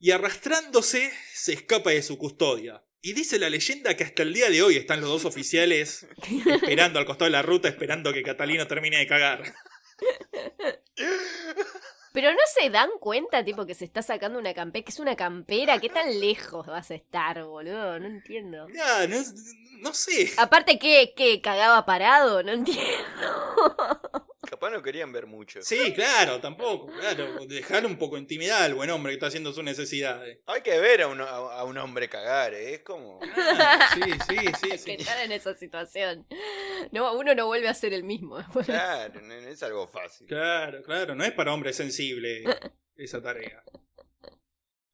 y 0.00 0.10
arrastrándose 0.10 1.12
se 1.32 1.52
escapa 1.52 1.90
de 1.90 2.02
su 2.02 2.18
custodia. 2.18 2.82
Y 3.00 3.12
dice 3.12 3.38
la 3.38 3.48
leyenda 3.48 3.96
que 3.96 4.04
hasta 4.04 4.22
el 4.22 4.34
día 4.34 4.50
de 4.50 4.62
hoy 4.62 4.76
están 4.76 5.00
los 5.00 5.08
dos 5.08 5.24
oficiales 5.24 6.06
esperando 6.46 6.98
al 6.98 7.06
costado 7.06 7.26
de 7.26 7.32
la 7.32 7.42
ruta, 7.42 7.68
esperando 7.68 8.12
que 8.12 8.22
Catalino 8.22 8.66
termine 8.66 8.98
de 8.98 9.06
cagar. 9.06 9.54
Pero 12.12 12.32
no 12.32 12.38
se 12.60 12.70
dan 12.70 12.90
cuenta, 12.98 13.44
tipo, 13.44 13.64
que 13.66 13.74
se 13.74 13.84
está 13.84 14.02
sacando 14.02 14.38
una 14.38 14.52
campera, 14.52 14.84
que 14.84 14.90
es 14.90 14.98
una 14.98 15.14
campera. 15.14 15.78
¿Qué 15.78 15.88
tan 15.88 16.18
lejos 16.18 16.66
vas 16.66 16.90
a 16.90 16.94
estar, 16.94 17.44
boludo? 17.44 18.00
No 18.00 18.06
entiendo. 18.06 18.66
Ya, 18.74 19.06
no, 19.06 19.18
no 19.82 19.94
sé. 19.94 20.32
Aparte, 20.36 20.78
¿qué, 20.80 21.12
qué? 21.16 21.40
¿Cagaba 21.40 21.86
parado? 21.86 22.42
No 22.42 22.50
entiendo. 22.52 22.82
Capaz 24.40 24.70
no 24.70 24.82
querían 24.82 25.12
ver 25.12 25.26
mucho. 25.26 25.60
Sí, 25.62 25.92
claro, 25.94 26.40
tampoco, 26.40 26.86
claro. 26.92 27.44
Dejarle 27.46 27.88
un 27.88 27.98
poco 27.98 28.14
de 28.14 28.22
intimidad 28.22 28.62
al 28.62 28.74
buen 28.74 28.88
hombre 28.90 29.10
que 29.10 29.14
está 29.14 29.26
haciendo 29.26 29.52
sus 29.52 29.64
necesidades. 29.64 30.38
Hay 30.46 30.62
que 30.62 30.78
ver 30.78 31.02
a 31.02 31.08
un, 31.08 31.20
a, 31.20 31.26
a 31.26 31.64
un 31.64 31.76
hombre 31.76 32.08
cagar, 32.08 32.54
¿eh? 32.54 32.74
es 32.74 32.80
como. 32.82 33.18
Ah, 33.22 33.88
sí, 33.94 34.10
sí, 34.28 34.36
sí, 34.60 34.70
que 34.70 34.78
sí. 34.78 34.90
estar 34.92 35.24
en 35.24 35.32
esa 35.32 35.54
situación. 35.56 36.26
No, 36.92 37.12
uno 37.18 37.34
no 37.34 37.46
vuelve 37.46 37.68
a 37.68 37.74
ser 37.74 37.92
el 37.92 38.04
mismo. 38.04 38.38
Claro, 38.64 39.20
no 39.20 39.34
es 39.34 39.62
algo 39.62 39.88
fácil. 39.88 40.28
Claro, 40.28 40.82
claro, 40.84 41.14
no 41.16 41.24
es 41.24 41.32
para 41.32 41.52
hombre 41.52 41.72
sensible 41.72 42.44
esa 42.96 43.20
tarea. 43.20 43.64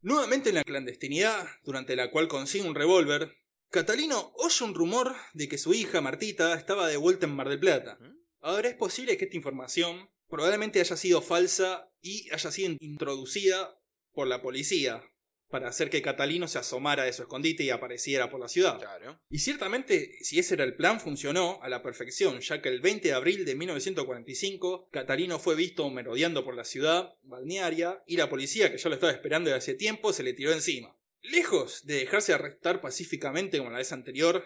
Nuevamente 0.00 0.50
en 0.50 0.57
la 0.57 0.64
clandestinidad, 0.64 1.46
durante 1.64 1.96
la 1.96 2.11
cual 2.11 2.28
consigue 2.28 2.66
un 2.66 2.74
revólver, 2.74 3.37
Catalino 3.70 4.33
oye 4.37 4.64
un 4.64 4.74
rumor 4.74 5.14
de 5.33 5.48
que 5.48 5.59
su 5.59 5.74
hija, 5.74 6.00
Martita, 6.00 6.54
estaba 6.54 6.87
de 6.88 6.96
vuelta 6.96 7.26
en 7.26 7.35
Mar 7.35 7.48
del 7.48 7.59
Plata. 7.59 7.98
¿Mm? 8.00 8.13
Ahora 8.44 8.68
es 8.68 8.74
posible 8.74 9.16
que 9.16 9.24
esta 9.24 9.38
información 9.38 10.11
probablemente 10.28 10.78
haya 10.78 10.98
sido 10.98 11.22
falsa 11.22 11.90
y 12.02 12.30
haya 12.30 12.50
sido 12.50 12.76
introducida 12.78 13.80
por 14.12 14.26
la 14.26 14.42
policía 14.42 15.02
para 15.48 15.68
hacer 15.68 15.88
que 15.88 16.02
Catalino 16.02 16.46
se 16.46 16.59
asomara 16.59 17.04
de 17.04 17.14
su 17.14 17.22
escondite 17.22 17.64
y 17.64 17.70
apareciera 17.70 18.28
por 18.28 18.40
la 18.40 18.48
ciudad. 18.48 18.78
Claro. 18.78 19.18
Y 19.30 19.38
ciertamente, 19.38 20.18
si 20.20 20.38
ese 20.38 20.57
era 20.57 20.64
el 20.64 20.76
plan, 20.76 21.00
funcionó 21.00 21.59
a 21.62 21.70
la 21.70 21.83
perfección, 21.83 22.40
ya 22.40 22.61
que 22.61 22.68
el 22.68 22.83
20 22.83 23.09
de 23.09 23.14
abril 23.14 23.46
de 23.46 23.54
1945, 23.54 24.90
Catalino 24.90 25.38
fue 25.38 25.54
visto 25.54 25.88
merodeando 25.88 26.44
por 26.44 26.54
la 26.54 26.66
ciudad 26.66 27.14
balnearia 27.22 28.02
y 28.07 28.18
la 28.18 28.28
policía, 28.28 28.70
que 28.70 28.76
ya 28.76 28.90
lo 28.90 28.96
estaba 28.96 29.12
esperando 29.12 29.48
desde 29.48 29.59
hace 29.59 29.74
tiempo, 29.74 30.12
se 30.12 30.22
le 30.22 30.35
tiró 30.35 30.52
encima. 30.52 30.98
Lejos 31.22 31.87
de 31.87 31.94
dejarse 31.94 32.35
arrestar 32.35 32.83
pacíficamente 32.83 33.57
como 33.57 33.70
la 33.70 33.78
vez 33.78 33.92
anterior, 33.92 34.44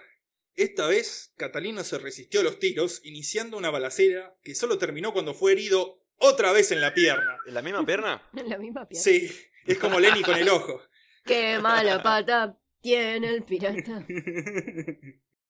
esta 0.59 0.87
vez 0.87 1.33
Catalino 1.37 1.85
se 1.85 1.99
resistió 1.99 2.41
a 2.41 2.43
los 2.43 2.59
tiros, 2.59 3.01
iniciando 3.05 3.57
una 3.57 3.71
balacera 3.71 4.37
que 4.43 4.55
solo 4.55 4.79
terminó 4.79 5.13
cuando 5.13 5.35
fue 5.35 5.53
herido 5.53 6.05
otra 6.17 6.53
vez 6.53 6.73
en 6.73 6.81
la 6.81 6.95
pierna. 6.95 7.39
¿En 7.47 7.55
la 7.55 7.63
misma 7.63 7.87
pierna? 7.87 8.23
La 8.33 8.59
misma 8.59 8.89
pierna. 8.89 9.03
Sí, 9.03 9.31
es 9.67 9.79
como 9.79 10.01
Lenny 10.01 10.23
con 10.23 10.37
el 10.37 10.49
ojo. 10.49 10.83
Qué 11.25 11.59
mala 11.59 12.03
pata 12.03 12.59
tiene 12.81 13.29
el 13.29 13.45
pirata. 13.45 14.05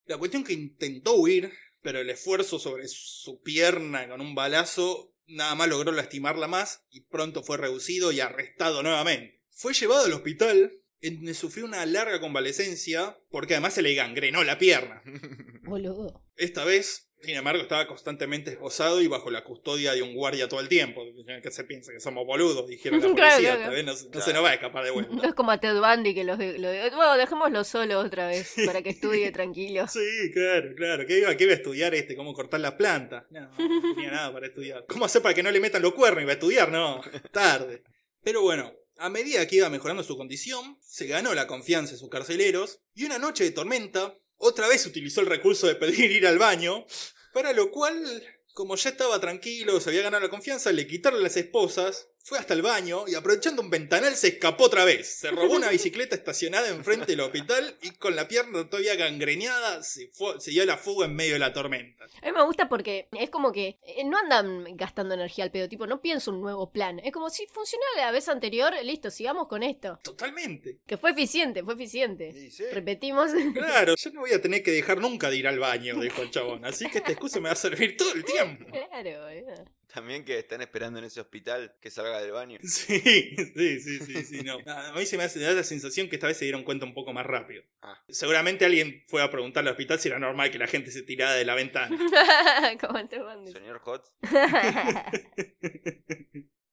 La 0.06 0.18
cuestión 0.18 0.44
que 0.44 0.52
intentó 0.52 1.14
huir, 1.14 1.52
pero 1.82 2.00
el 2.00 2.10
esfuerzo 2.10 2.58
sobre 2.58 2.88
su 2.88 3.42
pierna 3.42 4.08
con 4.08 4.20
un 4.20 4.34
balazo 4.34 5.14
nada 5.26 5.54
más 5.54 5.68
logró 5.68 5.92
lastimarla 5.92 6.48
más 6.48 6.86
y 6.90 7.02
pronto 7.02 7.42
fue 7.42 7.56
reducido 7.56 8.12
y 8.12 8.20
arrestado 8.20 8.82
nuevamente. 8.82 9.42
Fue 9.50 9.74
llevado 9.74 10.06
al 10.06 10.12
hospital, 10.12 10.77
en 11.00 11.34
sufrió 11.34 11.64
una 11.64 11.84
larga 11.86 12.20
convalecencia, 12.20 13.16
porque 13.30 13.54
además 13.54 13.74
se 13.74 13.82
le 13.82 13.94
gangrenó 13.94 14.42
la 14.44 14.58
pierna. 14.58 15.02
Boludo. 15.64 16.22
Esta 16.36 16.64
vez, 16.64 17.10
sin 17.20 17.36
embargo, 17.36 17.60
estaba 17.62 17.86
constantemente 17.86 18.50
esposado 18.52 19.00
y 19.02 19.06
bajo 19.08 19.30
la 19.30 19.44
custodia 19.44 19.92
de 19.92 20.02
un 20.02 20.14
guardia 20.14 20.48
todo 20.48 20.60
el 20.60 20.68
tiempo. 20.68 21.02
¿Qué 21.42 21.50
se 21.50 21.64
piensa? 21.64 21.92
Que 21.92 22.00
somos 22.00 22.24
boludos, 22.26 22.66
dijeron 22.68 23.00
la 23.00 23.06
Claro, 23.14 23.34
policía. 23.34 23.56
claro. 23.56 23.60
Esta 23.60 23.70
vez 23.74 23.84
no, 23.84 23.92
no 23.92 24.10
Claro. 24.10 24.26
se 24.26 24.32
nos 24.32 24.44
va 24.44 24.50
a 24.50 24.54
escapar 24.54 24.84
de 24.84 24.90
No 24.90 24.94
vuelta. 24.94 25.26
es 25.28 25.34
como 25.34 25.50
a 25.50 25.58
Ted 25.58 25.78
Bundy 25.80 26.14
que 26.14 26.24
los 26.24 26.38
lo 26.38 26.68
Bueno, 26.96 27.16
dejémoslo 27.16 27.64
solo 27.64 27.98
otra 28.00 28.28
vez 28.28 28.54
para 28.66 28.82
que 28.82 28.90
estudie 28.90 29.30
tranquilo. 29.32 29.86
Sí, 29.88 30.30
claro, 30.32 30.74
claro. 30.76 31.06
¿Qué 31.06 31.18
iba, 31.18 31.36
qué 31.36 31.44
iba 31.44 31.52
a 31.52 31.56
estudiar 31.56 31.94
este? 31.94 32.16
¿Cómo 32.16 32.32
cortar 32.34 32.60
la 32.60 32.76
planta? 32.76 33.26
No, 33.30 33.40
no 33.58 33.94
tenía 33.94 34.10
nada 34.10 34.32
para 34.32 34.46
estudiar. 34.46 34.84
¿Cómo 34.88 35.04
hacer 35.04 35.20
para 35.22 35.34
que 35.34 35.42
no 35.42 35.50
le 35.50 35.60
metan 35.60 35.82
los 35.82 35.92
cuernos? 35.94 36.22
¿Iba 36.22 36.30
a 36.32 36.34
estudiar? 36.34 36.70
No, 36.70 37.00
tarde. 37.32 37.82
Pero 38.22 38.42
bueno, 38.42 38.72
a 38.98 39.08
medida 39.08 39.46
que 39.46 39.56
iba 39.56 39.70
mejorando 39.70 40.02
su 40.02 40.16
condición, 40.16 40.78
se 40.82 41.06
ganó 41.06 41.34
la 41.34 41.46
confianza 41.46 41.92
de 41.92 41.98
sus 41.98 42.10
carceleros 42.10 42.80
y 42.94 43.04
una 43.04 43.18
noche 43.18 43.44
de 43.44 43.52
tormenta, 43.52 44.18
otra 44.36 44.68
vez 44.68 44.86
utilizó 44.86 45.20
el 45.20 45.26
recurso 45.26 45.66
de 45.66 45.76
pedir 45.76 46.10
ir 46.10 46.26
al 46.26 46.38
baño, 46.38 46.84
para 47.32 47.52
lo 47.52 47.70
cual, 47.70 48.22
como 48.54 48.76
ya 48.76 48.90
estaba 48.90 49.20
tranquilo, 49.20 49.80
se 49.80 49.90
había 49.90 50.02
ganado 50.02 50.24
la 50.24 50.30
confianza, 50.30 50.72
le 50.72 50.86
quitaron 50.86 51.22
las 51.22 51.36
esposas, 51.36 52.08
fue 52.28 52.38
hasta 52.38 52.52
el 52.52 52.60
baño 52.60 53.04
y 53.06 53.14
aprovechando 53.14 53.62
un 53.62 53.70
ventanal 53.70 54.14
se 54.14 54.28
escapó 54.28 54.64
otra 54.64 54.84
vez. 54.84 55.08
Se 55.08 55.30
robó 55.30 55.54
una 55.54 55.70
bicicleta 55.70 56.14
estacionada 56.14 56.68
enfrente 56.68 57.06
del 57.06 57.20
hospital 57.20 57.76
y 57.80 57.92
con 57.92 58.14
la 58.14 58.28
pierna 58.28 58.68
todavía 58.68 58.96
gangreneada 58.96 59.82
se, 59.82 60.08
fue, 60.08 60.38
se 60.38 60.50
dio 60.50 60.66
la 60.66 60.76
fuga 60.76 61.06
en 61.06 61.14
medio 61.14 61.32
de 61.32 61.38
la 61.38 61.54
tormenta. 61.54 62.04
A 62.22 62.26
mí 62.26 62.32
me 62.32 62.44
gusta 62.44 62.68
porque 62.68 63.08
es 63.12 63.30
como 63.30 63.50
que 63.50 63.78
eh, 63.82 64.04
no 64.04 64.18
andan 64.18 64.76
gastando 64.76 65.14
energía 65.14 65.44
al 65.44 65.50
pedo, 65.50 65.68
tipo, 65.68 65.86
no 65.86 66.02
pienso 66.02 66.30
un 66.30 66.42
nuevo 66.42 66.70
plan. 66.70 66.98
Es 67.00 67.12
como 67.12 67.30
si 67.30 67.46
funcionó 67.46 67.84
la 67.96 68.10
vez 68.10 68.28
anterior, 68.28 68.74
listo, 68.82 69.10
sigamos 69.10 69.48
con 69.48 69.62
esto. 69.62 69.98
Totalmente. 70.02 70.80
Que 70.86 70.98
fue 70.98 71.12
eficiente, 71.12 71.64
fue 71.64 71.74
eficiente. 71.74 72.32
Sí, 72.32 72.50
sí. 72.50 72.64
Repetimos. 72.72 73.30
Claro, 73.54 73.94
yo 73.98 74.10
no 74.10 74.20
voy 74.20 74.32
a 74.32 74.42
tener 74.42 74.62
que 74.62 74.70
dejar 74.70 74.98
nunca 74.98 75.30
de 75.30 75.36
ir 75.36 75.48
al 75.48 75.58
baño, 75.58 75.98
dijo 75.98 76.20
el 76.20 76.30
chabón. 76.30 76.64
Así 76.66 76.90
que 76.90 76.98
esta 76.98 77.12
excusa 77.12 77.40
me 77.40 77.48
va 77.48 77.52
a 77.52 77.56
servir 77.56 77.96
todo 77.96 78.12
el 78.12 78.24
tiempo. 78.24 78.66
Claro, 78.70 79.22
boludo. 79.22 79.77
También 79.92 80.24
que 80.24 80.38
están 80.38 80.60
esperando 80.60 80.98
en 80.98 81.06
ese 81.06 81.20
hospital 81.20 81.74
que 81.80 81.90
salga 81.90 82.20
del 82.20 82.32
baño. 82.32 82.58
Sí, 82.68 83.00
sí, 83.00 83.80
sí, 83.80 83.98
sí, 84.00 84.24
sí, 84.24 84.42
no. 84.42 84.58
A 84.66 84.92
mí 84.92 85.06
se 85.06 85.16
me 85.16 85.24
hace 85.24 85.40
da 85.40 85.52
la 85.52 85.64
sensación 85.64 86.08
que 86.08 86.16
esta 86.16 86.26
vez 86.26 86.36
se 86.36 86.44
dieron 86.44 86.62
cuenta 86.62 86.84
un 86.84 86.94
poco 86.94 87.12
más 87.12 87.26
rápido. 87.26 87.62
Ah. 87.82 87.98
Seguramente 88.08 88.64
alguien 88.64 89.04
fue 89.08 89.22
a 89.22 89.30
preguntarle 89.30 89.70
al 89.70 89.74
hospital 89.74 89.98
si 89.98 90.08
era 90.08 90.18
normal 90.18 90.50
que 90.50 90.58
la 90.58 90.66
gente 90.66 90.90
se 90.90 91.02
tirara 91.02 91.34
de 91.34 91.44
la 91.44 91.54
ventana. 91.54 91.96
como 92.80 92.98
el. 92.98 93.52
Señor 93.52 93.78
Hot. 93.80 94.04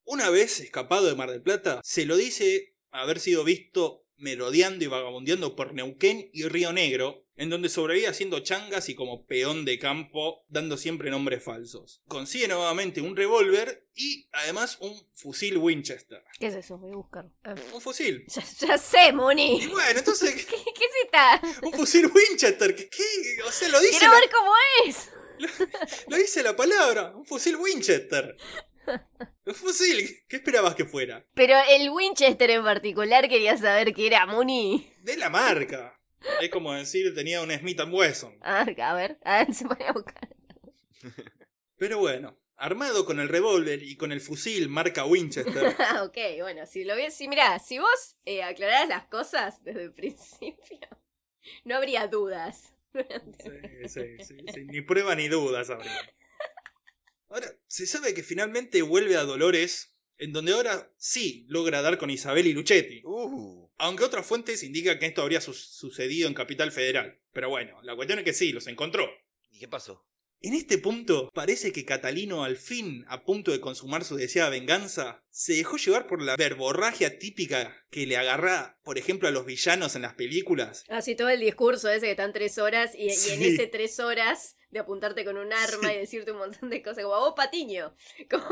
Una 0.03 0.29
vez 0.29 0.59
escapado 0.59 1.07
de 1.07 1.15
Mar 1.15 1.31
del 1.31 1.41
Plata, 1.41 1.81
se 1.83 2.05
lo 2.05 2.17
dice 2.17 2.75
haber 2.91 3.19
sido 3.19 3.43
visto 3.43 4.05
merodeando 4.17 4.83
y 4.83 4.87
vagabundeando 4.87 5.55
por 5.55 5.73
Neuquén 5.73 6.29
y 6.31 6.47
Río 6.47 6.73
Negro, 6.73 7.24
en 7.37 7.49
donde 7.49 7.69
sobrevivía 7.69 8.09
haciendo 8.11 8.39
changas 8.39 8.87
y 8.89 8.95
como 8.95 9.25
peón 9.25 9.65
de 9.65 9.77
campo, 9.77 10.45
dando 10.47 10.77
siempre 10.77 11.09
nombres 11.11 11.43
falsos. 11.43 12.01
Consigue 12.07 12.47
nuevamente 12.47 13.01
un 13.01 13.15
revólver 13.15 13.87
y 13.93 14.27
además 14.31 14.77
un 14.79 14.95
fusil 15.13 15.57
Winchester. 15.57 16.23
¿Qué 16.39 16.47
es 16.47 16.55
eso? 16.55 16.77
Voy 16.77 16.91
a 16.91 16.95
buscar. 16.95 17.25
Un 17.73 17.81
fusil. 17.81 18.25
Ya, 18.27 18.43
ya 18.67 18.77
sé, 18.77 19.07
Y 19.09 19.13
Moni. 19.13 19.67
bueno, 19.67 19.99
entonces, 19.99 20.33
¿Qué, 20.45 20.55
qué 20.55 20.85
es 20.85 20.91
esta? 21.03 21.41
un 21.61 21.73
fusil 21.73 22.07
Winchester. 22.13 22.75
¿Qué? 22.75 22.87
O 23.45 23.51
sea, 23.51 23.67
lo 23.69 23.79
dice, 23.81 23.99
Quiero 23.99 24.13
la, 24.13 24.19
ver 24.19 24.29
cómo 24.29 24.51
es. 24.85 25.09
lo 26.07 26.17
dice 26.17 26.41
la 26.43 26.55
palabra. 26.55 27.13
Un 27.15 27.25
fusil 27.25 27.55
Winchester. 27.57 28.37
Un 29.45 29.55
fusil. 29.55 30.23
¿Qué 30.27 30.37
esperabas 30.37 30.75
que 30.75 30.85
fuera? 30.85 31.25
Pero 31.33 31.55
el 31.69 31.89
Winchester 31.89 32.49
en 32.51 32.63
particular 32.63 33.27
quería 33.27 33.57
saber 33.57 33.93
qué 33.93 34.07
era, 34.07 34.25
Moni. 34.25 34.89
De 35.01 35.17
la 35.17 35.29
marca. 35.29 35.99
Es 36.41 36.49
como 36.49 36.73
decir, 36.73 37.13
tenía 37.13 37.41
un 37.41 37.51
Smith 37.51 37.81
Wesson. 37.89 38.37
Ah, 38.41 38.61
a 38.61 38.93
ver, 38.93 39.17
a 39.23 39.37
ver, 39.45 39.53
se 39.53 39.65
pone 39.65 39.85
a 39.85 39.93
buscar. 39.93 40.29
Pero 41.77 41.99
bueno, 41.99 42.37
armado 42.55 43.05
con 43.05 43.19
el 43.19 43.29
revólver 43.29 43.83
y 43.83 43.95
con 43.97 44.11
el 44.11 44.21
fusil 44.21 44.69
marca 44.69 45.05
Winchester. 45.05 45.75
Ah, 45.79 46.03
ok, 46.03 46.17
bueno, 46.39 46.65
si 46.65 46.83
lo 46.83 46.95
ves, 46.95 47.13
si 47.13 47.27
mirá, 47.27 47.59
si 47.59 47.79
vos 47.79 48.15
eh, 48.25 48.43
aclararas 48.43 48.87
las 48.87 49.05
cosas 49.05 49.63
desde 49.63 49.83
el 49.83 49.93
principio, 49.93 50.79
no 51.63 51.75
habría 51.75 52.07
dudas. 52.07 52.73
Sí, 52.93 53.89
sí, 53.89 54.01
sí, 54.23 54.37
sí, 54.53 54.65
Ni 54.65 54.81
prueba 54.81 55.15
ni 55.15 55.27
duda, 55.27 55.61
habría. 55.61 56.15
Ahora, 57.27 57.47
se 57.67 57.85
sabe 57.85 58.13
que 58.13 58.23
finalmente 58.23 58.81
vuelve 58.81 59.17
a 59.17 59.23
Dolores, 59.23 59.93
en 60.17 60.31
donde 60.31 60.53
ahora 60.53 60.93
sí 60.95 61.45
logra 61.49 61.81
dar 61.81 61.97
con 61.97 62.09
Isabel 62.09 62.47
y 62.47 62.53
Luchetti. 62.53 63.01
Uh. 63.03 63.64
Aunque 63.77 64.03
otras 64.03 64.25
fuentes 64.25 64.63
indican 64.63 64.99
que 64.99 65.05
esto 65.07 65.21
habría 65.21 65.41
su- 65.41 65.53
sucedido 65.53 66.27
en 66.27 66.33
Capital 66.33 66.71
Federal. 66.71 67.19
Pero 67.33 67.49
bueno, 67.49 67.79
la 67.83 67.95
cuestión 67.95 68.19
es 68.19 68.25
que 68.25 68.33
sí, 68.33 68.51
los 68.53 68.67
encontró. 68.67 69.09
¿Y 69.51 69.59
qué 69.59 69.67
pasó? 69.67 70.05
En 70.41 70.53
este 70.53 70.77
punto, 70.77 71.31
parece 71.33 71.71
que 71.71 71.85
Catalino, 71.85 72.43
al 72.43 72.55
fin, 72.57 73.03
a 73.07 73.23
punto 73.23 73.51
de 73.51 73.59
consumar 73.61 74.03
su 74.03 74.15
deseada 74.15 74.49
venganza, 74.51 75.23
se 75.29 75.53
dejó 75.53 75.77
llevar 75.77 76.05
por 76.07 76.21
la 76.21 76.35
verborragia 76.35 77.17
típica 77.17 77.75
que 77.89 78.05
le 78.05 78.15
agarra, 78.17 78.77
por 78.83 78.97
ejemplo, 78.99 79.27
a 79.27 79.31
los 79.31 79.45
villanos 79.45 79.95
en 79.95 80.03
las 80.03 80.13
películas. 80.13 80.83
Así 80.89 81.15
todo 81.15 81.29
el 81.29 81.39
discurso 81.39 81.89
ese 81.89 82.05
que 82.05 82.11
están 82.11 82.31
tres 82.33 82.57
horas 82.59 82.93
y, 82.95 83.07
y 83.07 83.29
en 83.33 83.41
ese 83.43 83.65
tres 83.67 83.99
horas 83.99 84.55
de 84.69 84.79
apuntarte 84.79 85.25
con 85.25 85.37
un 85.37 85.51
arma 85.51 85.93
y 85.93 85.97
decirte 85.99 86.31
un 86.33 86.37
montón 86.37 86.69
de 86.69 86.83
cosas, 86.83 87.03
como 87.05 87.17
vos 87.19 87.33
Patiño, 87.35 87.95
como 88.29 88.45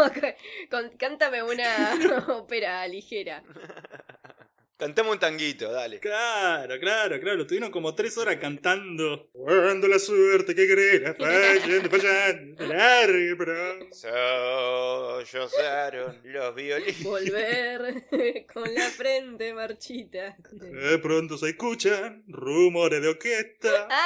con- 0.71 0.97
cántame 0.97 1.43
una 1.43 1.93
ópera 2.39 2.87
ligera. 2.87 3.43
Cantamos 4.83 5.13
un 5.13 5.19
tanguito, 5.19 5.71
dale. 5.71 5.97
Claro, 6.01 6.77
claro, 6.77 7.17
claro. 7.17 7.47
Tuvieron 7.47 7.71
como 7.71 7.95
tres 7.95 8.17
horas 8.17 8.35
cantando. 8.35 9.29
Cuando 9.31 9.87
la 9.87 9.97
suerte 9.97 10.53
que 10.53 10.67
querés, 10.67 11.15
fallando, 11.17 11.89
fallando, 11.89 12.65
largue, 12.65 13.33
pero... 13.37 13.89
Sollozaron 15.23 16.19
los 16.25 16.53
violines. 16.53 17.01
Volver 17.01 18.05
con 18.53 18.73
la 18.73 18.89
frente 18.89 19.53
marchita. 19.53 20.35
De 20.51 20.97
pronto 20.97 21.37
se 21.37 21.51
escuchan 21.51 22.25
rumores 22.27 23.01
de 23.01 23.07
orquesta. 23.07 23.87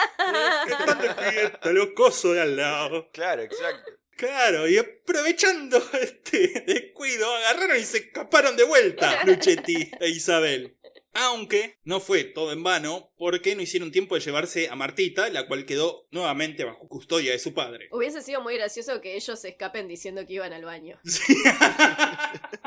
Que 0.67 0.73
están 0.73 1.01
de 1.01 1.09
fiesta 1.31 1.71
los 1.71 1.87
cosos 1.95 2.35
de 2.35 2.41
al 2.41 2.55
lado. 2.55 3.09
Claro, 3.11 3.41
exacto. 3.41 3.96
Claro, 4.17 4.67
y 4.67 4.77
aprovechando 4.79 5.77
este 6.01 6.63
descuido, 6.65 7.31
agarraron 7.35 7.77
y 7.77 7.83
se 7.83 7.99
escaparon 7.99 8.57
de 8.57 8.63
vuelta 8.63 9.23
Luchetti 9.25 9.91
e 9.99 10.09
Isabel. 10.09 10.75
Aunque 11.13 11.77
no 11.83 11.99
fue 11.99 12.23
todo 12.23 12.51
en 12.51 12.63
vano, 12.63 13.11
porque 13.17 13.55
no 13.55 13.61
hicieron 13.61 13.91
tiempo 13.91 14.15
de 14.15 14.21
llevarse 14.21 14.69
a 14.69 14.75
Martita, 14.75 15.29
la 15.29 15.47
cual 15.47 15.65
quedó 15.65 16.07
nuevamente 16.11 16.63
bajo 16.63 16.87
custodia 16.87 17.31
de 17.31 17.39
su 17.39 17.53
padre. 17.53 17.89
Hubiese 17.91 18.21
sido 18.21 18.41
muy 18.41 18.55
gracioso 18.55 19.01
que 19.01 19.15
ellos 19.15 19.39
se 19.39 19.49
escapen 19.49 19.87
diciendo 19.87 20.25
que 20.27 20.33
iban 20.33 20.53
al 20.53 20.65
baño. 20.65 20.99
Sí. 21.05 21.33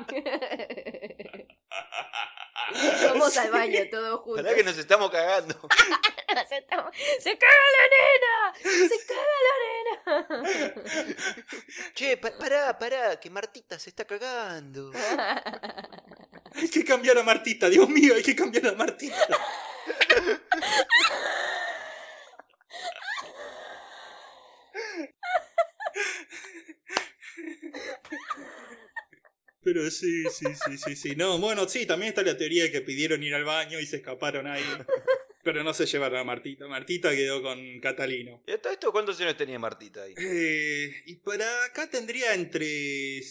Vamos 3.08 3.36
al 3.36 3.50
baño 3.50 3.80
todos 3.90 4.20
juntos. 4.20 4.42
Pará 4.42 4.54
que 4.54 4.62
nos 4.62 4.78
estamos 4.78 5.10
cagando. 5.10 5.54
se 6.48 7.38
caga 7.38 7.66
la 7.76 7.84
nena. 7.94 8.88
Se 8.88 8.96
caga 9.06 9.38
la 9.48 9.54
nena. 9.64 11.14
Che, 11.94 12.16
pa- 12.16 12.36
pará, 12.38 12.78
pará, 12.78 13.18
que 13.18 13.30
Martita 13.30 13.78
se 13.78 13.90
está 13.90 14.04
cagando. 14.04 14.92
Hay 16.54 16.68
que 16.68 16.84
cambiar 16.84 17.18
a 17.18 17.22
Martita, 17.22 17.68
Dios 17.68 17.88
mío, 17.88 18.14
hay 18.14 18.22
que 18.22 18.34
cambiar 18.36 18.66
a 18.68 18.72
Martita. 18.72 19.38
Pero 29.62 29.90
sí, 29.90 30.24
sí, 30.30 30.46
sí, 30.54 30.78
sí, 30.78 30.96
sí. 30.96 31.16
No, 31.16 31.38
bueno, 31.38 31.68
sí, 31.68 31.86
también 31.86 32.10
está 32.10 32.22
la 32.22 32.36
teoría 32.36 32.64
de 32.64 32.72
que 32.72 32.80
pidieron 32.80 33.22
ir 33.22 33.34
al 33.34 33.44
baño 33.44 33.78
y 33.78 33.86
se 33.86 33.96
escaparon 33.96 34.46
ahí. 34.46 34.64
Pero 35.42 35.64
no 35.64 35.72
se 35.72 35.86
llevaron 35.86 36.18
a 36.18 36.24
Martita. 36.24 36.66
Martita 36.66 37.10
quedó 37.10 37.42
con 37.42 37.80
Catalino. 37.80 38.42
¿Y 38.46 38.52
a 38.52 38.60
todo 38.60 38.72
esto 38.72 38.92
cuántos 38.92 39.20
años 39.20 39.36
tenía 39.36 39.58
Martita 39.58 40.02
ahí? 40.02 40.14
Eh, 40.16 41.02
y 41.06 41.14
para 41.16 41.64
acá 41.64 41.88
tendría 41.88 42.34
entre 42.34 43.22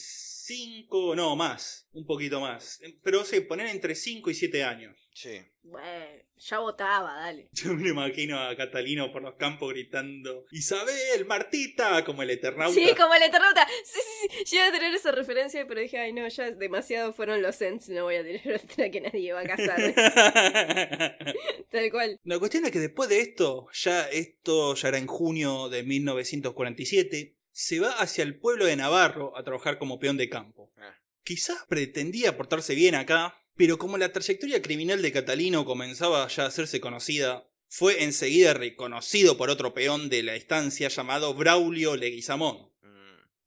5, 0.50 1.16
no, 1.16 1.36
más, 1.36 1.88
un 1.93 2.08
poquito 2.08 2.41
más. 2.41 2.82
Pero 3.04 3.24
sí, 3.24 3.39
poner 3.41 3.68
entre 3.68 3.93
5 3.93 4.32
y 4.32 4.34
7 4.34 4.64
años. 4.64 4.97
Sí. 5.14 5.39
Bueno, 5.62 6.24
ya 6.38 6.58
votaba, 6.58 7.14
dale. 7.14 7.50
Yo 7.54 7.74
me 7.74 7.89
imagino 7.89 8.39
a 8.39 8.56
Catalino 8.56 9.12
por 9.12 9.22
los 9.22 9.36
campos 9.36 9.72
gritando 9.72 10.45
Isabel, 10.50 11.24
Martita, 11.28 12.04
como 12.04 12.24
el 12.24 12.32
Eternauta. 12.32 12.74
Sí, 12.74 12.95
como 12.97 13.14
el 13.14 13.22
Eternauta. 13.22 13.68
Sí, 13.84 14.00
sí, 14.02 14.28
sí. 14.32 14.45
Llegué 14.45 14.64
a 14.64 14.72
tener 14.72 14.95
esa 14.95 15.12
referencia, 15.12 15.68
pero 15.68 15.82
dije, 15.82 16.00
ay, 16.00 16.14
no, 16.14 16.28
ya 16.28 16.50
demasiado 16.50 17.14
fueron 17.14 17.43
los 17.43 17.62
Ents, 17.62 17.89
no 17.89 18.06
voy 18.06 18.16
a 18.16 18.24
tener 18.24 18.62
otra 18.64 18.89
que 18.89 19.02
nadie 19.02 19.32
va 19.32 19.41
a 19.41 19.43
casar. 19.43 19.93
Tal 21.70 21.91
cual. 21.91 22.20
La 22.24 22.39
cuestión 22.39 22.66
es 22.66 22.72
que 22.72 22.80
después 22.80 23.08
de 23.08 23.20
esto, 23.20 23.68
ya 23.72 24.10
esto 24.10 24.74
ya 24.74 24.88
era 24.88 24.97
en 24.97 25.06
junio 25.06 25.70
de 25.70 25.84
1947, 25.84 27.36
se 27.60 27.82
va 27.82 27.91
hacia 27.91 28.24
el 28.24 28.39
pueblo 28.39 28.64
de 28.64 28.78
Navarro 28.78 29.38
a 29.38 29.43
trabajar 29.43 29.80
como 29.80 29.99
peón 29.99 30.16
de 30.16 30.30
campo. 30.30 30.72
Ah. 30.78 30.95
Quizás 31.26 31.57
pretendía 31.68 32.38
portarse 32.38 32.74
bien 32.74 32.95
acá, 32.95 33.36
pero 33.57 33.78
como 33.78 33.97
la 33.97 34.14
trayectoria 34.14 34.62
criminal 34.62 35.01
de 35.01 35.12
Catalino 35.12 35.66
comenzaba 35.66 36.26
ya 36.30 36.43
a 36.43 36.47
hacerse 36.47 36.80
conocida, 36.80 37.51
fue 37.68 38.05
enseguida 38.05 38.53
reconocido 38.53 39.36
por 39.36 39.49
otro 39.49 39.74
peón 39.74 40.07
de 40.07 40.24
la 40.24 40.36
estancia 40.36 40.88
llamado 40.88 41.34
Braulio 41.34 41.97
Leguizamón. 41.97 42.72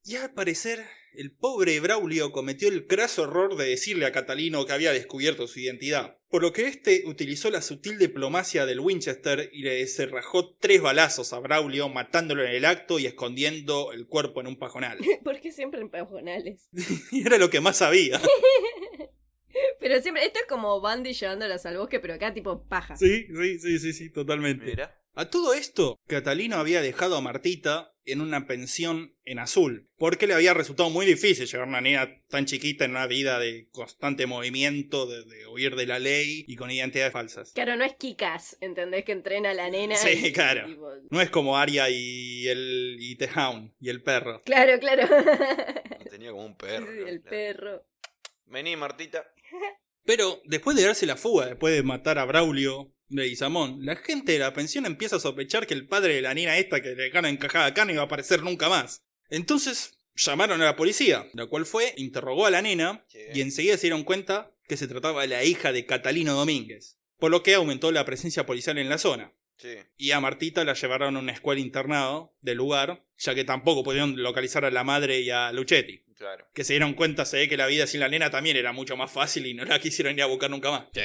Y 0.05 0.17
al 0.17 0.33
parecer, 0.33 0.85
el 1.13 1.31
pobre 1.31 1.79
Braulio 1.79 2.33
cometió 2.33 2.67
el 2.67 2.87
craso 2.87 3.23
error 3.23 3.55
de 3.55 3.69
decirle 3.69 4.05
a 4.05 4.11
Catalino 4.11 4.65
que 4.65 4.73
había 4.73 4.91
descubierto 4.91 5.47
su 5.47 5.61
identidad, 5.61 6.17
por 6.27 6.41
lo 6.41 6.51
que 6.51 6.67
éste 6.67 7.03
utilizó 7.05 7.49
la 7.49 7.61
sutil 7.61 7.97
diplomacia 7.97 8.65
del 8.65 8.81
Winchester 8.81 9.49
y 9.53 9.61
le 9.61 9.87
cerrajó 9.87 10.55
tres 10.55 10.81
balazos 10.81 11.31
a 11.31 11.39
Braulio, 11.39 11.87
matándolo 11.87 12.43
en 12.43 12.51
el 12.51 12.65
acto 12.65 12.99
y 12.99 13.05
escondiendo 13.05 13.93
el 13.93 14.05
cuerpo 14.05 14.41
en 14.41 14.47
un 14.47 14.57
pajonal. 14.57 14.97
¿Por 15.23 15.39
qué 15.39 15.53
siempre 15.53 15.79
en 15.79 15.89
pajonales? 15.89 16.67
y 17.11 17.21
era 17.25 17.37
lo 17.37 17.49
que 17.49 17.61
más 17.61 17.77
sabía. 17.77 18.19
Pero 19.79 20.01
siempre, 20.01 20.25
esto 20.25 20.39
es 20.39 20.45
como 20.47 20.81
Bandy 20.81 21.13
llevándolas 21.13 21.65
al 21.65 21.77
bosque, 21.77 21.99
pero 21.99 22.13
acá 22.13 22.33
tipo 22.33 22.65
paja. 22.67 22.95
Sí, 22.97 23.27
sí, 23.27 23.59
sí, 23.59 23.79
sí, 23.79 23.93
sí, 23.93 24.09
totalmente. 24.09 24.65
Mira. 24.65 24.97
A 25.13 25.29
todo 25.29 25.53
esto, 25.53 25.99
Catalino 26.07 26.55
había 26.55 26.81
dejado 26.81 27.17
a 27.17 27.21
Martita 27.21 27.92
en 28.05 28.21
una 28.21 28.47
pensión 28.47 29.15
en 29.25 29.39
azul, 29.39 29.89
porque 29.97 30.27
le 30.27 30.33
había 30.33 30.53
resultado 30.53 30.89
muy 30.89 31.05
difícil 31.05 31.47
llevar 31.47 31.65
a 31.67 31.69
una 31.69 31.81
niña 31.81 32.21
tan 32.27 32.45
chiquita 32.45 32.85
en 32.85 32.91
una 32.91 33.07
vida 33.07 33.39
de 33.39 33.69
constante 33.71 34.25
movimiento, 34.25 35.05
de, 35.05 35.23
de 35.23 35.47
huir 35.47 35.75
de 35.75 35.85
la 35.87 35.99
ley 35.99 36.43
y 36.47 36.55
con 36.55 36.69
identidades 36.69 37.13
falsas. 37.13 37.51
Claro, 37.53 37.75
no 37.75 37.85
es 37.85 37.93
Kikas, 37.95 38.57
¿entendés? 38.61 39.05
Que 39.05 39.13
entrena 39.13 39.51
a 39.51 39.53
la 39.53 39.69
nena. 39.69 39.95
Sí, 39.95 40.27
y- 40.27 40.31
claro. 40.33 40.67
No 41.09 41.21
es 41.21 41.29
como 41.29 41.57
Arya 41.57 41.89
y 41.89 42.47
el 42.47 42.97
y 42.99 43.15
The 43.15 43.29
Hound 43.35 43.73
y 43.79 43.89
el 43.89 44.01
perro. 44.03 44.41
Claro, 44.43 44.77
claro. 44.79 45.07
Tenía 46.09 46.31
como 46.31 46.45
un 46.45 46.55
perro. 46.57 46.85
Sí, 46.91 46.99
¿no? 46.99 47.07
el 47.07 47.21
Claro. 47.21 47.29
perro. 47.29 47.85
Vení, 48.47 48.75
Martita. 48.75 49.25
Pero 50.05 50.41
después 50.45 50.75
de 50.75 50.83
darse 50.83 51.05
la 51.05 51.15
fuga, 51.15 51.45
después 51.47 51.73
de 51.73 51.81
matar 51.81 52.19
a 52.19 52.25
Braulio 52.25 52.92
de 53.09 53.27
Isamón, 53.27 53.79
la 53.85 53.95
gente 53.95 54.31
de 54.33 54.39
la 54.39 54.53
pensión 54.53 54.85
empieza 54.85 55.17
a 55.17 55.19
sospechar 55.19 55.67
que 55.67 55.73
el 55.73 55.87
padre 55.87 56.15
de 56.15 56.21
la 56.21 56.33
niña 56.33 56.57
esta 56.57 56.81
que 56.81 56.89
le 56.89 57.03
dejaron 57.03 57.29
encajada 57.31 57.65
acá 57.67 57.85
no 57.85 57.91
iba 57.93 58.01
a 58.01 58.05
aparecer 58.05 58.41
nunca 58.43 58.69
más. 58.69 59.03
Entonces 59.29 59.99
llamaron 60.15 60.61
a 60.61 60.65
la 60.65 60.75
policía, 60.75 61.27
la 61.33 61.47
cual 61.47 61.65
fue, 61.65 61.93
interrogó 61.97 62.45
a 62.45 62.51
la 62.51 62.61
nena 62.61 63.03
Sí. 63.07 63.19
y 63.33 63.41
enseguida 63.41 63.75
se 63.77 63.83
dieron 63.87 64.03
cuenta 64.03 64.51
que 64.67 64.77
se 64.77 64.87
trataba 64.87 65.21
de 65.23 65.27
la 65.27 65.43
hija 65.43 65.71
de 65.71 65.85
Catalino 65.85 66.33
Domínguez, 66.33 66.97
por 67.17 67.31
lo 67.31 67.43
que 67.43 67.55
aumentó 67.55 67.91
la 67.91 68.05
presencia 68.05 68.45
policial 68.45 68.77
en 68.77 68.89
la 68.89 68.97
zona. 68.97 69.33
Sí. 69.57 69.75
Y 69.97 70.11
a 70.11 70.19
Martita 70.19 70.63
la 70.63 70.73
llevaron 70.73 71.15
a 71.15 71.19
una 71.19 71.31
escuela 71.31 71.61
internado 71.61 72.35
del 72.41 72.57
lugar, 72.57 73.05
ya 73.17 73.35
que 73.35 73.43
tampoco 73.43 73.83
pudieron 73.83 74.21
localizar 74.21 74.65
a 74.65 74.71
la 74.71 74.83
madre 74.83 75.19
y 75.21 75.29
a 75.29 75.51
Luchetti. 75.51 76.03
Claro. 76.17 76.47
Que 76.53 76.63
se 76.63 76.73
dieron 76.73 76.93
cuenta 76.93 77.25
se 77.25 77.37
ve 77.37 77.49
que 77.49 77.57
la 77.57 77.67
vida 77.67 77.85
sin 77.87 77.99
la 77.99 78.07
nena 78.09 78.29
también 78.29 78.55
era 78.55 78.71
mucho 78.71 78.95
más 78.97 79.11
fácil 79.11 79.45
y 79.45 79.53
no 79.53 79.65
la 79.65 79.79
quisieron 79.79 80.13
ir 80.15 80.21
a 80.23 80.27
buscar 80.27 80.49
nunca 80.49 80.71
más. 80.71 80.85
Sí. 80.93 81.01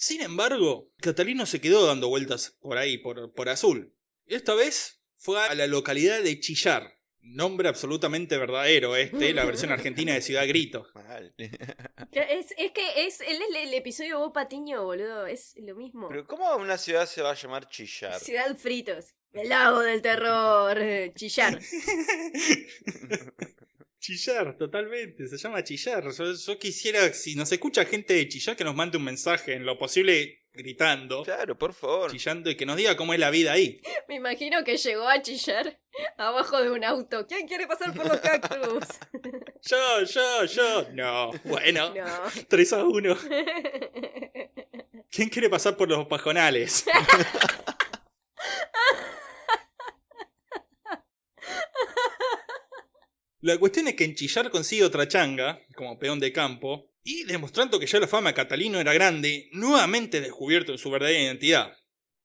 Sin 0.00 0.20
embargo, 0.20 0.92
Catalino 1.00 1.44
se 1.44 1.60
quedó 1.60 1.84
dando 1.84 2.08
vueltas 2.08 2.56
por 2.60 2.78
ahí, 2.78 2.98
por, 2.98 3.34
por 3.34 3.48
Azul. 3.48 3.96
Esta 4.26 4.54
vez 4.54 5.02
fue 5.16 5.40
a 5.40 5.56
la 5.56 5.66
localidad 5.66 6.22
de 6.22 6.38
Chillar. 6.38 6.96
Nombre 7.20 7.68
absolutamente 7.68 8.38
verdadero 8.38 8.94
este, 8.94 9.34
la 9.34 9.44
versión 9.44 9.72
argentina 9.72 10.14
de 10.14 10.22
Ciudad 10.22 10.46
Grito. 10.46 10.86
Es, 12.12 12.54
es 12.56 12.72
que 12.72 13.06
es 13.06 13.20
el, 13.20 13.42
el, 13.42 13.56
el 13.56 13.74
episodio 13.74 14.20
Bob 14.20 14.32
Patiño, 14.32 14.84
boludo. 14.84 15.26
Es 15.26 15.54
lo 15.58 15.74
mismo. 15.74 16.08
Pero 16.08 16.26
¿cómo 16.26 16.54
una 16.56 16.78
ciudad 16.78 17.06
se 17.06 17.20
va 17.20 17.32
a 17.32 17.34
llamar 17.34 17.68
Chillar? 17.68 18.18
Ciudad 18.20 18.56
Fritos. 18.56 19.14
El 19.32 19.48
lago 19.48 19.80
del 19.80 20.00
terror. 20.00 20.78
Chillar. 21.14 21.60
Chillar, 24.00 24.56
totalmente, 24.56 25.26
se 25.26 25.36
llama 25.36 25.62
Chillar. 25.64 26.04
Yo, 26.12 26.32
yo 26.32 26.58
quisiera, 26.58 27.12
si 27.12 27.34
nos 27.34 27.50
escucha 27.52 27.84
gente 27.84 28.14
de 28.14 28.28
Chillar, 28.28 28.56
que 28.56 28.64
nos 28.64 28.74
mande 28.74 28.96
un 28.96 29.04
mensaje 29.04 29.54
en 29.54 29.64
lo 29.66 29.76
posible 29.78 30.44
gritando, 30.52 31.22
Claro, 31.24 31.56
por 31.56 31.72
favor. 31.72 32.10
chillando 32.10 32.50
y 32.50 32.56
que 32.56 32.66
nos 32.66 32.76
diga 32.76 32.96
cómo 32.96 33.12
es 33.14 33.20
la 33.20 33.30
vida 33.30 33.52
ahí. 33.52 33.80
Me 34.08 34.16
imagino 34.16 34.64
que 34.64 34.76
llegó 34.76 35.06
a 35.08 35.20
chillar 35.22 35.78
abajo 36.16 36.60
de 36.62 36.70
un 36.70 36.84
auto. 36.84 37.26
¿Quién 37.28 37.46
quiere 37.46 37.66
pasar 37.66 37.92
por 37.94 38.06
los 38.08 38.18
cactus? 38.18 38.84
Yo, 39.62 40.02
yo, 40.04 40.44
yo. 40.44 40.86
No, 40.94 41.32
bueno, 41.44 41.92
No. 41.92 42.04
3 42.48 42.72
a 42.74 42.84
1. 42.84 43.18
¿Quién 45.10 45.28
quiere 45.28 45.50
pasar 45.50 45.76
por 45.76 45.88
los 45.88 46.06
pajonales? 46.06 46.84
La 53.48 53.56
cuestión 53.56 53.88
es 53.88 53.94
que 53.94 54.04
en 54.04 54.14
Chillar 54.14 54.50
consigue 54.50 54.84
otra 54.84 55.08
changa, 55.08 55.58
como 55.74 55.98
peón 55.98 56.20
de 56.20 56.34
campo, 56.34 56.92
y 57.02 57.24
demostrando 57.24 57.80
que 57.80 57.86
ya 57.86 57.98
la 57.98 58.06
fama 58.06 58.28
de 58.28 58.34
Catalino 58.34 58.78
era 58.78 58.92
grande, 58.92 59.48
nuevamente 59.52 60.20
descubierto 60.20 60.70
en 60.70 60.76
su 60.76 60.90
verdadera 60.90 61.22
identidad. 61.22 61.72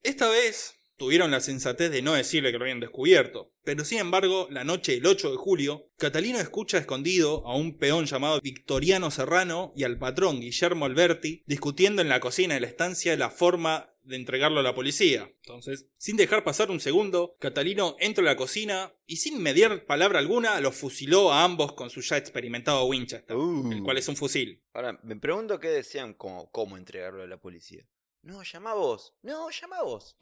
Esta 0.02 0.28
vez 0.28 0.76
tuvieron 0.98 1.32
la 1.32 1.40
sensatez 1.40 1.92
de 1.92 2.02
no 2.02 2.12
decirle 2.12 2.52
que 2.52 2.58
lo 2.58 2.66
habían 2.66 2.82
descubierto, 2.82 3.54
pero 3.64 3.86
sin 3.86 4.00
embargo, 4.00 4.50
la 4.52 4.66
noche 4.66 4.96
del 4.96 5.06
8 5.06 5.32
de 5.32 5.38
julio, 5.38 5.88
Catalino 5.98 6.40
escucha 6.40 6.78
escondido 6.78 7.48
a 7.48 7.56
un 7.56 7.78
peón 7.78 8.06
llamado 8.06 8.42
Victoriano 8.42 9.10
Serrano 9.10 9.72
y 9.78 9.86
al 9.86 9.98
patrón 9.98 10.42
Guillermo 10.42 10.84
Alberti 10.84 11.42
discutiendo 11.46 12.02
en 12.02 12.10
la 12.10 12.20
cocina 12.20 12.56
de 12.56 12.60
la 12.60 12.68
estancia 12.68 13.16
la 13.16 13.30
forma 13.30 13.93
de 14.04 14.16
entregarlo 14.16 14.60
a 14.60 14.64
la 14.64 14.76
policía. 14.76 15.32
Entonces, 15.44 15.88
sin 15.98 16.18
dejar 16.18 16.44
pasar 16.44 16.72
un 16.72 16.80
segundo, 16.80 17.36
Catalino 17.40 17.96
entra 18.00 18.22
a 18.22 18.26
la 18.26 18.36
cocina 18.36 18.94
y 19.06 19.18
sin 19.18 19.42
mediar 19.42 19.86
palabra 19.86 20.20
alguna 20.20 20.60
los 20.62 20.76
fusiló 20.76 21.32
a 21.32 21.44
ambos 21.44 21.74
con 21.74 21.90
su 21.90 22.02
ya 22.02 22.18
experimentado 22.18 22.86
Winchester, 22.86 23.36
Uh. 23.36 23.72
el 23.72 23.84
cual 23.84 23.98
es 23.98 24.08
un 24.08 24.16
fusil. 24.16 24.62
Ahora, 24.74 25.00
me 25.04 25.16
pregunto 25.16 25.60
qué 25.60 25.70
decían 25.70 26.14
como 26.14 26.50
cómo 26.52 26.78
entregarlo 26.78 27.24
a 27.24 27.28
la 27.28 27.38
policía. 27.38 27.86
No, 28.24 28.42
llama 28.42 28.74
vos. 28.74 29.14
No, 29.22 29.50
llama 29.50 29.82
vos. 29.84 30.16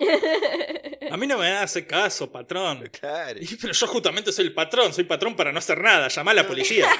A 1.11 1.17
mí 1.17 1.27
no 1.27 1.37
me 1.37 1.51
hacer 1.57 1.85
caso, 1.85 2.31
patrón. 2.31 2.89
Claro. 2.99 3.39
Y- 3.39 3.55
Pero 3.57 3.73
yo 3.73 3.87
justamente 3.87 4.31
soy 4.31 4.45
el 4.47 4.55
patrón, 4.55 4.91
soy 4.91 5.03
patrón 5.03 5.35
para 5.35 5.51
no 5.51 5.59
hacer 5.59 5.79
nada, 5.79 6.07
llamá 6.07 6.31
a 6.31 6.35
la 6.35 6.47
policía. 6.47 6.87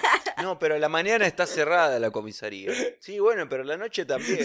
No, 0.42 0.58
pero 0.58 0.74
a 0.74 0.80
la 0.80 0.90
mañana 0.90 1.28
está 1.28 1.46
cerrada 1.46 2.00
la 2.00 2.10
comisaría. 2.10 2.72
Sí, 3.00 3.20
bueno, 3.20 3.48
pero 3.48 3.62
a 3.62 3.66
la 3.66 3.78
noche 3.78 4.06
también. 4.06 4.40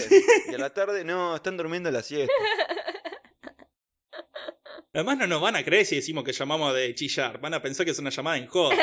Y 0.47 0.53
a 0.53 0.57
la 0.59 0.71
tarde, 0.71 1.03
no, 1.03 1.35
están 1.35 1.57
durmiendo 1.57 1.89
la 1.89 2.03
siesta. 2.03 2.31
Además 4.93 5.17
no 5.17 5.25
nos 5.27 5.41
van 5.41 5.55
a 5.55 5.63
creer 5.63 5.87
si 5.87 5.95
decimos 5.95 6.23
que 6.23 6.33
llamamos 6.33 6.75
de 6.75 6.93
chillar, 6.93 7.39
van 7.39 7.55
a 7.55 7.61
pensar 7.63 7.83
que 7.83 7.93
es 7.93 7.99
una 7.99 8.11
llamada 8.11 8.37
en 8.37 8.45
joda. 8.45 8.75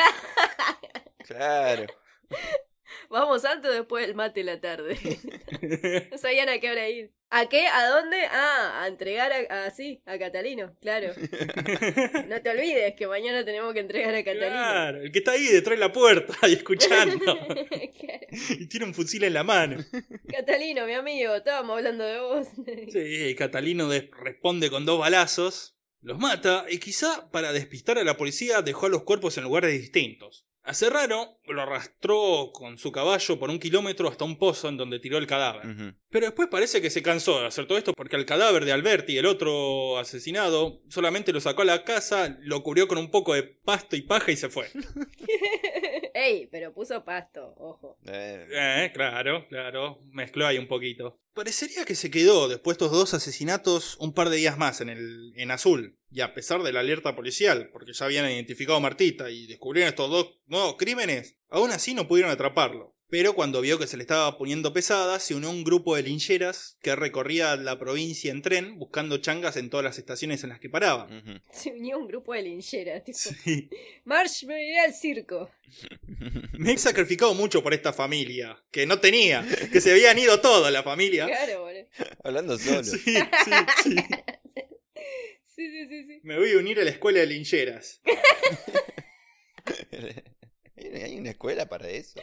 Claro. 1.19 1.87
Vamos 3.15 3.45
antes 3.45 3.71
o 3.71 3.75
después 3.75 4.05
del 4.07 4.17
mate 4.17 4.41
de 4.41 4.45
la 4.45 4.61
tarde. 4.61 4.99
No 6.11 6.19
sabían 6.19 6.49
a 6.49 6.59
qué 6.59 6.71
hora 6.71 6.89
ir. 6.89 7.13
¿A 7.31 7.49
qué? 7.49 7.67
¿A 7.69 7.87
dónde? 7.89 8.17
Ah, 8.31 8.83
a 8.83 8.89
entregar 8.89 9.33
a, 9.33 9.65
a- 9.67 9.71
sí, 9.71 10.03
a 10.05 10.19
Catalino, 10.19 10.77
claro. 10.81 11.13
No 12.29 12.43
te 12.43 12.51
olvides 12.51 12.95
que 12.97 13.07
mañana 13.07 13.45
tenemos 13.45 13.73
que 13.73 13.81
entregar 13.81 14.15
a 14.15 14.23
Catalino. 14.25 14.49
Claro, 14.51 15.01
el 15.03 15.13
que 15.13 15.19
está 15.21 15.33
ahí 15.33 15.45
detrás 15.47 15.79
de 15.79 15.81
la 15.81 15.93
puerta 15.93 16.35
y 16.49 16.53
escuchando. 16.55 17.19
Claro. 17.25 17.67
y 18.59 18.67
tiene 18.69 18.87
un 18.87 18.95
fusil 18.95 19.25
en 19.25 19.35
la 19.35 19.45
mano. 19.45 19.79
Catalino, 20.29 20.87
mi 20.87 20.95
amigo, 20.95 21.35
estábamos 21.35 21.77
hablando 21.77 22.05
de 22.05 22.21
vos. 22.21 22.47
Sí, 22.93 23.35
Catalino 23.37 23.89
responde 24.23 24.71
con 24.71 24.85
dos 24.85 24.99
balazos, 24.99 25.77
los 26.01 26.19
mata 26.19 26.67
y 26.69 26.79
quizá 26.79 27.31
para 27.31 27.53
despistar 27.53 27.99
a 27.99 28.05
la 28.05 28.17
policía 28.17 28.61
dejó 28.63 28.87
a 28.87 28.91
los 28.91 29.05
cuerpos 29.05 29.39
en 29.39 29.45
lugares 29.45 29.73
distintos. 29.81 30.47
A 30.67 30.73
Serrano 30.73 31.39
lo 31.47 31.61
arrastró 31.61 32.51
con 32.51 32.79
su 32.79 32.91
caballo 32.91 33.39
por 33.39 33.51
un 33.51 33.59
kilómetro 33.59 34.09
hasta 34.09 34.25
un 34.25 34.39
pozo 34.39 34.71
en 34.71 34.79
donde 34.79 34.99
tiró 34.99 35.19
el 35.19 35.27
cadáver. 35.27 35.95
Pero 36.09 36.25
después 36.25 36.49
parece 36.49 36.81
que 36.81 36.89
se 36.89 37.03
cansó 37.03 37.39
de 37.41 37.47
hacer 37.47 37.67
todo 37.67 37.77
esto 37.77 37.93
porque 37.93 38.17
al 38.17 38.25
cadáver 38.25 38.65
de 38.65 38.73
Alberti, 38.73 39.19
el 39.19 39.27
otro 39.27 39.99
asesinado, 39.99 40.81
solamente 40.89 41.35
lo 41.35 41.41
sacó 41.41 41.63
a 41.63 41.67
la 41.67 41.85
casa, 41.85 42.39
lo 42.41 42.63
cubrió 42.63 42.89
con 42.89 42.97
un 42.97 43.11
poco 43.11 43.35
de 43.35 43.43
pasto 43.43 43.95
y 43.95 44.03
paja 44.03 44.33
y 44.33 44.37
se 44.37 44.49
fue. 44.49 44.71
Ey, 46.15 46.47
pero 46.47 46.73
puso 46.73 47.05
pasto, 47.05 47.55
ojo. 47.59 47.99
Eh, 48.07 48.47
Eh, 48.49 48.91
claro, 48.95 49.47
claro. 49.49 49.99
Mezcló 50.13 50.47
ahí 50.47 50.59
un 50.59 50.69
poquito. 50.69 51.19
Parecería 51.35 51.85
que 51.85 51.97
se 51.97 52.09
quedó 52.09 52.47
después 52.47 52.79
de 52.79 52.85
estos 52.85 52.97
dos 52.97 53.15
asesinatos 53.15 53.97
un 53.99 54.15
par 54.15 54.31
de 54.31 54.37
días 54.37 54.57
más 54.57 54.81
en 54.81 54.91
el 54.91 55.33
en 55.35 55.51
azul. 55.51 55.99
Y 56.13 56.21
a 56.21 56.33
pesar 56.33 56.63
de 56.63 56.73
la 56.73 56.81
alerta 56.81 57.17
policial, 57.17 57.69
porque 57.73 57.93
ya 57.93 58.05
habían 58.05 58.31
identificado 58.31 58.77
a 58.77 58.81
Martita 58.81 59.29
y 59.29 59.49
descubrieron 59.49 59.89
estos 59.89 60.09
dos 60.09 60.39
nuevos 60.47 60.77
crímenes, 60.77 61.37
aún 61.49 61.73
así 61.73 61.95
no 61.95 62.07
pudieron 62.07 62.31
atraparlo. 62.31 62.94
Pero 63.15 63.37
cuando 63.37 63.61
vio 63.61 63.79
que 63.79 63.87
se 63.87 63.97
le 63.97 64.03
estaba 64.03 64.37
poniendo 64.37 64.73
pesada, 64.73 65.21
se 65.21 65.37
unió 65.37 65.49
a 65.49 65.53
un 65.53 65.63
grupo 65.63 65.95
de 65.95 66.03
lincheras 66.03 66.77
que 66.83 66.97
recorría 66.97 67.55
la 67.55 67.79
provincia 67.79 68.33
en 68.33 68.43
tren 68.43 68.77
buscando 68.77 69.19
changas 69.19 69.57
en 69.57 69.71
todas 69.71 69.85
las 69.85 69.99
estaciones 69.99 70.43
en 70.43 70.49
las 70.51 70.59
que 70.59 70.69
paraba. 70.69 71.05
ujú. 71.05 71.39
Se 71.53 71.71
unió 71.71 71.97
un 71.97 72.09
grupo 72.09 72.35
de 72.35 72.43
lincheras, 72.43 73.05
tipo. 73.05 73.17
Sí. 73.45 73.71
Marsh, 74.03 74.43
me 74.47 74.67
iré 74.67 74.81
al 74.81 74.93
circo. 74.93 75.49
Me 76.59 76.73
he 76.73 76.77
sacrificado 76.77 77.35
mucho 77.35 77.63
por 77.63 77.73
esta 77.73 77.93
familia, 77.93 78.61
que 78.73 78.85
no 78.85 78.99
tenía, 78.99 79.47
que 79.71 79.81
se 79.81 79.93
habían 79.93 80.19
ido 80.19 80.41
toda 80.41 80.73
la 80.73 80.83
familia. 80.83 81.27
Claro, 81.27 81.63
boludo. 81.63 81.87
Hablando 82.25 82.59
solo. 82.59 82.83
Sí, 82.83 82.99
sí, 82.99 83.17
sí. 83.85 83.97
Sí, 85.55 85.71
sí, 85.71 85.87
sí, 85.87 86.05
sí. 86.05 86.21
Me 86.25 86.37
voy 86.37 86.51
a 86.51 86.59
unir 86.59 86.81
a 86.81 86.85
la 86.85 86.91
escuela 86.91 87.21
de 87.21 87.27
lincheras. 87.27 88.01
¿Hay 90.77 91.19
una 91.19 91.31
escuela 91.31 91.69
para 91.69 91.89
eso? 91.89 92.21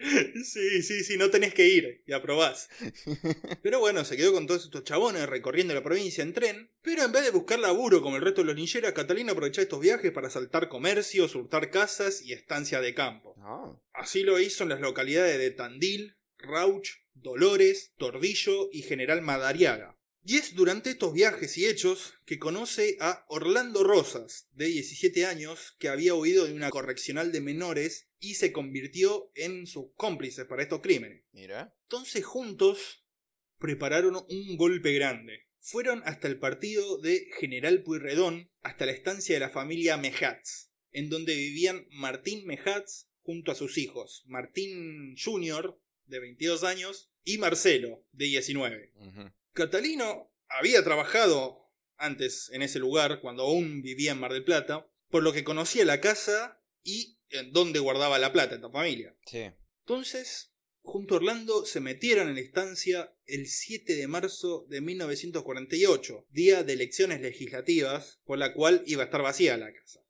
Sí, 0.44 0.82
sí, 0.82 1.04
sí, 1.04 1.16
no 1.18 1.30
tenés 1.30 1.52
que 1.52 1.68
ir 1.68 2.02
y 2.06 2.12
aprobás. 2.12 2.70
Pero 3.62 3.80
bueno, 3.80 4.04
se 4.04 4.16
quedó 4.16 4.32
con 4.32 4.46
todos 4.46 4.64
estos 4.64 4.84
chabones 4.84 5.28
recorriendo 5.28 5.74
la 5.74 5.82
provincia 5.82 6.22
en 6.22 6.32
tren. 6.32 6.70
Pero 6.80 7.04
en 7.04 7.12
vez 7.12 7.24
de 7.24 7.30
buscar 7.30 7.58
laburo 7.58 8.00
como 8.00 8.16
el 8.16 8.22
resto 8.22 8.40
de 8.40 8.46
los 8.46 8.56
lincheras, 8.56 8.92
Catalina 8.92 9.32
aprovechó 9.32 9.60
estos 9.60 9.80
viajes 9.80 10.10
para 10.10 10.28
asaltar 10.28 10.68
comercios, 10.68 11.34
hurtar 11.34 11.70
casas 11.70 12.22
y 12.22 12.32
estancias 12.32 12.80
de 12.80 12.94
campo. 12.94 13.34
No. 13.36 13.82
Así 13.92 14.22
lo 14.22 14.40
hizo 14.40 14.62
en 14.62 14.70
las 14.70 14.80
localidades 14.80 15.38
de 15.38 15.50
Tandil, 15.50 16.16
Rauch, 16.38 16.88
Dolores, 17.12 17.92
Tordillo 17.98 18.70
y 18.72 18.82
General 18.82 19.20
Madariaga. 19.20 19.99
Y 20.22 20.36
es 20.36 20.54
durante 20.54 20.90
estos 20.90 21.14
viajes 21.14 21.56
y 21.56 21.66
hechos 21.66 22.14
que 22.26 22.38
conoce 22.38 22.96
a 23.00 23.24
Orlando 23.28 23.82
Rosas, 23.82 24.48
de 24.52 24.66
17 24.66 25.24
años, 25.24 25.74
que 25.78 25.88
había 25.88 26.14
huido 26.14 26.44
de 26.44 26.52
una 26.52 26.70
correccional 26.70 27.32
de 27.32 27.40
menores 27.40 28.08
y 28.18 28.34
se 28.34 28.52
convirtió 28.52 29.30
en 29.34 29.66
sus 29.66 29.86
cómplices 29.96 30.44
para 30.44 30.62
estos 30.62 30.80
crímenes. 30.82 31.24
Mira. 31.32 31.74
Entonces 31.84 32.24
juntos 32.24 33.04
prepararon 33.58 34.16
un 34.28 34.56
golpe 34.56 34.92
grande. 34.92 35.46
Fueron 35.58 36.02
hasta 36.04 36.28
el 36.28 36.38
partido 36.38 36.98
de 36.98 37.28
General 37.38 37.82
Pueyrredón, 37.82 38.50
hasta 38.62 38.86
la 38.86 38.92
estancia 38.92 39.34
de 39.34 39.40
la 39.40 39.50
familia 39.50 39.96
Mejats, 39.96 40.70
en 40.92 41.08
donde 41.08 41.34
vivían 41.34 41.86
Martín 41.90 42.46
Mejats 42.46 43.08
junto 43.22 43.52
a 43.52 43.54
sus 43.54 43.78
hijos, 43.78 44.24
Martín 44.26 45.14
Jr., 45.22 45.78
de 46.06 46.18
22 46.18 46.64
años, 46.64 47.10
y 47.24 47.38
Marcelo, 47.38 48.04
de 48.12 48.24
19. 48.26 48.92
Ujú. 48.96 49.30
Catalino 49.52 50.32
había 50.48 50.82
trabajado 50.84 51.60
antes 51.96 52.50
en 52.52 52.62
ese 52.62 52.78
lugar, 52.78 53.20
cuando 53.20 53.42
aún 53.42 53.82
vivía 53.82 54.12
en 54.12 54.20
Mar 54.20 54.32
del 54.32 54.44
Plata, 54.44 54.90
por 55.10 55.22
lo 55.22 55.32
que 55.32 55.44
conocía 55.44 55.84
la 55.84 56.00
casa 56.00 56.62
y 56.82 57.18
en 57.28 57.52
dónde 57.52 57.78
guardaba 57.78 58.18
la 58.18 58.32
plata 58.32 58.54
esta 58.54 58.70
familia. 58.70 59.14
Sí. 59.26 59.50
Entonces, 59.80 60.52
junto 60.82 61.14
a 61.14 61.18
Orlando 61.18 61.64
se 61.66 61.80
metieron 61.80 62.28
en 62.28 62.34
la 62.34 62.40
estancia 62.40 63.14
el 63.26 63.46
7 63.46 63.96
de 63.96 64.06
marzo 64.06 64.66
de 64.68 64.80
1948, 64.80 66.26
día 66.30 66.64
de 66.64 66.72
elecciones 66.72 67.20
legislativas, 67.20 68.20
por 68.24 68.38
la 68.38 68.54
cual 68.54 68.82
iba 68.86 69.02
a 69.02 69.06
estar 69.06 69.22
vacía 69.22 69.56
la 69.56 69.72
casa. 69.72 70.00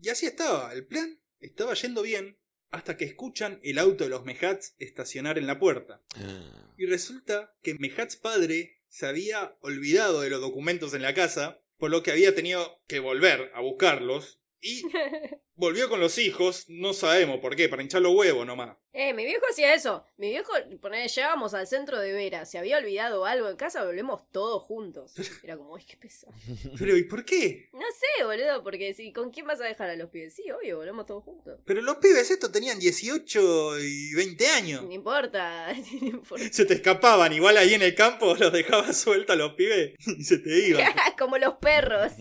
Y 0.00 0.08
así 0.10 0.26
estaba, 0.26 0.72
el 0.72 0.86
plan 0.86 1.20
estaba 1.40 1.74
yendo 1.74 2.02
bien, 2.02 2.38
hasta 2.70 2.96
que 2.96 3.04
escuchan 3.04 3.60
el 3.62 3.78
auto 3.78 4.04
de 4.04 4.10
los 4.10 4.24
Mejats 4.24 4.74
estacionar 4.78 5.38
en 5.38 5.46
la 5.46 5.58
puerta. 5.58 6.02
Ah. 6.16 6.74
Y 6.76 6.86
resulta 6.86 7.54
que 7.62 7.74
Mejats 7.74 8.16
padre 8.16 8.78
se 8.88 9.06
había 9.06 9.56
olvidado 9.60 10.20
de 10.20 10.30
los 10.30 10.40
documentos 10.40 10.94
en 10.94 11.02
la 11.02 11.14
casa, 11.14 11.60
por 11.76 11.90
lo 11.90 12.02
que 12.02 12.10
había 12.10 12.34
tenido 12.34 12.80
que 12.86 13.00
volver 13.00 13.50
a 13.54 13.60
buscarlos, 13.60 14.40
y 14.60 14.82
volvió 15.58 15.88
con 15.88 16.00
los 16.00 16.16
hijos, 16.18 16.64
no 16.68 16.94
sabemos 16.94 17.40
por 17.40 17.56
qué, 17.56 17.68
para 17.68 17.82
hinchar 17.82 18.00
los 18.00 18.14
huevos 18.14 18.46
nomás. 18.46 18.76
Eh, 18.92 19.12
mi 19.12 19.24
viejo 19.24 19.44
hacía 19.48 19.74
eso. 19.74 20.04
Mi 20.16 20.30
viejo, 20.30 20.52
poné, 20.80 21.06
llegábamos 21.06 21.54
al 21.54 21.66
centro 21.66 22.00
de 22.00 22.12
Vera. 22.12 22.46
Se 22.46 22.58
había 22.58 22.78
olvidado 22.78 23.26
algo 23.26 23.48
en 23.48 23.56
casa, 23.56 23.84
volvemos 23.84 24.28
todos 24.32 24.62
juntos. 24.62 25.12
Era 25.44 25.56
como, 25.56 25.74
uy, 25.74 25.84
qué 25.84 25.96
pesado. 25.96 26.32
Pero 26.78 26.96
¿y 26.96 27.04
por 27.04 27.24
qué? 27.24 27.68
No 27.74 27.80
sé, 27.80 28.24
boludo, 28.24 28.62
porque 28.64 28.94
si, 28.94 29.12
¿con 29.12 29.30
quién 29.30 29.46
vas 29.46 29.60
a 29.60 29.64
dejar 29.64 29.90
a 29.90 29.96
los 29.96 30.10
pibes? 30.10 30.34
Sí, 30.34 30.50
obvio, 30.50 30.78
volvemos 30.78 31.06
todos 31.06 31.22
juntos. 31.22 31.60
Pero 31.64 31.82
los 31.82 31.96
pibes 31.96 32.30
estos 32.30 32.50
tenían 32.50 32.78
18 32.78 33.78
y 33.80 34.14
20 34.14 34.46
años. 34.48 34.82
No 34.82 34.92
importa, 34.92 35.72
no 36.00 36.06
importa. 36.06 36.44
Se 36.50 36.64
te 36.64 36.74
escapaban, 36.74 37.32
igual 37.32 37.56
ahí 37.56 37.74
en 37.74 37.82
el 37.82 37.94
campo 37.94 38.34
los 38.34 38.52
dejabas 38.52 38.96
sueltos 38.96 39.34
a 39.34 39.38
los 39.38 39.52
pibes 39.52 39.94
y 40.06 40.24
se 40.24 40.38
te 40.38 40.66
iban. 40.66 40.92
como 41.18 41.38
los 41.38 41.54
perros. 41.54 42.12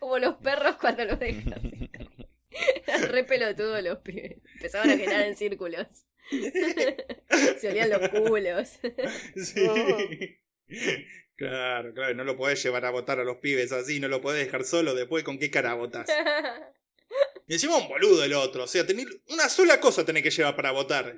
Como 0.00 0.18
los 0.18 0.34
perros 0.36 0.76
cuando 0.80 1.04
los 1.04 1.18
dejas. 1.18 1.60
Re 3.10 3.24
pelotudos 3.24 3.82
los 3.82 3.98
pibes. 3.98 4.38
Empezaban 4.54 4.90
a 4.90 4.96
girar 4.96 5.22
en 5.22 5.36
círculos. 5.36 5.86
Se 7.60 7.68
olían 7.68 7.90
los 7.90 8.08
culos. 8.08 8.68
Sí. 9.36 10.38
Claro, 11.36 11.92
claro, 11.92 12.14
no 12.14 12.24
lo 12.24 12.36
podés 12.36 12.62
llevar 12.62 12.84
a 12.86 12.90
votar 12.90 13.20
a 13.20 13.24
los 13.24 13.36
pibes 13.36 13.70
así, 13.72 14.00
no 14.00 14.08
lo 14.08 14.22
podés 14.22 14.44
dejar 14.46 14.64
solo 14.64 14.94
después 14.94 15.22
con 15.22 15.38
qué 15.38 15.50
cara 15.50 15.74
votás. 15.74 16.08
Y 17.46 17.52
encima 17.54 17.76
un 17.76 17.88
boludo 17.88 18.24
el 18.24 18.32
otro, 18.32 18.64
o 18.64 18.66
sea, 18.66 18.86
tener 18.86 19.06
una 19.28 19.48
sola 19.50 19.78
cosa 19.78 20.04
tenés 20.04 20.22
que 20.22 20.30
llevar 20.30 20.56
para 20.56 20.70
votar. 20.70 21.16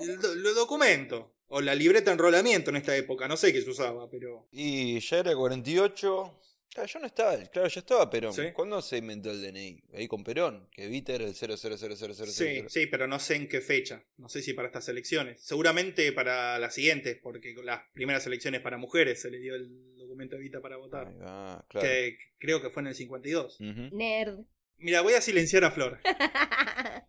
El 0.00 0.20
do- 0.20 0.34
Los 0.34 0.56
documentos. 0.56 1.26
O 1.50 1.60
la 1.62 1.74
libreta 1.74 2.10
de 2.10 2.14
enrolamiento 2.14 2.68
en 2.70 2.76
esta 2.76 2.94
época, 2.96 3.26
no 3.26 3.36
sé 3.38 3.52
qué 3.54 3.62
se 3.62 3.70
usaba, 3.70 4.10
pero... 4.10 4.48
Y 4.52 5.00
ya 5.00 5.18
era 5.20 5.34
48. 5.34 6.40
Claro, 6.70 6.86
yo 6.92 6.98
no 7.00 7.06
estaba, 7.06 7.36
claro, 7.46 7.66
ya 7.68 7.80
estaba 7.80 8.08
Perón. 8.10 8.32
Sí. 8.34 8.42
¿Cuándo 8.52 8.80
se 8.82 8.98
inventó 8.98 9.30
el 9.30 9.42
DNI? 9.42 9.82
Ahí 9.94 10.06
con 10.06 10.22
Perón, 10.22 10.68
que 10.70 10.84
Evita 10.84 11.14
era 11.14 11.24
el 11.24 11.34
0000000. 11.34 12.26
Sí, 12.28 12.64
sí, 12.68 12.86
pero 12.86 13.06
no 13.08 13.18
sé 13.18 13.36
en 13.36 13.48
qué 13.48 13.60
fecha. 13.60 14.04
No 14.18 14.28
sé 14.28 14.42
si 14.42 14.52
para 14.52 14.68
estas 14.68 14.88
elecciones. 14.88 15.40
Seguramente 15.40 16.12
para 16.12 16.58
las 16.58 16.74
siguientes, 16.74 17.18
porque 17.22 17.54
con 17.54 17.64
las 17.66 17.80
primeras 17.94 18.26
elecciones 18.26 18.60
para 18.60 18.76
mujeres 18.76 19.20
se 19.20 19.30
le 19.30 19.38
dio 19.40 19.54
el 19.56 19.96
documento 19.96 20.36
de 20.36 20.42
Evita 20.42 20.60
para 20.60 20.76
votar. 20.76 21.08
Ahí 21.08 21.14
va, 21.18 21.64
claro. 21.68 21.86
Que 21.86 22.18
creo 22.38 22.60
que 22.62 22.70
fue 22.70 22.82
en 22.82 22.88
el 22.88 22.94
52. 22.94 23.60
Ujú. 23.60 23.96
Nerd. 23.96 24.40
Mira, 24.76 25.00
voy 25.00 25.14
a 25.14 25.20
silenciar 25.20 25.64
a 25.64 25.70
Flor. 25.72 25.98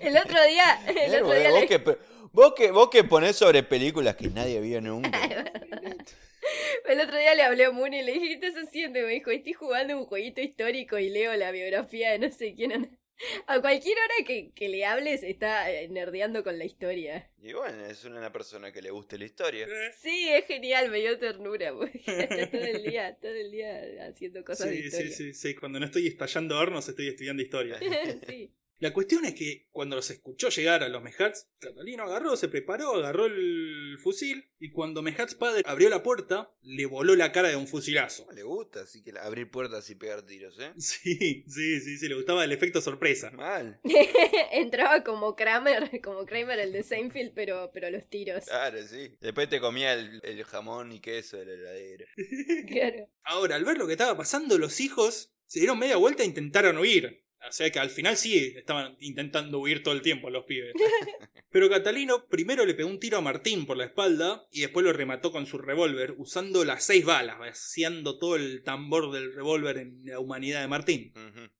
El 0.00 0.16
otro 0.16 0.44
día, 0.46 0.80
el 0.88 1.14
Eh, 1.14 1.22
otro 1.22 1.32
día 1.34 1.50
vos 1.50 1.60
le- 1.60 1.66
que, 1.68 1.78
pe- 1.78 1.98
vos, 2.32 2.54
que, 2.56 2.70
vos 2.70 2.88
que 2.90 3.04
ponés 3.04 3.36
sobre 3.36 3.62
películas 3.62 4.16
que 4.16 4.28
nadie 4.28 4.60
vio 4.60 4.80
nunca. 4.80 5.10
El 6.88 7.00
otro 7.00 7.16
día 7.18 7.34
le 7.34 7.42
hablé 7.42 7.64
a 7.64 7.70
Moon 7.70 7.92
y 7.94 8.02
le 8.02 8.12
dije, 8.12 8.38
¿qué 8.40 8.46
estás 8.46 8.64
haciendo? 8.64 8.98
Y 8.98 9.02
me 9.02 9.12
dijo, 9.12 9.30
estoy 9.30 9.52
jugando 9.52 9.96
un 9.98 10.06
jueguito 10.06 10.40
histórico 10.40 10.98
y 10.98 11.10
leo 11.10 11.34
la 11.36 11.50
biografía 11.50 12.10
de 12.12 12.18
no 12.18 12.30
sé 12.30 12.54
quién. 12.54 12.98
A 13.46 13.60
cualquier 13.60 13.96
hora 13.96 14.26
que, 14.26 14.50
que 14.54 14.68
le 14.68 14.84
hables 14.84 15.22
está 15.22 15.70
eh, 15.70 15.88
nerdeando 15.88 16.42
con 16.42 16.58
la 16.58 16.64
historia. 16.64 17.30
Y 17.40 17.52
bueno, 17.52 17.86
es 17.86 18.04
una 18.04 18.32
persona 18.32 18.72
que 18.72 18.82
le 18.82 18.90
guste 18.90 19.18
la 19.18 19.24
historia. 19.24 19.68
Sí, 19.96 20.28
es 20.30 20.44
genial, 20.46 20.90
me 20.90 20.98
dio 20.98 21.16
ternura. 21.16 21.72
porque 21.78 22.02
está 22.04 22.50
todo 22.50 22.64
el 22.64 22.82
día, 22.82 23.16
todo 23.20 23.30
el 23.32 23.52
día 23.52 23.80
haciendo 24.08 24.44
cosas 24.44 24.68
de 24.68 24.74
Sí, 24.76 24.82
sí, 24.82 24.86
historia. 24.88 25.12
sí, 25.12 25.32
sí. 25.32 25.54
Cuando 25.54 25.78
no 25.78 25.86
estoy 25.86 26.08
estallando 26.08 26.58
hornos, 26.58 26.88
estoy 26.88 27.06
estudiando 27.08 27.40
historia. 27.40 27.78
Sí. 28.26 28.52
La 28.78 28.92
cuestión 28.92 29.24
es 29.24 29.34
que 29.34 29.68
cuando 29.70 29.96
los 29.96 30.10
escuchó 30.10 30.48
llegar 30.48 30.82
a 30.82 30.88
los 30.88 31.02
Mejats, 31.02 31.48
Catalino 31.58 32.02
agarró, 32.02 32.36
se 32.36 32.48
preparó, 32.48 32.96
agarró 32.96 33.26
el 33.26 33.96
fusil 34.02 34.50
y 34.58 34.70
cuando 34.70 35.00
Mejats 35.00 35.34
padre 35.34 35.62
abrió 35.64 35.88
la 35.88 36.02
puerta, 36.02 36.52
le 36.62 36.86
voló 36.86 37.14
la 37.14 37.32
cara 37.32 37.48
de 37.48 37.56
un 37.56 37.68
fusilazo. 37.68 38.26
No 38.26 38.32
le 38.32 38.42
gusta 38.42 38.82
así 38.82 39.02
que 39.02 39.12
abrir 39.18 39.50
puertas 39.50 39.88
y 39.90 39.94
pegar 39.94 40.22
tiros, 40.22 40.58
¿eh? 40.58 40.72
Sí, 40.78 41.44
sí, 41.48 41.80
sí, 41.80 41.98
sí, 41.98 42.08
le 42.08 42.14
gustaba 42.14 42.44
el 42.44 42.52
efecto 42.52 42.80
sorpresa. 42.80 43.30
Mal. 43.30 43.80
Entraba 44.52 45.02
como 45.04 45.36
Kramer, 45.36 46.00
como 46.02 46.26
Kramer 46.26 46.58
el 46.58 46.72
de 46.72 46.82
Seinfeld, 46.82 47.32
pero, 47.34 47.70
pero 47.72 47.86
a 47.86 47.90
los 47.90 48.08
tiros. 48.08 48.44
Claro, 48.44 48.78
sí. 48.86 49.16
Después 49.20 49.48
te 49.48 49.60
comía 49.60 49.94
el, 49.94 50.20
el 50.22 50.44
jamón 50.44 50.92
y 50.92 51.00
queso 51.00 51.38
de 51.38 51.46
la 51.46 51.52
heladera. 51.52 52.06
Claro. 52.68 53.08
Ahora, 53.24 53.56
al 53.56 53.64
ver 53.64 53.78
lo 53.78 53.86
que 53.86 53.92
estaba 53.92 54.16
pasando, 54.16 54.58
los 54.58 54.80
hijos 54.80 55.32
se 55.46 55.60
dieron 55.60 55.78
media 55.78 55.96
vuelta 55.96 56.22
e 56.22 56.26
intentaron 56.26 56.78
huir. 56.78 57.23
O 57.48 57.52
sea 57.52 57.70
que 57.70 57.78
al 57.78 57.90
final 57.90 58.16
sí 58.16 58.54
estaban 58.56 58.96
intentando 59.00 59.58
huir 59.58 59.82
todo 59.82 59.94
el 59.94 60.02
tiempo 60.02 60.30
los 60.30 60.44
pibes. 60.44 60.72
Pero 61.50 61.70
Catalino 61.70 62.26
primero 62.26 62.66
le 62.66 62.74
pegó 62.74 62.88
un 62.88 62.98
tiro 62.98 63.18
a 63.18 63.20
Martín 63.20 63.66
por 63.66 63.76
la 63.76 63.84
espalda 63.84 64.46
y 64.50 64.62
después 64.62 64.84
lo 64.84 64.92
remató 64.92 65.30
con 65.30 65.46
su 65.46 65.58
revólver 65.58 66.14
usando 66.18 66.64
las 66.64 66.84
seis 66.84 67.04
balas, 67.04 67.38
vaciando 67.38 68.18
todo 68.18 68.36
el 68.36 68.62
tambor 68.64 69.12
del 69.12 69.32
revólver 69.32 69.78
en 69.78 70.04
la 70.04 70.18
humanidad 70.18 70.62
de 70.62 70.68
Martín. 70.68 71.12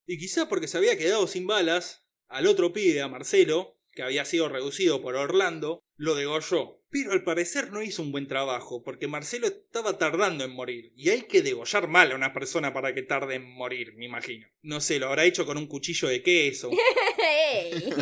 Y 0.06 0.18
quizá 0.18 0.48
porque 0.48 0.68
se 0.68 0.78
había 0.78 0.98
quedado 0.98 1.26
sin 1.26 1.46
balas, 1.46 2.08
al 2.28 2.46
otro 2.46 2.72
pibe, 2.72 3.02
a 3.02 3.08
Marcelo, 3.08 3.78
que 3.92 4.02
había 4.02 4.24
sido 4.24 4.48
reducido 4.48 5.00
por 5.00 5.14
Orlando, 5.14 5.84
lo 5.96 6.14
degolló. 6.14 6.82
Pero 6.94 7.10
al 7.10 7.24
parecer 7.24 7.72
no 7.72 7.82
hizo 7.82 8.02
un 8.02 8.12
buen 8.12 8.28
trabajo, 8.28 8.84
porque 8.84 9.08
Marcelo 9.08 9.48
estaba 9.48 9.98
tardando 9.98 10.44
en 10.44 10.52
morir. 10.52 10.92
Y 10.94 11.08
hay 11.08 11.22
que 11.22 11.42
degollar 11.42 11.88
mal 11.88 12.12
a 12.12 12.14
una 12.14 12.32
persona 12.32 12.72
para 12.72 12.94
que 12.94 13.02
tarde 13.02 13.34
en 13.34 13.52
morir, 13.52 13.94
me 13.96 14.04
imagino. 14.04 14.46
No 14.62 14.80
sé, 14.80 15.00
lo 15.00 15.08
habrá 15.08 15.24
hecho 15.24 15.44
con 15.44 15.58
un 15.58 15.66
cuchillo 15.66 16.06
de 16.06 16.22
queso. 16.22 16.70
¡Ey! 17.52 17.92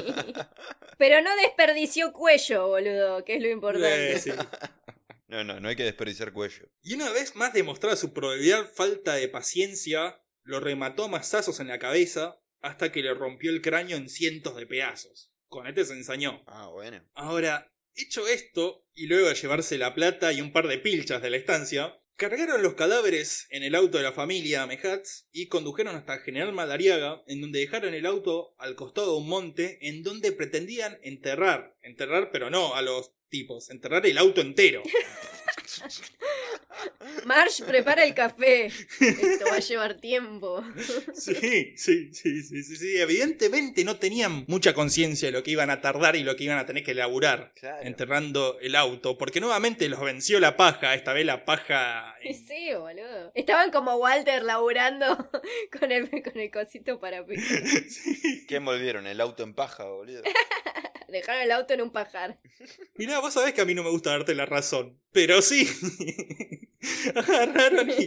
Pero 0.98 1.22
no 1.22 1.34
desperdició 1.36 2.12
cuello, 2.12 2.68
boludo, 2.68 3.24
que 3.24 3.36
es 3.36 3.42
lo 3.42 3.48
importante. 3.48 4.12
Eh, 4.12 4.18
sí. 4.18 4.30
No, 5.26 5.42
no, 5.42 5.58
no 5.58 5.70
hay 5.70 5.76
que 5.76 5.84
desperdiciar 5.84 6.34
cuello. 6.34 6.68
Y 6.82 6.92
una 6.92 7.08
vez 7.12 7.34
más 7.34 7.54
demostrada 7.54 7.96
su 7.96 8.12
probabilidad 8.12 8.70
falta 8.74 9.14
de 9.14 9.26
paciencia, 9.26 10.22
lo 10.42 10.60
remató 10.60 11.04
a 11.04 11.08
mazazos 11.08 11.60
en 11.60 11.68
la 11.68 11.78
cabeza 11.78 12.42
hasta 12.60 12.92
que 12.92 13.00
le 13.00 13.14
rompió 13.14 13.52
el 13.52 13.62
cráneo 13.62 13.96
en 13.96 14.10
cientos 14.10 14.54
de 14.54 14.66
pedazos. 14.66 15.32
Con 15.48 15.66
este 15.66 15.86
se 15.86 15.94
ensañó. 15.94 16.42
Ah, 16.46 16.68
bueno. 16.68 17.02
Ahora, 17.14 17.71
hecho 17.94 18.26
esto, 18.28 18.84
y 18.94 19.06
luego 19.06 19.28
de 19.28 19.34
llevarse 19.34 19.78
la 19.78 19.94
plata 19.94 20.32
y 20.32 20.40
un 20.40 20.52
par 20.52 20.68
de 20.68 20.78
pilchas 20.78 21.22
de 21.22 21.30
la 21.30 21.36
estancia, 21.36 21.98
cargaron 22.16 22.62
los 22.62 22.74
cadáveres 22.74 23.46
en 23.50 23.62
el 23.62 23.74
auto 23.74 23.98
de 23.98 24.04
la 24.04 24.12
familia 24.12 24.66
Mejats 24.66 25.28
y 25.32 25.48
condujeron 25.48 25.96
hasta 25.96 26.18
General 26.18 26.52
Madariaga, 26.52 27.22
en 27.26 27.40
donde 27.40 27.60
dejaron 27.60 27.94
el 27.94 28.06
auto 28.06 28.54
al 28.58 28.76
costado 28.76 29.12
de 29.12 29.18
un 29.22 29.28
monte 29.28 29.78
en 29.88 30.02
donde 30.02 30.32
pretendían 30.32 30.98
enterrar, 31.02 31.76
enterrar 31.82 32.30
pero 32.32 32.50
no 32.50 32.74
a 32.74 32.82
los 32.82 33.12
tipos, 33.28 33.70
enterrar 33.70 34.04
el 34.06 34.18
auto 34.18 34.40
entero. 34.40 34.82
Marsh, 37.24 37.62
prepara 37.62 38.04
el 38.04 38.14
café. 38.14 38.66
Esto 38.66 39.44
va 39.50 39.56
a 39.56 39.60
llevar 39.60 40.00
tiempo. 40.00 40.62
Sí, 41.14 41.74
sí, 41.76 42.12
sí, 42.12 42.42
sí, 42.42 42.62
sí, 42.62 42.76
sí. 42.76 42.96
Evidentemente 43.00 43.84
no 43.84 43.96
tenían 43.98 44.44
mucha 44.48 44.74
conciencia 44.74 45.28
de 45.28 45.32
lo 45.32 45.42
que 45.42 45.50
iban 45.52 45.70
a 45.70 45.80
tardar 45.80 46.16
y 46.16 46.24
lo 46.24 46.34
que 46.36 46.44
iban 46.44 46.58
a 46.58 46.66
tener 46.66 46.82
que 46.82 46.94
laburar 46.94 47.52
Claro. 47.54 47.86
enterrando 47.86 48.58
el 48.60 48.74
auto, 48.74 49.16
porque 49.18 49.40
nuevamente 49.40 49.88
los 49.88 50.00
venció 50.00 50.40
la 50.40 50.56
paja, 50.56 50.94
esta 50.94 51.12
vez 51.12 51.24
la 51.26 51.44
paja... 51.44 52.16
en- 52.22 52.34
Sí, 52.34 52.70
boludo. 52.74 53.32
Estaban 53.34 53.70
como 53.70 53.96
Walter 53.96 54.42
laburando 54.42 55.28
con 55.78 55.92
el, 55.92 56.10
con 56.10 56.38
el 56.38 56.50
cosito 56.50 56.98
para 56.98 57.24
Sí. 57.88 58.46
¿Qué 58.48 58.56
envolvieron? 58.56 59.06
¿El 59.06 59.20
auto 59.20 59.42
en 59.42 59.54
paja, 59.54 59.84
boludo? 59.84 60.22
Dejaron 61.12 61.42
el 61.42 61.50
auto 61.52 61.74
en 61.74 61.82
un 61.82 61.90
pajar. 61.90 62.38
Mirá, 62.96 63.20
vos 63.20 63.34
sabés 63.34 63.52
que 63.52 63.60
a 63.60 63.66
mí 63.66 63.74
no 63.74 63.82
me 63.82 63.90
gusta 63.90 64.10
darte 64.10 64.34
la 64.34 64.46
razón, 64.46 64.98
pero 65.12 65.42
sí. 65.42 65.68
Agarraron 67.14 67.90
y 67.90 68.06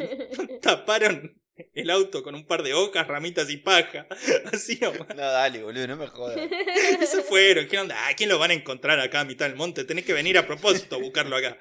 taparon 0.62 1.39
el 1.74 1.89
auto 1.91 2.24
con 2.24 2.34
un 2.34 2.47
par 2.47 2.64
de 2.64 2.74
hojas, 2.74 3.08
ramitas 3.08 3.49
y 3.51 3.58
paja. 3.58 4.08
Así 4.51 4.80
nomás. 4.82 5.08
No, 5.10 5.22
dale, 5.22 5.62
boludo, 5.62 5.88
no 5.88 5.97
me 5.97 6.08
jodas. 6.08 6.49
Y 6.99 7.06
se 7.06 7.22
fueron. 7.22 7.66
Dijeron, 7.66 7.91
ah, 7.91 8.10
¿quién 8.18 8.28
lo 8.28 8.39
van 8.39 8.51
a 8.51 8.56
encontrar 8.56 8.99
acá 8.99 9.22
a 9.22 9.26
mitad 9.26 9.45
del 9.45 9.56
monte? 9.56 9.86
Tenés 9.86 10.03
que 10.03 10.14
venir 10.14 10.38
a 10.39 10.47
propósito 10.47 10.95
a 10.95 10.99
buscarlo 10.99 11.36
acá. 11.36 11.60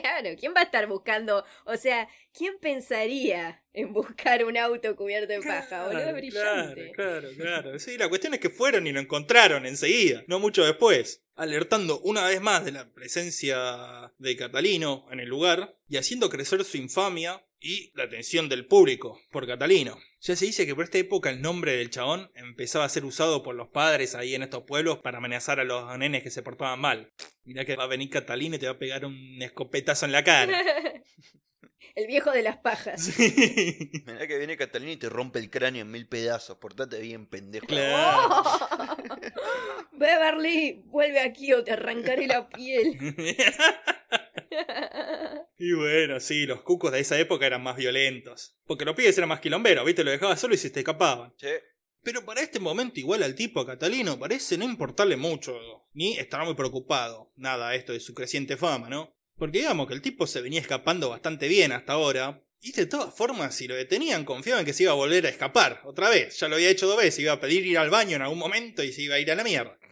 Claro, 0.00 0.30
¿quién 0.38 0.52
va 0.54 0.60
a 0.60 0.64
estar 0.64 0.86
buscando? 0.86 1.44
O 1.64 1.76
sea, 1.76 2.08
¿quién 2.32 2.58
pensaría 2.60 3.62
en 3.72 3.92
buscar 3.92 4.44
un 4.44 4.56
auto 4.56 4.94
cubierto 4.96 5.32
en 5.32 5.42
paja, 5.42 5.86
boludo? 5.86 6.12
Brillante. 6.12 6.92
Claro, 6.92 7.28
claro, 7.36 7.62
claro. 7.62 7.78
Sí, 7.78 7.98
la 7.98 8.08
cuestión 8.08 8.34
es 8.34 8.40
que 8.40 8.50
fueron 8.50 8.86
y 8.86 8.92
lo 8.92 9.00
encontraron 9.00 9.66
enseguida, 9.66 10.24
no 10.26 10.38
mucho 10.38 10.64
después, 10.64 11.22
alertando 11.34 12.00
una 12.00 12.26
vez 12.26 12.40
más 12.40 12.64
de 12.64 12.72
la 12.72 12.92
presencia 12.92 14.12
de 14.18 14.36
Catalino 14.36 15.06
en 15.10 15.20
el 15.20 15.28
lugar 15.28 15.76
y 15.88 15.96
haciendo 15.96 16.30
crecer 16.30 16.64
su 16.64 16.76
infamia 16.76 17.44
y 17.64 17.90
la 17.94 18.04
atención 18.04 18.50
del 18.50 18.66
público 18.66 19.18
por 19.30 19.46
Catalino. 19.46 19.98
Ya 20.20 20.36
se 20.36 20.44
dice 20.44 20.66
que 20.66 20.74
por 20.74 20.84
esta 20.84 20.98
época 20.98 21.30
el 21.30 21.40
nombre 21.40 21.74
del 21.74 21.88
chabón 21.88 22.30
empezaba 22.34 22.84
a 22.84 22.90
ser 22.90 23.06
usado 23.06 23.42
por 23.42 23.54
los 23.54 23.68
padres 23.68 24.14
ahí 24.14 24.34
en 24.34 24.42
estos 24.42 24.64
pueblos 24.64 24.98
para 24.98 25.16
amenazar 25.16 25.60
a 25.60 25.64
los 25.64 25.96
nenes 25.98 26.22
que 26.22 26.30
se 26.30 26.42
portaban 26.42 26.78
mal. 26.78 27.10
Mirá 27.44 27.64
que 27.64 27.74
va 27.74 27.84
a 27.84 27.88
venir 27.88 28.10
Catalino 28.10 28.56
y 28.56 28.58
te 28.58 28.66
va 28.66 28.72
a 28.72 28.78
pegar 28.78 29.06
un 29.06 29.40
escopetazo 29.40 30.04
en 30.04 30.12
la 30.12 30.22
cara. 30.22 30.60
el 31.94 32.06
viejo 32.06 32.32
de 32.32 32.42
las 32.42 32.58
pajas. 32.58 33.02
Sí. 33.02 33.90
Mirá 34.06 34.26
que 34.26 34.36
viene 34.36 34.58
Catalina 34.58 34.92
y 34.92 34.96
te 34.98 35.08
rompe 35.08 35.38
el 35.38 35.48
cráneo 35.48 35.82
en 35.82 35.90
mil 35.90 36.06
pedazos. 36.06 36.58
Portate 36.58 37.00
bien, 37.00 37.26
pendejo. 37.26 37.66
Claro. 37.66 38.28
¡Oh! 38.28 38.96
Beverly, 39.92 40.82
vuelve 40.84 41.20
aquí 41.20 41.54
o 41.54 41.64
te 41.64 41.72
arrancaré 41.72 42.26
la 42.26 42.46
piel. 42.46 42.98
Y 45.56 45.72
bueno, 45.72 46.18
sí, 46.20 46.46
los 46.46 46.62
cucos 46.62 46.92
de 46.92 47.00
esa 47.00 47.18
época 47.18 47.46
eran 47.46 47.62
más 47.62 47.76
violentos. 47.76 48.56
Porque 48.66 48.84
los 48.84 48.96
pibes 48.96 49.16
eran 49.16 49.28
más 49.28 49.40
quilomberos, 49.40 49.84
¿viste? 49.84 50.04
Lo 50.04 50.10
dejabas 50.10 50.40
solo 50.40 50.54
y 50.54 50.58
se 50.58 50.70
te 50.70 50.80
escapaban. 50.80 51.32
Pero 52.02 52.24
para 52.24 52.42
este 52.42 52.60
momento, 52.60 53.00
igual 53.00 53.22
al 53.22 53.34
tipo, 53.34 53.60
a 53.60 53.66
Catalino, 53.66 54.18
parece 54.18 54.58
no 54.58 54.64
importarle 54.64 55.16
mucho. 55.16 55.56
Ni 55.92 56.18
estar 56.18 56.44
muy 56.44 56.54
preocupado. 56.54 57.32
Nada, 57.36 57.74
esto 57.74 57.92
de 57.92 58.00
su 58.00 58.14
creciente 58.14 58.56
fama, 58.56 58.90
¿no? 58.90 59.14
Porque 59.36 59.58
digamos 59.58 59.88
que 59.88 59.94
el 59.94 60.02
tipo 60.02 60.26
se 60.26 60.42
venía 60.42 60.60
escapando 60.60 61.08
bastante 61.08 61.48
bien 61.48 61.72
hasta 61.72 61.94
ahora. 61.94 62.44
Y 62.60 62.72
de 62.72 62.86
todas 62.86 63.14
formas, 63.14 63.54
si 63.54 63.66
lo 63.68 63.74
detenían, 63.74 64.24
confiaban 64.24 64.60
en 64.60 64.66
que 64.66 64.72
se 64.72 64.84
iba 64.84 64.92
a 64.92 64.96
volver 64.96 65.26
a 65.26 65.30
escapar. 65.30 65.80
Otra 65.84 66.08
vez. 66.10 66.38
Ya 66.38 66.48
lo 66.48 66.56
había 66.56 66.70
hecho 66.70 66.86
dos 66.86 66.96
veces. 66.96 67.20
Iba 67.20 67.32
a 67.32 67.40
pedir 67.40 67.64
ir 67.66 67.78
al 67.78 67.90
baño 67.90 68.16
en 68.16 68.22
algún 68.22 68.38
momento 68.38 68.82
y 68.82 68.92
se 68.92 69.02
iba 69.02 69.16
a 69.16 69.20
ir 69.20 69.30
a 69.30 69.34
la 69.34 69.44
mierda. 69.44 69.78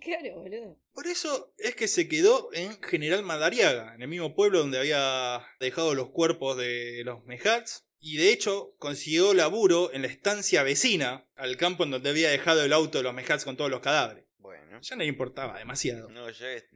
Claro, 0.00 0.40
boludo. 0.40 0.83
Por 0.94 1.08
eso 1.08 1.52
es 1.58 1.74
que 1.74 1.88
se 1.88 2.08
quedó 2.08 2.50
en 2.52 2.80
General 2.80 3.24
Madariaga, 3.24 3.94
en 3.96 4.02
el 4.02 4.08
mismo 4.08 4.34
pueblo 4.36 4.60
donde 4.60 4.78
había 4.78 5.44
dejado 5.58 5.94
los 5.94 6.10
cuerpos 6.10 6.56
de 6.56 7.02
los 7.04 7.24
Mejats. 7.24 7.84
Y 7.98 8.18
de 8.18 8.32
hecho 8.32 8.74
consiguió 8.78 9.34
laburo 9.34 9.92
en 9.92 10.02
la 10.02 10.08
estancia 10.08 10.62
vecina 10.62 11.26
al 11.36 11.56
campo 11.56 11.84
en 11.84 11.90
donde 11.90 12.10
había 12.10 12.30
dejado 12.30 12.62
el 12.62 12.72
auto 12.72 12.98
de 12.98 13.04
los 13.04 13.14
Mejats 13.14 13.44
con 13.44 13.56
todos 13.56 13.70
los 13.70 13.80
cadáveres. 13.80 14.24
bueno. 14.38 14.80
Ya 14.80 14.96
no 14.96 15.02
le 15.02 15.08
importaba 15.08 15.58
demasiado. 15.58 16.10
No, 16.10 16.30
ya 16.30 16.52
es. 16.52 16.66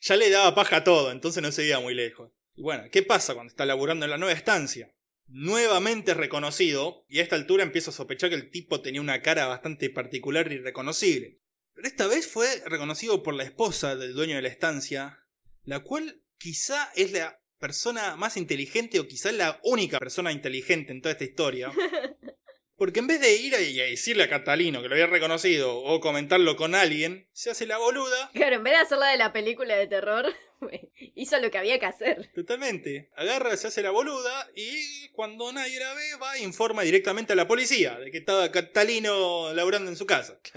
Ya 0.00 0.16
le 0.16 0.30
daba 0.30 0.54
paja 0.54 0.76
a 0.76 0.84
todo, 0.84 1.10
entonces 1.10 1.42
no 1.42 1.50
se 1.50 1.66
iba 1.66 1.80
muy 1.80 1.94
lejos. 1.94 2.30
Y 2.54 2.62
bueno, 2.62 2.84
¿qué 2.92 3.02
pasa 3.02 3.34
cuando 3.34 3.50
está 3.50 3.66
laburando 3.66 4.04
en 4.04 4.10
la 4.10 4.18
nueva 4.18 4.34
estancia? 4.34 4.94
Nuevamente 5.26 6.14
reconocido, 6.14 7.04
y 7.08 7.18
a 7.18 7.22
esta 7.22 7.36
altura 7.36 7.64
empiezo 7.64 7.90
a 7.90 7.94
sospechar 7.94 8.30
que 8.30 8.36
el 8.36 8.50
tipo 8.50 8.80
tenía 8.82 9.00
una 9.00 9.20
cara 9.22 9.46
bastante 9.46 9.90
particular 9.90 10.52
y 10.52 10.58
reconocible. 10.58 11.40
Pero 11.78 11.86
esta 11.86 12.08
vez 12.08 12.26
fue 12.26 12.60
reconocido 12.66 13.22
por 13.22 13.34
la 13.34 13.44
esposa 13.44 13.94
del 13.94 14.12
dueño 14.12 14.34
de 14.34 14.42
la 14.42 14.48
estancia, 14.48 15.20
la 15.62 15.78
cual 15.78 16.20
quizá 16.36 16.90
es 16.96 17.12
la 17.12 17.40
persona 17.60 18.16
más 18.16 18.36
inteligente 18.36 18.98
o 18.98 19.06
quizá 19.06 19.30
la 19.30 19.60
única 19.62 20.00
persona 20.00 20.32
inteligente 20.32 20.90
en 20.90 21.00
toda 21.00 21.12
esta 21.12 21.22
historia. 21.22 21.70
Porque 22.76 22.98
en 22.98 23.06
vez 23.06 23.20
de 23.20 23.36
ir 23.36 23.54
a- 23.54 23.58
decirle 23.58 24.24
a 24.24 24.28
Catalino 24.28 24.82
que 24.82 24.88
lo 24.88 24.96
había 24.96 25.06
reconocido 25.06 25.76
o 25.76 26.00
comentarlo 26.00 26.56
con 26.56 26.74
alguien, 26.74 27.28
se 27.32 27.50
hace 27.50 27.64
la 27.64 27.78
boluda 27.78 28.28
Claro, 28.34 28.56
en 28.56 28.64
vez 28.64 28.72
de 28.72 28.78
hacerla 28.80 29.10
de 29.10 29.16
la 29.16 29.32
película 29.32 29.76
de 29.76 29.86
terror, 29.86 30.26
hizo 31.14 31.38
lo 31.38 31.50
que 31.50 31.58
había 31.58 31.78
que 31.78 31.86
hacer. 31.86 32.30
Totalmente. 32.34 33.10
Agarra, 33.16 33.56
se 33.56 33.68
hace 33.68 33.82
la 33.82 33.90
boluda 33.90 34.48
y 34.54 35.08
cuando 35.10 35.52
nadie 35.52 35.78
la 35.78 35.94
ve 35.94 36.16
va 36.22 36.36
e 36.36 36.42
informa 36.42 36.82
directamente 36.82 37.32
a 37.32 37.36
la 37.36 37.48
policía 37.48 37.98
de 37.98 38.10
que 38.10 38.18
estaba 38.18 38.50
Catalino 38.50 39.52
laburando 39.54 39.90
en 39.90 39.96
su 39.96 40.06
casa. 40.06 40.40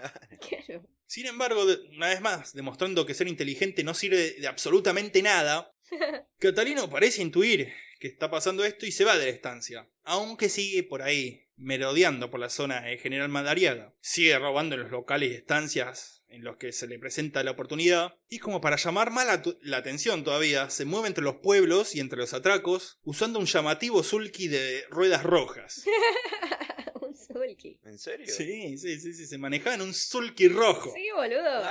Claro. 0.41 0.84
Sin 1.06 1.28
embargo, 1.28 1.64
una 1.95 2.08
vez 2.08 2.22
más, 2.22 2.54
demostrando 2.54 3.06
que 3.06 3.14
ser 3.14 3.28
inteligente 3.28 3.84
no 3.84 3.93
sirve 3.93 4.32
de 4.32 4.47
absolutamente 4.47 5.22
nada, 5.22 5.72
Catalino 6.39 6.89
parece 6.89 7.22
intuir 7.22 7.72
que 7.99 8.08
está 8.08 8.32
pasando 8.32 8.66
esto 8.66 8.86
y 8.86 8.91
se 8.91 9.06
va 9.06 9.18
de 9.18 9.26
la 9.26 9.32
estancia, 9.32 9.88
aunque 10.04 10.49
sigue 10.49 10.84
por 10.84 11.04
ahí, 11.04 11.47
merodeando 11.58 12.32
por 12.32 12.39
la 12.39 12.49
zona 12.49 12.82
de 12.82 12.97
General 12.97 13.30
Madariaga. 13.30 13.93
Sigue 13.99 14.39
robando 14.39 14.76
en 14.76 14.82
los 14.82 14.91
locales 14.91 15.32
y 15.32 15.36
estancias 15.36 16.20
en 16.32 16.43
los 16.43 16.57
que 16.57 16.71
se 16.71 16.88
le 16.88 16.97
presenta 16.97 17.43
la 17.43 17.51
oportunidad, 17.51 18.15
y 18.29 18.39
como 18.39 18.61
para 18.61 18.77
llamar 18.77 19.11
más 19.11 19.27
la, 19.61 19.77
atención 19.77 20.23
todavía, 20.23 20.69
se 20.69 20.86
mueve 20.86 21.07
entre 21.07 21.23
los 21.23 21.36
pueblos 21.36 21.95
y 21.95 21.99
entre 21.99 22.19
los 22.19 22.34
atracos, 22.34 22.99
usando 23.03 23.39
un 23.39 23.45
llamativo 23.45 24.03
sulky 24.03 24.47
de 24.47 24.84
ruedas 24.89 25.23
rojas. 25.23 25.86
Un 27.01 27.15
sulky. 27.15 27.79
¿En 27.84 27.97
serio? 27.97 28.27
Sí, 28.27 28.77
sí, 28.77 28.99
sí, 28.99 29.13
sí, 29.13 29.25
se 29.25 29.38
manejaba 29.38 29.75
en 29.75 29.82
un 29.82 29.93
sulky 29.93 30.47
rojo. 30.47 30.93
Sí, 30.93 31.07
boludo. 31.15 31.63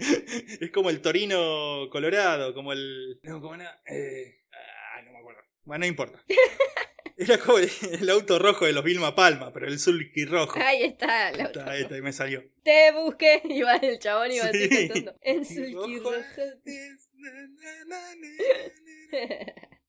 Es 0.60 0.70
como 0.70 0.88
el 0.88 1.02
Torino 1.02 1.88
Colorado, 1.90 2.54
como 2.54 2.72
el. 2.72 3.20
No, 3.22 3.40
como 3.40 3.54
era. 3.54 3.82
Eh... 3.86 4.44
Ah, 4.50 5.02
no 5.02 5.12
me 5.12 5.18
acuerdo. 5.18 5.42
Bueno, 5.70 5.84
no 5.84 5.86
importa. 5.86 6.20
Era 7.16 7.38
como 7.38 7.58
el, 7.58 7.70
el 7.92 8.10
auto 8.10 8.40
rojo 8.40 8.64
de 8.66 8.72
los 8.72 8.82
Vilma 8.82 9.14
Palma, 9.14 9.52
pero 9.52 9.68
el 9.68 9.78
Sulky 9.78 10.24
rojo. 10.24 10.58
Ahí 10.60 10.82
está. 10.82 11.30
la- 11.30 11.44
Está, 11.44 11.70
ahí 11.70 11.82
está, 11.82 11.94
ahí 11.94 12.02
me 12.02 12.12
salió. 12.12 12.42
Te 12.64 12.90
busqué. 12.90 13.40
Iba 13.48 13.76
el 13.76 14.00
chabón 14.00 14.32
iba 14.32 14.46
así 14.46 14.68
Sí. 14.68 14.88
cantando. 14.88 15.14
En 15.22 15.44
sulky 15.44 15.98
Rojo. 16.00 16.12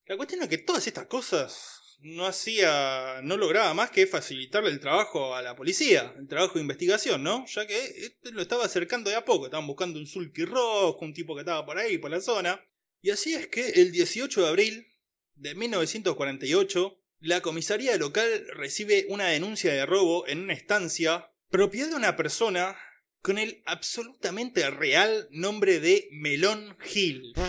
La 0.06 0.18
cuestión 0.18 0.44
es 0.44 0.50
que 0.50 0.60
todas 0.60 0.86
estas 0.86 1.08
cosas 1.08 1.98
no 2.02 2.28
hacía, 2.28 3.22
no 3.24 3.38
lograba 3.38 3.74
más 3.74 3.90
que 3.90 4.06
facilitarle 4.06 4.70
el 4.70 4.80
trabajo 4.80 5.34
a 5.36 5.42
la 5.42 5.56
policía, 5.56 6.14
el 6.20 6.28
trabajo 6.28 6.56
de 6.56 6.62
investigación, 6.62 7.24
¿no? 7.24 7.46
Ya 7.48 7.66
que 7.66 7.86
este 7.86 8.32
lo 8.34 8.42
estaba 8.44 8.66
acercando 8.66 9.10
de 9.10 9.16
a 9.16 9.26
poco, 9.26 9.46
estaban 9.46 9.66
buscando 9.66 9.98
un 10.00 10.06
sulky 10.06 10.46
rojo, 10.46 11.00
un 11.02 11.14
tipo 11.14 11.34
que 11.34 11.42
estaba 11.42 11.66
por 11.66 11.78
ahí, 11.80 11.98
por 11.98 12.12
la 12.12 12.22
zona. 12.22 12.64
Y 13.02 13.10
así 13.10 13.34
es 13.34 13.48
que 13.48 13.68
el 13.70 13.92
18 13.92 14.42
de 14.44 14.48
abril 14.48 14.88
de 15.42 15.56
1948, 15.56 16.98
la 17.20 17.42
comisaría 17.42 17.98
local 17.98 18.46
recibe 18.54 19.06
una 19.10 19.28
denuncia 19.28 19.74
de 19.74 19.86
robo 19.88 20.28
en 20.28 20.42
una 20.42 20.54
estancia, 20.54 21.32
propiedad 21.50 21.90
de 21.90 21.96
una 21.96 22.16
persona 22.16 22.78
con 23.24 23.38
el 23.40 23.64
absolutamente 23.66 24.70
real 24.70 25.28
nombre 25.32 25.80
de 25.80 26.08
Melón 26.12 26.78
Hill. 26.94 27.34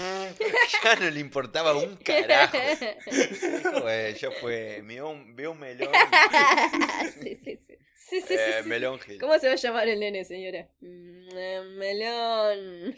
Ya 0.84 0.97
no 0.97 1.11
le 1.11 1.20
importaba 1.20 1.76
un 1.76 1.97
carajo. 1.97 2.57
Dijo, 3.12 3.88
"Eh, 3.88 4.16
ya 4.20 4.30
fue. 4.40 4.82
Veo 4.82 5.11
un 5.11 5.59
melón. 5.61 5.93
sí, 7.22 7.38
sí, 7.45 7.59
sí. 7.66 7.74
Sí, 8.12 8.20
sí, 8.20 8.26
sí, 8.28 8.34
Eh, 8.38 8.60
sí. 8.62 8.68
melón 8.68 9.00
Gil. 9.00 9.18
¿Cómo 9.18 9.38
se 9.38 9.46
va 9.46 9.54
a 9.54 9.56
llamar 9.56 9.88
el 9.88 9.98
nene, 10.00 10.22
señora? 10.26 10.68
Mm, 10.80 11.28
eh, 11.34 11.60
melón. 11.76 12.94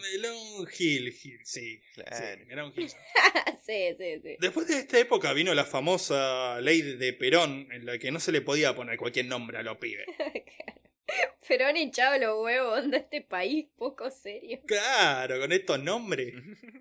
Melón 0.00 0.66
Hill, 0.78 1.08
Hill, 1.22 1.40
sí. 1.44 1.80
Claro. 1.94 2.16
sí, 2.16 2.44
Melón 2.46 2.72
Hill. 2.74 2.88
sí, 3.66 3.94
sí, 3.98 4.20
sí. 4.22 4.36
Después 4.40 4.68
de 4.68 4.78
esta 4.78 4.98
época 4.98 5.34
vino 5.34 5.52
la 5.52 5.64
famosa 5.66 6.58
ley 6.62 6.80
de 6.80 7.12
Perón, 7.12 7.68
en 7.70 7.84
la 7.84 7.98
que 7.98 8.10
no 8.10 8.18
se 8.18 8.32
le 8.32 8.40
podía 8.40 8.74
poner 8.74 8.96
cualquier 8.96 9.26
nombre 9.26 9.58
a 9.58 9.62
los 9.62 9.76
pibes. 9.76 10.06
Perón 11.46 11.76
hinchado 11.76 12.18
los 12.18 12.44
huevos, 12.44 12.80
onda 12.84 12.98
este 12.98 13.20
país 13.20 13.66
poco 13.76 14.10
serio. 14.10 14.60
Claro, 14.66 15.40
con 15.40 15.52
estos 15.52 15.80
nombres. 15.82 16.34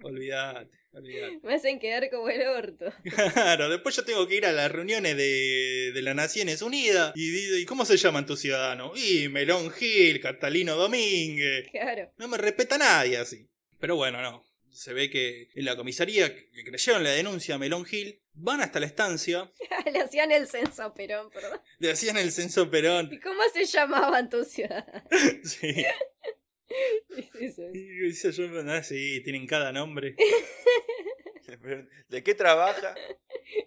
Olvídate, 0.03 0.71
olvídate. 0.91 1.39
Me 1.43 1.53
hacen 1.53 1.79
quedar 1.79 2.09
como 2.09 2.29
el 2.29 2.47
orto. 2.47 2.91
Claro, 3.33 3.69
después 3.69 3.95
yo 3.95 4.03
tengo 4.03 4.27
que 4.27 4.35
ir 4.35 4.45
a 4.45 4.51
las 4.51 4.71
reuniones 4.71 5.15
de, 5.15 5.91
de 5.93 6.01
las 6.01 6.15
Naciones 6.15 6.61
Unidas. 6.61 7.11
Y, 7.15 7.29
digo, 7.29 7.57
¿Y 7.57 7.65
cómo 7.65 7.85
se 7.85 7.97
llaman 7.97 8.25
tus 8.25 8.39
ciudadanos? 8.39 8.91
Y 8.99 9.29
Melón 9.29 9.71
Gil, 9.71 10.19
Catalino 10.19 10.75
Domínguez. 10.75 11.69
Claro. 11.71 12.11
No 12.17 12.27
me 12.27 12.37
respeta 12.37 12.77
nadie 12.77 13.17
así. 13.17 13.47
Pero 13.79 13.95
bueno, 13.95 14.21
no. 14.21 14.43
Se 14.75 14.93
ve 14.93 15.09
que 15.09 15.49
en 15.55 15.65
la 15.65 15.77
comisaría 15.77 16.35
que 16.35 16.63
creyeron 16.65 17.03
la 17.03 17.11
denuncia 17.11 17.55
a 17.55 17.57
Melón 17.57 17.85
Gil, 17.85 18.21
van 18.33 18.59
hasta 18.59 18.79
la 18.81 18.85
estancia, 18.85 19.51
Le 19.91 20.01
hacían 20.01 20.31
el 20.31 20.47
censo 20.47 20.93
Perón, 20.93 21.29
perdón. 21.31 21.61
le 21.79 21.91
hacían 21.91 22.17
el 22.17 22.31
censo 22.31 22.69
Perón. 22.69 23.09
¿Y 23.11 23.19
cómo 23.19 23.41
se 23.53 23.65
llamaban 23.65 24.29
tus 24.29 24.49
ciudadanos? 24.49 25.03
Sí. 25.43 25.85
Es. 27.39 27.55
Yo, 28.35 28.43
ah, 28.67 28.83
sí, 28.83 29.21
tienen 29.23 29.47
cada 29.47 29.71
nombre. 29.71 30.15
¿De 32.09 32.23
qué 32.23 32.33
trabaja? 32.33 32.95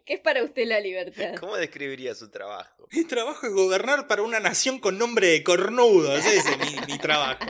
¿Qué 0.05 0.15
es 0.15 0.21
para 0.21 0.43
usted 0.43 0.67
la 0.67 0.81
libertad? 0.81 1.37
¿Cómo 1.41 1.57
describiría 1.57 2.15
su 2.15 2.29
trabajo? 2.31 2.87
Mi 2.93 3.05
trabajo 3.05 3.47
es 3.47 3.53
gobernar 3.53 4.09
para 4.09 4.23
una 4.23 4.41
nación 4.41 4.79
con 4.79 4.99
nombre 4.99 5.29
de 5.29 5.43
cornudo. 5.43 6.15
Ese 6.17 6.37
es 6.37 6.45
mi, 6.59 6.93
mi 6.93 6.99
trabajo. 6.99 7.47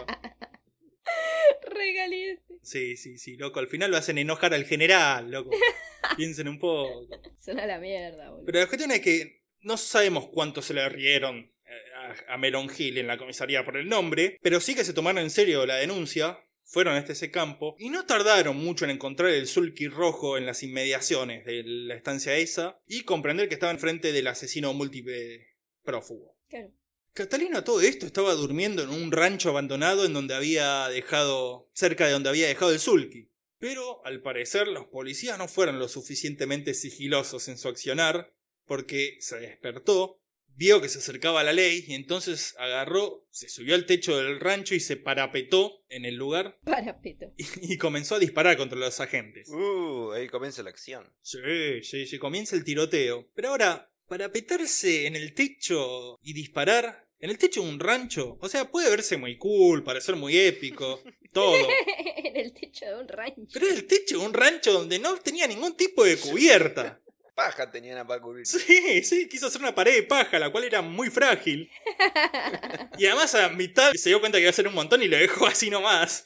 Regaliente. 1.71 2.55
Sí, 2.63 2.97
sí, 2.97 3.19
sí, 3.19 3.37
loco. 3.37 3.61
Al 3.61 3.69
final 3.69 3.91
lo 3.91 3.97
hacen 3.97 4.19
enojar 4.19 4.55
al 4.55 4.65
general, 4.65 5.31
loco. 5.31 5.51
Piensen 6.17 6.49
un 6.49 6.59
poco. 6.59 7.09
Suena 7.39 7.67
la 7.67 7.79
mierda, 7.79 8.31
boludo. 8.31 8.47
Pero 8.47 8.61
la 8.61 8.67
cuestión 8.67 8.91
es 8.91 9.01
que 9.01 9.43
no 9.61 9.77
sabemos 9.77 10.29
cuánto 10.29 10.63
se 10.63 10.75
le 10.75 10.89
rieron 10.89 11.39
eh, 11.39 12.25
a, 12.29 12.35
a 12.35 12.39
Melon 12.39 12.69
Hill 12.77 12.99
en 12.99 13.07
la 13.07 13.19
comisaría 13.19 13.65
por 13.65 13.77
el 13.77 13.89
nombre, 13.89 14.39
pero 14.43 14.61
sí 14.61 14.75
que 14.75 14.85
se 14.85 14.93
tomaron 14.93 15.23
en 15.23 15.31
serio 15.31 15.67
la 15.67 15.77
denuncia. 15.77 16.39
Fueron 16.71 16.97
a 16.97 16.99
este 16.99 17.31
campo 17.31 17.77
y 17.79 17.89
no 17.89 18.05
tardaron 18.05 18.55
mucho 18.59 18.85
en 18.85 18.91
encontrar 18.91 19.31
el 19.31 19.47
sulky 19.47 19.89
rojo 19.89 20.37
en 20.37 20.45
las 20.45 20.63
inmediaciones 20.63 21.47
de 21.47 21.63
la 21.65 21.95
estancia 21.95 22.37
esa 22.37 22.79
y 22.87 23.05
comprender 23.05 23.49
que 23.49 23.55
estaba 23.55 23.73
enfrente 23.73 24.13
del 24.13 24.27
asesino 24.27 24.75
múltiple 24.75 25.55
prófugo. 25.83 26.37
Claro. 26.47 26.71
Catalina 27.19 27.65
todo 27.65 27.81
esto 27.81 28.07
estaba 28.07 28.33
durmiendo 28.35 28.81
en 28.81 28.91
un 28.91 29.11
rancho 29.11 29.49
abandonado 29.49 30.05
en 30.05 30.13
donde 30.13 30.37
había 30.37 30.87
dejado, 30.89 31.69
cerca 31.73 32.07
de 32.07 32.13
donde 32.13 32.29
había 32.29 32.47
dejado 32.47 32.71
el 32.71 32.79
sulky. 32.79 33.29
Pero 33.59 34.07
al 34.07 34.23
parecer 34.23 34.69
los 34.69 34.87
policías 34.87 35.37
no 35.37 35.49
fueron 35.49 35.81
lo 35.81 35.89
suficientemente 35.89 36.75
sigilosos 36.75 37.49
en 37.49 37.59
su 37.59 37.67
accionar, 37.67 38.33
porque 38.67 39.17
se 39.19 39.41
despertó, 39.41 40.23
vio 40.55 40.81
que 40.81 40.89
se 40.89 40.99
acercaba 40.99 41.43
la 41.43 41.53
ley 41.53 41.85
y 41.89 41.95
entonces 41.95 42.55
agarró, 42.57 43.27
se 43.33 43.49
subió 43.49 43.75
al 43.75 43.87
techo 43.87 44.17
del 44.17 44.39
rancho 44.39 44.77
y 44.77 44.81
se 44.81 44.97
parapetó 44.97 45.85
en 45.89 46.05
el 46.05 46.15
lugar 46.15 46.61
Parapeto. 46.65 47.35
y, 47.37 47.73
y 47.73 47.79
comenzó 47.79 48.15
a 48.15 48.21
disparar 48.21 48.57
contra 48.57 48.79
los 48.79 49.01
agentes. 49.01 49.49
Uh, 49.49 50.13
ahí 50.13 50.29
comienza 50.29 50.63
la 50.63 50.71
acción. 50.71 51.13
Sí, 51.23 51.83
sí, 51.83 52.07
sí, 52.07 52.17
comienza 52.21 52.55
el 52.55 52.63
tiroteo. 52.63 53.29
Pero 53.35 53.49
ahora, 53.49 53.93
para 54.07 54.31
petarse 54.31 55.09
en 55.09 55.17
el 55.17 55.35
techo 55.35 56.17
y 56.23 56.33
disparar, 56.33 57.08
en 57.21 57.31
el 57.31 57.39
techo 57.39 57.63
de 57.63 57.69
un 57.69 57.81
rancho, 57.81 58.39
o 58.41 58.49
sea, 58.49 58.71
puede 58.71 58.91
verse 58.91 59.17
muy 59.17 59.37
cool, 59.39 59.83
parecer 59.83 60.17
muy 60.17 60.39
épico, 60.39 61.03
todo. 61.33 61.69
en 62.17 62.37
el 62.37 62.53
techo 62.53 62.87
de 62.87 62.95
un 62.95 63.09
rancho. 63.09 63.49
Pero 63.53 63.67
era 63.67 63.75
el 63.75 63.87
techo 63.87 64.19
de 64.19 64.27
un 64.27 64.35
rancho 64.35 64.73
donde 64.73 64.99
no 64.99 65.17
tenía 65.17 65.47
ningún 65.47 65.77
tipo 65.77 66.05
de 66.05 66.17
cubierta. 66.17 67.01
Paja 67.35 67.71
tenían 67.71 68.05
para 68.05 68.21
cubrir. 68.21 68.45
Sí, 68.45 69.05
sí, 69.05 69.29
quiso 69.29 69.47
hacer 69.47 69.61
una 69.61 69.73
pared 69.73 69.95
de 69.95 70.03
paja, 70.03 70.41
la 70.41 70.51
cual 70.51 70.65
era 70.65 70.83
muy 70.83 71.09
frágil. 71.09 71.71
Y 72.99 73.07
además 73.07 73.33
a 73.37 73.49
mitad 73.51 73.93
se 73.93 74.09
dio 74.09 74.19
cuenta 74.19 74.39
que 74.39 74.43
iba 74.43 74.51
a 74.51 74.53
ser 74.53 74.67
un 74.67 74.75
montón 74.75 75.01
y 75.05 75.07
lo 75.07 75.17
dejó 75.17 75.47
así 75.47 75.71
nomás. 75.71 76.25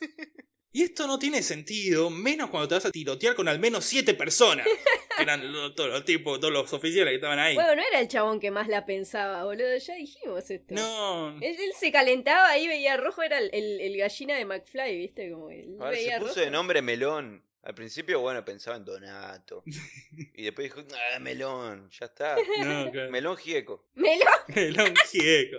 Y 0.75 0.83
esto 0.85 1.07
no 1.07 1.19
tiene 1.19 1.43
sentido, 1.43 2.09
menos 2.09 2.49
cuando 2.49 2.67
te 2.69 2.75
vas 2.77 2.87
a 2.87 2.91
tirotear 2.91 3.35
con 3.35 3.47
al 3.47 3.59
menos 3.59 3.85
siete 3.85 4.15
personas. 4.15 4.67
Que 5.15 5.25
eran 5.25 5.53
lo- 5.53 5.75
todos 5.75 5.91
los 5.91 6.07
tipos, 6.07 6.41
todos 6.41 6.51
los 6.55 6.73
oficiales 6.73 7.11
que 7.11 7.17
estaban 7.17 7.39
ahí. 7.39 7.55
Bueno, 7.55 7.77
no 7.77 7.83
era 7.87 8.01
el 8.01 8.09
chabón 8.09 8.41
que 8.41 8.51
más 8.51 8.67
la 8.69 8.87
pensaba, 8.87 9.45
boludo. 9.45 9.77
Ya 9.77 9.95
dijimos 9.95 10.51
esto. 10.51 10.75
No. 10.75 11.37
Él, 11.43 11.55
él 11.61 11.73
se 11.79 11.93
calentaba 11.93 12.49
ahí, 12.49 12.67
veía 12.67 12.97
rojo, 12.97 13.23
era 13.23 13.37
el, 13.39 13.51
el- 13.53 13.79
el 13.83 13.97
gallina 13.99 14.37
de 14.39 14.47
McFly, 14.47 14.97
¿viste? 14.97 15.31
Como 15.31 15.51
él 15.51 15.77
Ahora 15.79 15.93
se 15.93 15.97
veía 15.99 16.19
puso 16.19 16.29
rojo. 16.31 16.41
de 16.41 16.51
nombre 16.51 16.81
Melón. 16.81 17.45
Al 17.63 17.75
principio, 17.75 18.21
bueno, 18.21 18.43
pensaba 18.43 18.79
en 18.79 18.87
Donato. 18.87 19.63
Y 20.35 20.45
después 20.45 20.65
dijo, 20.75 20.81
ah, 21.15 21.19
Melón, 21.19 21.91
ya 21.91 22.07
está. 22.07 22.37
No, 22.61 22.91
claro. 22.91 23.11
Melón 23.11 23.37
Gieco. 23.37 23.85
Melón. 23.93 24.29
Melón 24.49 24.95
Gieco. 25.11 25.59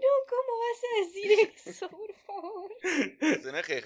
No, 0.00 0.08
¿cómo 0.28 0.52
vas 0.58 0.80
a 0.82 0.90
decir 1.04 1.28
eso, 1.54 1.88
por 1.88 2.12
favor? 2.26 2.70
Personaje 3.18 3.74
de 3.74 3.82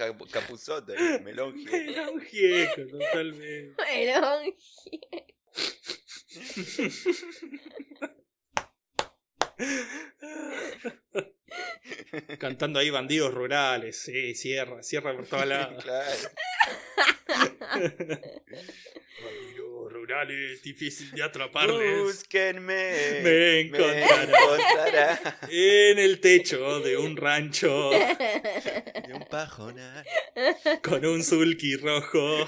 eh, 0.95 1.20
Melón. 1.20 1.55
Melón 1.64 2.20
Gieco, 2.20 2.87
totalmente. 2.87 3.74
Melón. 3.82 4.55
Cantando 12.38 12.78
ahí 12.78 12.90
bandidos 12.90 13.32
rurales, 13.34 14.00
sí, 14.02 14.34
cierra, 14.34 14.82
cierra 14.82 15.14
por 15.14 15.26
todos 15.26 15.46
lados. 15.46 15.84
Claro. 15.84 16.28
Bandidos 19.22 19.92
rurales, 19.92 20.62
difícil 20.62 21.11
de 21.12 21.22
atraparles. 21.22 21.98
Búsquenme. 22.02 23.20
Me 23.22 23.61
encontrarán. 23.61 24.28
encontrará. 24.30 25.38
En 25.50 25.98
el 25.98 26.20
techo 26.20 26.80
de 26.80 26.96
un 26.96 27.16
rancho 27.16 27.90
De 27.90 29.12
un 29.14 29.24
pajonal. 29.30 30.05
con 30.82 31.05
un 31.05 31.22
sulky 31.24 31.76
rojo. 31.76 32.46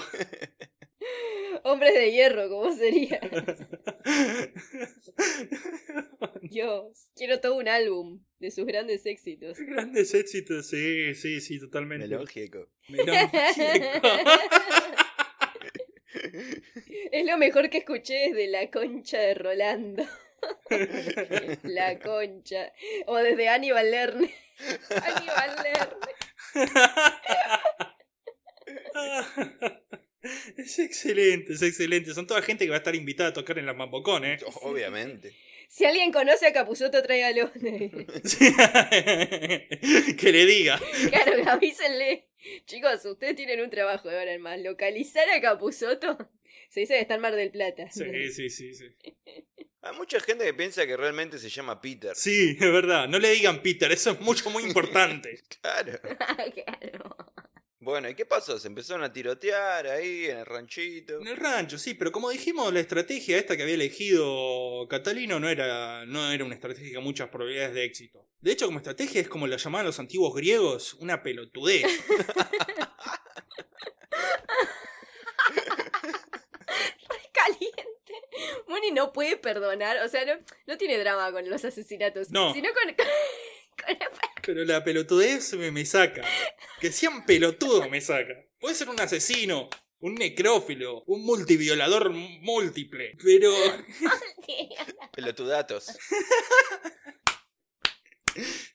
Hombres 1.63 1.93
de 1.93 2.11
hierro, 2.11 2.49
¿cómo 2.49 2.75
sería? 2.75 3.19
Dios. 6.41 7.09
Quiero 7.15 7.39
todo 7.39 7.55
un 7.55 7.67
álbum 7.67 8.23
de 8.39 8.51
sus 8.51 8.65
grandes 8.65 9.05
éxitos. 9.05 9.57
Grandes 9.59 10.13
éxitos, 10.13 10.69
sí, 10.69 11.13
sí, 11.15 11.41
sí, 11.41 11.59
totalmente. 11.59 12.07
Gieco. 12.27 12.69
Es 17.11 17.25
lo 17.25 17.37
mejor 17.37 17.69
que 17.69 17.79
escuché 17.79 18.29
desde 18.29 18.47
la 18.47 18.69
concha 18.69 19.19
de 19.19 19.33
Rolando. 19.33 20.05
La 21.63 21.99
concha. 21.99 22.71
O 23.07 23.17
desde 23.17 23.49
Aníbal 23.49 23.91
Lerner. 23.91 24.29
Aníbal 24.89 25.55
Lerner. 25.63 25.97
Es 30.57 30.79
excelente, 30.79 31.53
es 31.53 31.61
excelente. 31.61 32.13
Son 32.13 32.27
toda 32.27 32.41
gente 32.41 32.65
que 32.65 32.69
va 32.69 32.75
a 32.75 32.79
estar 32.79 32.95
invitada 32.95 33.29
a 33.29 33.33
tocar 33.33 33.57
en 33.59 33.65
la 33.65 33.73
Mambocón, 33.73 34.25
¿eh? 34.25 34.39
Obviamente. 34.61 35.33
Si 35.67 35.85
alguien 35.85 36.11
conoce 36.11 36.47
a 36.47 36.53
Capuzoto, 36.53 37.01
tráigalo. 37.03 37.51
Que 40.17 40.31
le 40.31 40.45
diga. 40.45 40.79
Claro, 41.09 41.51
avísenle. 41.51 42.27
Chicos, 42.65 43.03
ustedes 43.05 43.35
tienen 43.35 43.61
un 43.61 43.69
trabajo 43.69 44.09
de 44.09 44.17
ahora 44.17 44.33
en 44.33 44.41
más. 44.41 44.59
Localizar 44.61 45.29
a 45.29 45.41
Capuzoto. 45.41 46.17
Se 46.69 46.81
dice 46.81 46.93
que 46.95 47.01
está 47.01 47.15
en 47.15 47.21
Mar 47.21 47.35
del 47.35 47.51
Plata. 47.51 47.89
Sí, 47.91 48.31
sí, 48.31 48.49
sí, 48.49 48.73
sí. 48.73 48.85
Hay 49.81 49.95
mucha 49.95 50.19
gente 50.19 50.43
que 50.43 50.53
piensa 50.53 50.85
que 50.85 50.97
realmente 50.97 51.37
se 51.37 51.49
llama 51.49 51.79
Peter. 51.79 52.15
Sí, 52.15 52.57
es 52.59 52.71
verdad. 52.71 53.07
No 53.07 53.19
le 53.19 53.29
digan 53.31 53.61
Peter, 53.61 53.91
eso 53.91 54.11
es 54.11 54.19
mucho, 54.19 54.49
muy 54.49 54.63
importante. 54.63 55.41
Claro. 55.61 55.99
claro. 56.01 57.15
Bueno, 57.79 58.09
¿y 58.09 58.15
qué 58.15 58.25
pasó? 58.25 58.57
Se 58.57 58.67
empezaron 58.67 59.03
a 59.03 59.13
tirotear 59.13 59.87
ahí 59.87 60.25
en 60.25 60.37
el 60.37 60.45
ranchito. 60.45 61.21
En 61.21 61.27
el 61.27 61.37
rancho, 61.37 61.77
sí, 61.77 61.93
pero 61.93 62.11
como 62.11 62.29
dijimos, 62.29 62.73
la 62.73 62.79
estrategia 62.79 63.37
esta 63.37 63.55
que 63.55 63.63
había 63.63 63.75
elegido 63.75 64.87
Catalino 64.89 65.39
no 65.39 65.47
era, 65.47 66.05
no 66.05 66.31
era 66.31 66.43
una 66.43 66.55
estrategia 66.55 66.95
con 66.95 67.03
muchas 67.03 67.29
probabilidades 67.29 67.75
de 67.75 67.83
éxito. 67.83 68.25
De 68.41 68.51
hecho, 68.51 68.65
como 68.65 68.79
estrategia 68.79 69.21
es 69.21 69.29
como 69.29 69.45
la 69.45 69.57
llamaban 69.57 69.85
los 69.85 69.99
antiguos 69.99 70.33
griegos, 70.33 70.95
una 70.95 71.21
pelotudez. 71.21 71.85
puede 79.13 79.37
perdonar. 79.37 79.97
O 80.03 80.09
sea, 80.09 80.25
no, 80.25 80.33
no 80.65 80.77
tiene 80.77 80.97
drama 80.97 81.31
con 81.31 81.49
los 81.49 81.63
asesinatos. 81.65 82.31
No. 82.31 82.53
Sino 82.53 82.69
con. 82.73 82.95
Pero 84.45 84.65
la 84.65 84.83
pelotudez 84.83 85.53
me, 85.53 85.71
me 85.71 85.85
saca. 85.85 86.21
Que 86.79 86.91
sean 86.91 87.25
pelotudos 87.25 87.89
me 87.89 88.01
saca. 88.01 88.33
Puede 88.59 88.75
ser 88.75 88.89
un 88.89 88.99
asesino, 88.99 89.69
un 89.99 90.15
necrófilo, 90.15 91.03
un 91.05 91.23
multiviolador 91.25 92.11
múltiple. 92.11 93.15
Pero. 93.23 93.51
Pelotudatos. 95.13 95.97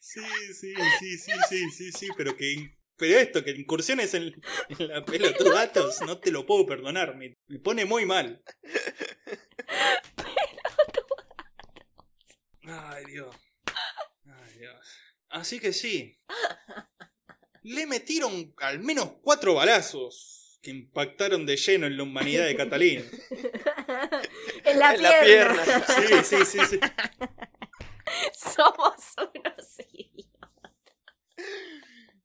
Sí, 0.01 0.21
sí, 0.53 0.75
sí, 0.99 1.19
sí, 1.19 1.33
sí, 1.49 1.71
sí, 1.71 1.93
sí, 1.93 2.09
pero 2.17 2.37
que. 2.37 2.77
Pero 2.97 3.19
esto, 3.19 3.43
que 3.43 3.53
incursiones 3.53 4.13
en, 4.15 4.35
en 4.79 4.89
la 4.89 5.05
pelotudatos, 5.05 6.03
no 6.03 6.21
te 6.21 6.31
lo 6.31 6.45
puedo 6.47 6.67
perdonar. 6.67 7.17
Me, 7.17 7.39
me 7.47 7.59
pone 7.59 7.85
muy 7.85 8.05
mal. 8.05 8.45
Ay, 12.65 13.05
Dios. 13.07 13.35
Así 15.33 15.59
que 15.61 15.73
sí. 15.73 16.19
Le 17.63 17.87
metieron 17.87 18.55
al 18.59 18.81
menos 18.81 19.13
cuatro 19.23 19.55
balazos 19.55 20.59
que 20.63 20.71
impactaron 20.71 21.47
de 21.47 21.57
lleno 21.57 21.87
en 21.87 21.97
la 21.97 22.03
humanidad 22.03 22.45
de 22.45 22.55
Catalina. 22.57 23.03
en 24.65 24.79
la 24.79 24.95
En 24.95 25.03
la 25.03 25.21
pierna. 25.23 25.63
pierna. 25.65 25.87
Sí, 25.87 26.37
sí, 26.37 26.45
sí, 26.45 26.59
sí. 26.71 26.81
Somos 28.35 28.95
unos 29.17 29.79
idiotas. 29.89 30.73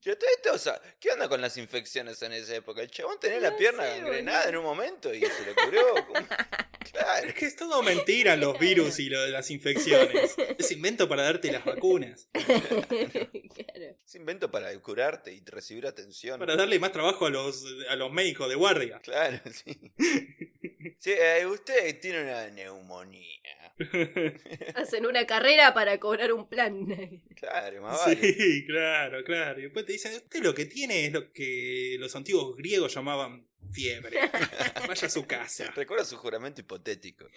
Yo, 0.07 0.17
todo 0.17 0.29
esto, 0.37 0.53
o 0.53 0.57
sea, 0.57 0.81
¿Qué 1.01 1.11
onda 1.11 1.27
con 1.27 1.41
las 1.41 1.57
infecciones 1.57 2.21
en 2.21 2.31
esa 2.31 2.55
época? 2.55 2.81
El 2.81 2.89
chabón 2.89 3.19
tenía 3.19 3.41
la 3.41 3.51
No 3.51 3.57
pierna 3.57 3.83
sé, 3.83 3.99
gangrenada 3.99 4.45
boludo. 4.45 4.49
en 4.49 4.57
un 4.57 4.63
momento 4.63 5.13
y 5.13 5.19
se 5.19 5.45
le 5.45 5.53
curó. 5.53 5.83
Claro. 6.89 7.27
Es 7.27 7.33
que 7.33 7.45
es 7.45 7.55
todo 7.57 7.83
mentira 7.83 8.37
los 8.37 8.57
virus 8.57 8.97
y 8.99 9.09
lo 9.09 9.21
de 9.21 9.27
las 9.29 9.51
infecciones. 9.51 10.33
Es 10.57 10.71
invento 10.71 11.09
para 11.09 11.23
darte 11.23 11.51
las 11.51 11.65
vacunas. 11.65 12.29
claro. 12.33 13.97
Es 14.05 14.15
invento 14.15 14.49
para 14.49 14.73
curarte 14.79 15.33
y 15.33 15.43
recibir 15.45 15.85
atención. 15.85 16.39
Para 16.39 16.55
darle 16.55 16.79
más 16.79 16.93
trabajo 16.93 17.25
a 17.25 17.29
los, 17.29 17.65
a 17.89 17.95
los 17.97 18.09
médicos 18.11 18.47
de 18.47 18.55
guardia. 18.55 18.99
Claro, 18.99 19.39
sí. 19.51 19.77
Sí, 20.99 21.11
eh, 21.11 21.45
usted 21.45 21.99
tiene 21.99 22.23
una 22.23 22.47
neumonía. 22.49 23.66
Hacen 24.75 25.05
una 25.05 25.25
carrera 25.25 25.73
para 25.73 25.99
cobrar 25.99 26.33
un 26.33 26.47
plan. 26.47 26.87
Claro, 27.37 27.83
más 27.83 27.99
vale. 27.99 28.33
Sí, 28.33 28.65
claro, 28.65 29.23
claro. 29.23 29.59
Y 29.59 29.63
después 29.63 29.85
te 29.85 29.93
dicen, 29.93 30.11
usted 30.15 30.41
lo 30.41 30.55
que 30.55 30.65
tiene 30.65 31.05
es 31.05 31.13
lo 31.13 31.31
que 31.31 31.95
los 31.99 32.15
antiguos 32.15 32.57
griegos 32.57 32.95
llamaban 32.95 33.47
fiebre. 33.71 34.17
Vaya 34.87 35.05
a 35.05 35.09
su 35.09 35.27
casa. 35.27 35.71
Recuerda 35.75 36.03
su 36.03 36.17
juramento 36.17 36.61
hipotético. 36.61 37.27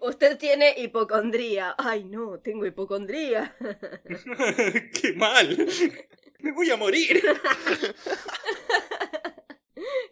Usted 0.00 0.38
tiene 0.38 0.74
hipocondría. 0.78 1.74
Ay, 1.76 2.04
no, 2.04 2.38
tengo 2.38 2.64
hipocondría. 2.64 3.56
¡Qué 4.94 5.12
mal! 5.14 5.66
¡Me 6.38 6.52
voy 6.52 6.70
a 6.70 6.76
morir! 6.76 7.20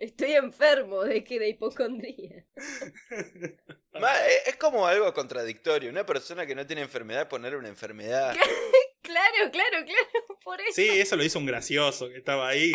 Estoy 0.00 0.32
enfermo 0.32 1.04
de 1.04 1.22
que 1.22 1.38
de 1.38 1.50
hipocondría. 1.50 2.44
Ma- 3.92 4.26
eh, 4.28 4.42
Es 4.46 4.56
como 4.56 4.86
algo 4.86 5.12
contradictorio. 5.14 5.90
Una 5.90 6.06
persona 6.06 6.46
que 6.46 6.54
no 6.54 6.66
tiene 6.66 6.82
enfermedad 6.82 7.28
poner 7.28 7.54
una 7.56 7.68
enfermedad. 7.68 8.34
Claro, 9.02 9.50
claro, 9.50 9.84
claro. 9.86 10.38
Por 10.44 10.60
eso. 10.60 10.72
Sí, 10.74 10.86
eso 11.00 11.16
lo 11.16 11.24
hizo 11.24 11.38
un 11.38 11.46
gracioso 11.46 12.08
que 12.10 12.18
estaba 12.18 12.48
ahí. 12.48 12.70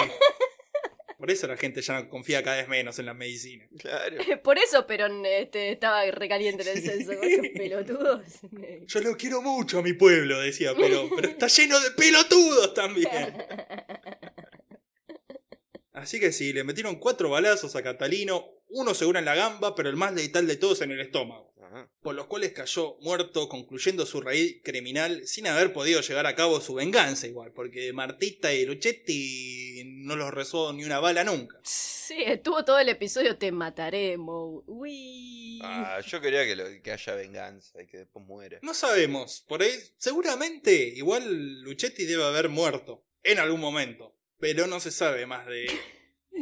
Por 1.17 1.31
eso 1.31 1.47
la 1.47 1.55
gente 1.55 1.81
ya 1.81 2.09
confía 2.09 2.43
cada 2.43 2.57
vez 2.57 2.67
menos 2.67 2.99
en 2.99 3.05
la 3.05 3.13
medicina. 3.13 3.65
Claro. 3.79 4.17
Por 4.43 4.57
eso 4.57 4.85
Perón 4.85 5.23
este, 5.25 5.71
estaba 5.71 6.03
recaliente 6.11 6.63
en 6.63 6.77
el 6.77 6.83
censo 6.83 7.15
con 7.17 7.29
los 7.31 7.47
pelotudos. 7.55 8.21
Yo 8.87 8.99
lo 9.01 9.15
quiero 9.15 9.41
mucho 9.41 9.79
a 9.79 9.81
mi 9.81 9.93
pueblo, 9.93 10.39
decía, 10.41 10.73
pero, 10.75 11.07
pero 11.15 11.29
está 11.29 11.47
lleno 11.47 11.79
de 11.79 11.91
pelotudos 11.91 12.73
también. 12.73 13.09
Así 15.95 16.19
que 16.19 16.31
sí, 16.31 16.53
le 16.53 16.63
metieron 16.63 16.95
cuatro 16.97 17.29
balazos 17.29 17.75
a 17.75 17.81
Catalino, 17.83 18.45
uno 18.69 18.93
seguro 18.93 19.17
en 19.19 19.25
la 19.25 19.35
gamba, 19.35 19.75
pero 19.75 19.89
el 19.89 19.95
más 19.95 20.13
letal 20.13 20.45
de 20.47 20.57
todos 20.57 20.81
en 20.81 20.91
el 20.91 20.99
estómago, 20.99 21.53
Ajá. 21.61 21.89
por 22.01 22.15
los 22.15 22.27
cuales 22.27 22.51
cayó 22.51 22.97
muerto, 23.01 23.47
concluyendo 23.47 24.05
su 24.05 24.19
raíz 24.21 24.61
criminal 24.63 25.25
sin 25.25 25.47
haber 25.47 25.71
podido 25.71 26.01
llevar 26.01 26.25
a 26.27 26.35
cabo 26.35 26.59
su 26.59 26.73
venganza 26.73 27.27
igual, 27.27 27.53
porque 27.53 27.93
Martita 27.93 28.53
y 28.53 28.65
Luchetti 28.65 29.83
no 29.85 30.15
los 30.15 30.33
rezó 30.33 30.73
ni 30.73 30.83
una 30.83 30.99
bala 30.99 31.23
nunca. 31.23 31.57
Sí, 31.63 32.17
estuvo 32.25 32.63
todo 32.65 32.77
el 32.79 32.89
episodio 32.89 33.37
Te 33.37 33.51
mataremos. 33.51 34.63
Uy. 34.67 35.59
Ah, 35.63 35.99
yo 36.05 36.19
quería 36.21 36.45
que, 36.45 36.55
lo- 36.55 36.81
que 36.83 36.91
haya 36.91 37.15
venganza 37.15 37.81
y 37.81 37.87
que 37.87 37.99
después 37.99 38.25
muera. 38.25 38.59
No 38.61 38.73
sabemos, 38.73 39.43
por 39.47 39.61
ahí 39.63 39.71
seguramente 39.97 40.73
igual 40.95 41.61
Luchetti 41.61 42.05
debe 42.05 42.23
haber 42.25 42.49
muerto 42.49 43.05
en 43.23 43.39
algún 43.39 43.59
momento, 43.59 44.14
pero 44.39 44.67
no 44.67 44.79
se 44.79 44.91
sabe 44.91 45.25
más 45.25 45.45
de... 45.47 45.67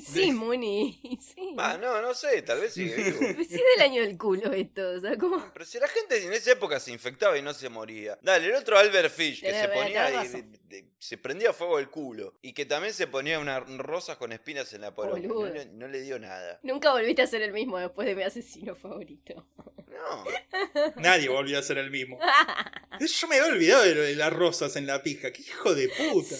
Sí, 0.03 0.31
Muni. 0.31 0.99
Sí. 1.21 1.53
Ah, 1.55 1.77
no, 1.79 2.01
no 2.01 2.15
sé, 2.15 2.41
tal 2.41 2.59
vez 2.61 2.73
sigue 2.73 2.95
vivo. 2.95 3.19
Pues 3.35 3.47
sí 3.47 3.61
del 3.75 3.81
año 3.83 4.01
del 4.01 4.17
culo 4.17 4.51
esto, 4.51 4.89
o 4.89 4.99
sea, 4.99 5.15
como... 5.19 5.51
Pero 5.53 5.65
si 5.65 5.79
la 5.79 5.87
gente 5.87 6.23
en 6.25 6.33
esa 6.33 6.53
época 6.53 6.79
se 6.79 6.91
infectaba 6.91 7.37
y 7.37 7.43
no 7.43 7.53
se 7.53 7.69
moría. 7.69 8.17
Dale, 8.23 8.47
el 8.47 8.55
otro 8.55 8.75
Albert 8.79 9.13
Fish, 9.13 9.41
que 9.41 9.53
se 9.53 9.67
ponía 9.67 10.23
y 10.23 10.27
de- 10.29 10.41
de- 10.63 10.85
se 10.97 11.17
prendía 11.19 11.53
fuego 11.53 11.77
el 11.77 11.91
culo. 11.91 12.33
Y 12.41 12.53
que 12.53 12.65
también 12.65 12.91
se 12.91 13.05
ponía 13.05 13.37
unas 13.39 13.67
rosas 13.77 14.17
con 14.17 14.31
espinas 14.31 14.73
en 14.73 14.81
la 14.81 14.95
poronga. 14.95 15.19
No, 15.27 15.33
Boludo. 15.35 15.53
le- 15.53 15.65
no 15.67 15.87
le 15.87 16.01
dio 16.01 16.17
nada. 16.17 16.59
Nunca 16.63 16.91
volviste 16.91 17.21
a 17.21 17.27
ser 17.27 17.43
el 17.43 17.53
mismo 17.53 17.77
después 17.77 18.07
de 18.07 18.15
mi 18.15 18.23
asesino 18.23 18.73
favorito. 18.75 19.47
No. 19.87 20.23
Nadie 20.95 21.29
volvió 21.29 21.59
a 21.59 21.61
ser 21.61 21.77
el 21.77 21.91
mismo. 21.91 22.17
Yo 22.99 23.27
me 23.27 23.37
había 23.39 23.51
olvidado 23.53 23.83
de 23.83 23.93
lo 23.93 24.01
de 24.01 24.15
las 24.15 24.33
rosas 24.33 24.75
en 24.75 24.87
la 24.87 25.03
pija. 25.03 25.31
¡Qué 25.31 25.43
hijo 25.43 25.75
de 25.75 25.87
puta! 25.89 26.35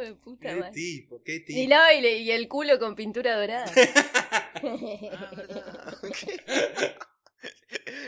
De 0.00 0.14
puta 0.14 0.48
¡Qué 0.48 0.54
madre. 0.56 0.72
tipo, 0.72 1.22
qué 1.22 1.34
Y, 1.36 1.44
tipo! 1.44 1.74
no, 1.74 1.92
y, 1.92 2.00
le- 2.00 2.18
y 2.18 2.30
el 2.30 2.48
culo 2.48 2.78
con 2.78 2.94
pintura 2.94 3.36
dorada. 3.38 3.70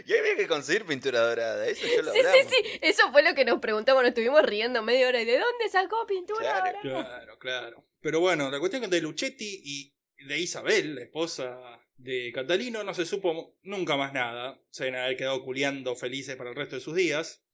y 0.06 0.12
ahí 0.12 0.18
había 0.18 0.36
que 0.36 0.46
conseguir 0.48 0.84
pintura 0.84 1.20
dorada. 1.20 1.66
Eso 1.66 1.86
yo 1.86 2.02
lo 2.02 2.12
Sí, 2.12 2.18
sí, 2.20 2.26
hablamos. 2.26 2.50
sí. 2.52 2.78
Eso 2.82 3.12
fue 3.12 3.22
lo 3.22 3.34
que 3.34 3.44
nos 3.44 3.60
preguntamos. 3.60 4.02
Nos 4.02 4.08
estuvimos 4.10 4.42
riendo 4.42 4.82
media 4.82 5.08
hora. 5.08 5.20
¿Y 5.22 5.24
de 5.24 5.38
dónde 5.38 5.68
sacó 5.70 6.06
pintura 6.06 6.40
Claro. 6.40 6.78
dorada? 6.82 7.04
Claro, 7.08 7.38
claro. 7.38 7.86
Pero 8.00 8.20
bueno, 8.20 8.50
la 8.50 8.58
cuestión 8.58 8.88
de 8.90 9.00
Luchetti 9.00 9.60
y 9.64 9.94
de 10.26 10.38
Isabel, 10.38 10.94
la 10.96 11.02
esposa 11.02 11.58
de 11.96 12.32
Catalino, 12.34 12.82
no 12.82 12.94
se 12.94 13.06
supo 13.06 13.56
nunca 13.62 13.96
más 13.96 14.12
nada. 14.12 14.60
Se 14.70 14.84
deben 14.84 15.00
haber 15.00 15.16
quedado 15.16 15.44
culiando 15.44 15.94
felices 15.94 16.36
para 16.36 16.50
el 16.50 16.56
resto 16.56 16.74
de 16.76 16.80
sus 16.82 16.94
días. 16.96 17.44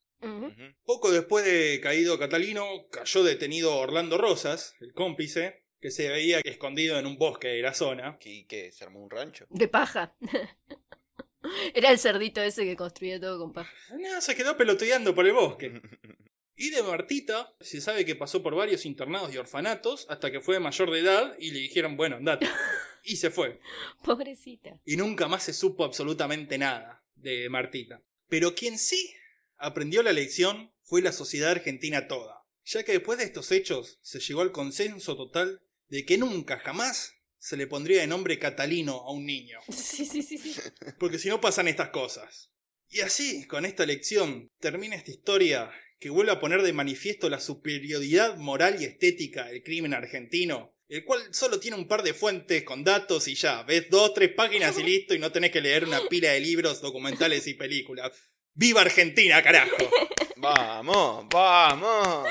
Poco 0.85 1.11
después 1.11 1.45
de 1.45 1.81
caído 1.81 2.19
Catalino, 2.19 2.89
cayó 2.91 3.23
detenido 3.23 3.77
Orlando 3.77 4.19
Rosas, 4.19 4.75
el 4.81 4.93
cómplice, 4.93 5.63
que 5.81 5.91
se 5.91 6.09
veía 6.09 6.41
escondido 6.41 6.99
en 6.99 7.07
un 7.07 7.19
bosque 7.19 7.49
de 7.49 7.63
la 7.63 7.75
zona. 7.75 8.19
¿Qué, 8.19 8.47
qué? 8.49 8.73
¿Se 8.73 8.85
armó 8.85 9.01
un 9.01 9.11
rancho? 9.11 9.47
De 9.51 9.69
paja. 9.69 10.15
Era 11.75 11.91
el 11.91 11.99
cerdito 11.99 12.43
ese 12.43 12.65
que 12.65 12.77
construía 12.77 13.21
todo 13.21 13.39
con 13.39 13.53
paja. 13.53 13.73
No, 13.97 14.21
se 14.21 14.35
quedó 14.35 14.57
peloteando 14.57 15.15
por 15.15 15.27
el 15.27 15.33
bosque. 15.33 15.81
Y 16.61 16.71
de 16.71 16.83
Martita, 16.83 17.55
se 17.61 17.81
sabe 17.81 18.05
que 18.05 18.17
pasó 18.17 18.43
por 18.43 18.57
varios 18.57 18.85
internados 18.85 19.33
y 19.33 19.37
orfanatos 19.37 20.07
hasta 20.11 20.33
que 20.33 20.41
fue 20.41 20.59
mayor 20.59 20.91
de 20.91 20.99
edad 20.99 21.37
y 21.39 21.53
le 21.53 21.61
dijeron, 21.61 21.97
bueno, 21.97 22.17
andate. 22.17 22.49
Y 23.05 23.17
se 23.17 23.31
fue. 23.31 23.61
Pobrecita. 24.03 24.81
Y 24.85 24.97
nunca 24.97 25.29
más 25.29 25.45
se 25.45 25.53
supo 25.53 25.85
absolutamente 25.85 26.59
nada 26.59 27.05
de 27.15 27.49
Martita. 27.49 28.03
Pero 28.29 28.57
quien 28.57 28.77
sí 28.77 29.15
aprendió 29.59 30.03
la 30.03 30.13
lección 30.13 30.73
fue 30.83 31.03
la 31.03 31.13
sociedad 31.13 31.51
argentina 31.51 32.09
toda, 32.09 32.45
ya 32.65 32.83
que 32.85 32.93
después 32.93 33.19
de 33.19 33.25
estos 33.25 33.53
hechos 33.53 33.99
se 34.03 34.21
llegó 34.21 34.41
al 34.41 34.53
consenso 34.53 35.17
total 35.17 35.61
de 35.89 36.05
que 36.05 36.19
nunca 36.19 36.59
jamás 36.59 37.15
se 37.39 37.57
le 37.57 37.67
pondría 37.67 38.01
de 38.01 38.07
nombre 38.07 38.39
Catalino 38.39 38.95
a 38.95 39.13
un 39.13 39.27
niño, 39.27 39.59
Sí, 39.69 40.05
sí, 40.05 40.23
sí, 40.23 40.39
sí. 40.39 40.55
porque 40.99 41.19
si 41.19 41.29
no 41.29 41.41
pasan 41.41 41.69
estas 41.69 41.91
cosas. 41.91 42.51
Y 42.91 43.01
así, 43.01 43.47
con 43.47 43.67
esta 43.67 43.85
lección, 43.85 44.51
termina 44.61 44.97
esta 44.97 45.11
historia 45.11 45.71
que 45.99 46.11
vuelve 46.11 46.33
a 46.33 46.41
poner 46.41 46.63
de 46.63 46.73
manifiesto 46.73 47.29
la 47.29 47.41
superioridad 47.41 48.37
moral 48.37 48.81
y 48.81 48.85
estética 48.85 49.47
del 49.47 49.63
crimen 49.63 49.93
argentino, 49.93 50.75
el 50.89 51.05
cual 51.05 51.23
solo 51.35 51.61
tiene 51.61 51.77
un 51.77 51.87
par 51.87 52.03
de 52.03 52.15
fuentes 52.15 52.63
con 52.63 52.85
datos 52.85 53.29
y 53.29 53.35
ya, 53.35 53.63
ves 53.65 53.91
dos, 53.91 54.15
tres 54.15 54.33
páginas 54.33 54.79
y 54.79 54.85
listo 54.85 55.15
y 55.15 55.19
no 55.19 55.31
tenés 55.31 55.51
que 55.51 55.61
leer 55.61 55.85
una 55.85 56.01
pila 56.09 56.33
de 56.33 56.41
libros, 56.41 56.81
documentales 56.81 57.47
y 57.47 57.55
películas. 57.55 58.13
¡Viva 58.59 58.81
Argentina, 58.81 59.41
carajo! 59.41 59.77
Vamos, 60.37 61.27
vamos. 61.31 62.29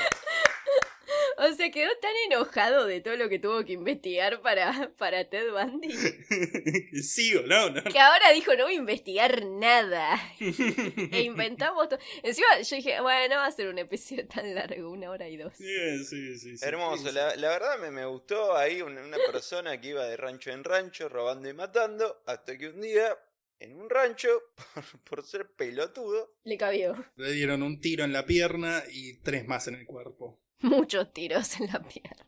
O 1.38 1.54
sea, 1.54 1.70
quedó 1.72 1.90
tan 2.02 2.12
enojado 2.26 2.86
de 2.86 3.00
todo 3.00 3.16
lo 3.16 3.30
que 3.30 3.38
tuvo 3.38 3.64
que 3.64 3.74
investigar 3.74 4.42
para, 4.42 4.92
para 4.98 5.24
Ted 5.30 5.52
Bundy 5.52 5.92
Sigo, 7.04 7.42
¿no? 7.44 7.70
no. 7.70 7.84
que 7.84 8.00
ahora 8.00 8.32
dijo 8.32 8.56
no 8.56 8.64
voy 8.64 8.74
a 8.74 8.78
investigar 8.78 9.46
nada. 9.46 10.20
E 11.12 11.22
inventamos 11.22 11.90
todo. 11.90 12.00
Encima 12.24 12.48
yo 12.62 12.76
dije, 12.76 13.00
bueno, 13.02 13.36
no 13.36 13.42
va 13.42 13.48
a 13.48 13.52
ser 13.52 13.68
un 13.68 13.78
episodio 13.78 14.28
tan 14.28 14.54
largo, 14.56 14.90
una 14.90 15.12
hora 15.12 15.28
y 15.30 15.38
dos. 15.38 15.54
Sí, 15.56 16.04
sí, 16.06 16.38
sí. 16.40 16.56
Hermoso, 16.62 17.10
Sí, 17.10 17.14
la, 17.14 17.36
la 17.36 17.50
verdad 17.50 17.78
me, 17.80 17.92
me 17.92 18.06
gustó 18.06 18.56
ahí 18.58 18.82
una, 18.82 19.02
una 19.02 19.18
persona 19.32 19.80
que 19.80 19.90
iba 19.90 20.06
de 20.06 20.18
rancho 20.18 20.52
en 20.52 20.64
rancho 20.64 21.08
robando 21.08 21.48
y 21.50 21.54
matando, 21.54 22.22
hasta 22.26 22.58
que 22.58 22.70
un 22.70 22.82
día, 22.82 23.16
en 23.60 23.80
un 23.80 23.90
rancho, 23.90 24.30
por, 24.74 24.84
por 25.04 25.24
ser 25.26 25.52
pelotudo, 25.56 26.36
Le 26.44 26.58
cabió 26.58 26.96
Le 27.16 27.32
dieron 27.32 27.64
un 27.64 27.80
tiro 27.82 28.04
en 28.04 28.14
la 28.14 28.26
pierna 28.26 28.84
y 28.92 29.18
tres 29.20 29.46
más 29.48 29.68
en 29.68 29.76
el 29.76 29.86
cuerpo. 29.86 30.40
muchos 30.60 31.12
tiros 31.14 31.60
en 31.60 31.68
la 31.68 31.82
pierna. 31.84 32.26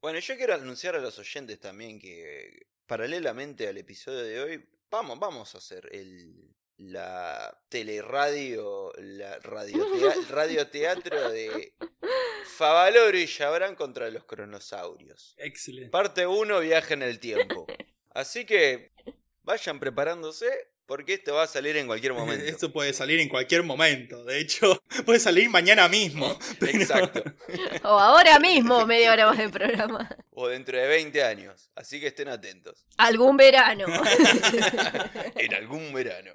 Bueno, 0.00 0.18
yo 0.18 0.36
quiero 0.36 0.54
anunciar 0.54 0.96
a 0.96 1.00
los 1.00 1.18
oyentes 1.18 1.58
también 1.60 1.98
que 1.98 2.66
paralelamente 2.86 3.66
al 3.68 3.78
episodio 3.78 4.22
de 4.22 4.40
hoy, 4.40 4.68
vamos, 4.90 5.18
vamos 5.18 5.54
a 5.54 5.58
hacer 5.58 5.88
el 5.92 6.50
la 6.76 7.56
teleradio, 7.68 8.92
la 8.98 9.38
radiotea- 9.40 10.26
radioteatro 10.28 11.30
de 11.30 11.72
Favaloro 12.56 13.16
y 13.16 13.26
Chabrán 13.26 13.76
contra 13.76 14.10
los 14.10 14.24
cronosaurios. 14.24 15.34
Excelente. 15.38 15.90
Parte 15.90 16.26
1, 16.26 16.60
viaje 16.60 16.94
en 16.94 17.02
el 17.02 17.18
tiempo. 17.20 17.66
Así 18.10 18.44
que 18.44 18.92
vayan 19.44 19.78
preparándose 19.78 20.46
porque 20.86 21.14
esto 21.14 21.32
va 21.34 21.44
a 21.44 21.46
salir 21.46 21.76
en 21.78 21.86
cualquier 21.86 22.12
momento. 22.12 22.44
Esto 22.44 22.70
puede 22.70 22.92
salir 22.92 23.18
en 23.20 23.28
cualquier 23.30 23.62
momento. 23.62 24.22
De 24.24 24.38
hecho, 24.38 24.82
puede 25.06 25.18
salir 25.18 25.48
mañana 25.48 25.88
mismo. 25.88 26.38
pero- 26.60 26.78
Exacto. 26.78 27.22
O 27.84 27.98
ahora 27.98 28.38
mismo, 28.38 28.84
media 28.86 29.12
hora 29.12 29.26
más 29.26 29.38
de 29.38 29.48
programa. 29.48 30.14
O 30.30 30.48
dentro 30.48 30.76
de 30.78 30.86
20 30.86 31.22
años. 31.22 31.70
Así 31.74 32.00
que 32.00 32.08
estén 32.08 32.28
atentos. 32.28 32.84
Algún 32.98 33.36
verano. 33.36 33.86
En 35.36 35.54
algún 35.54 35.92
verano, 35.92 36.34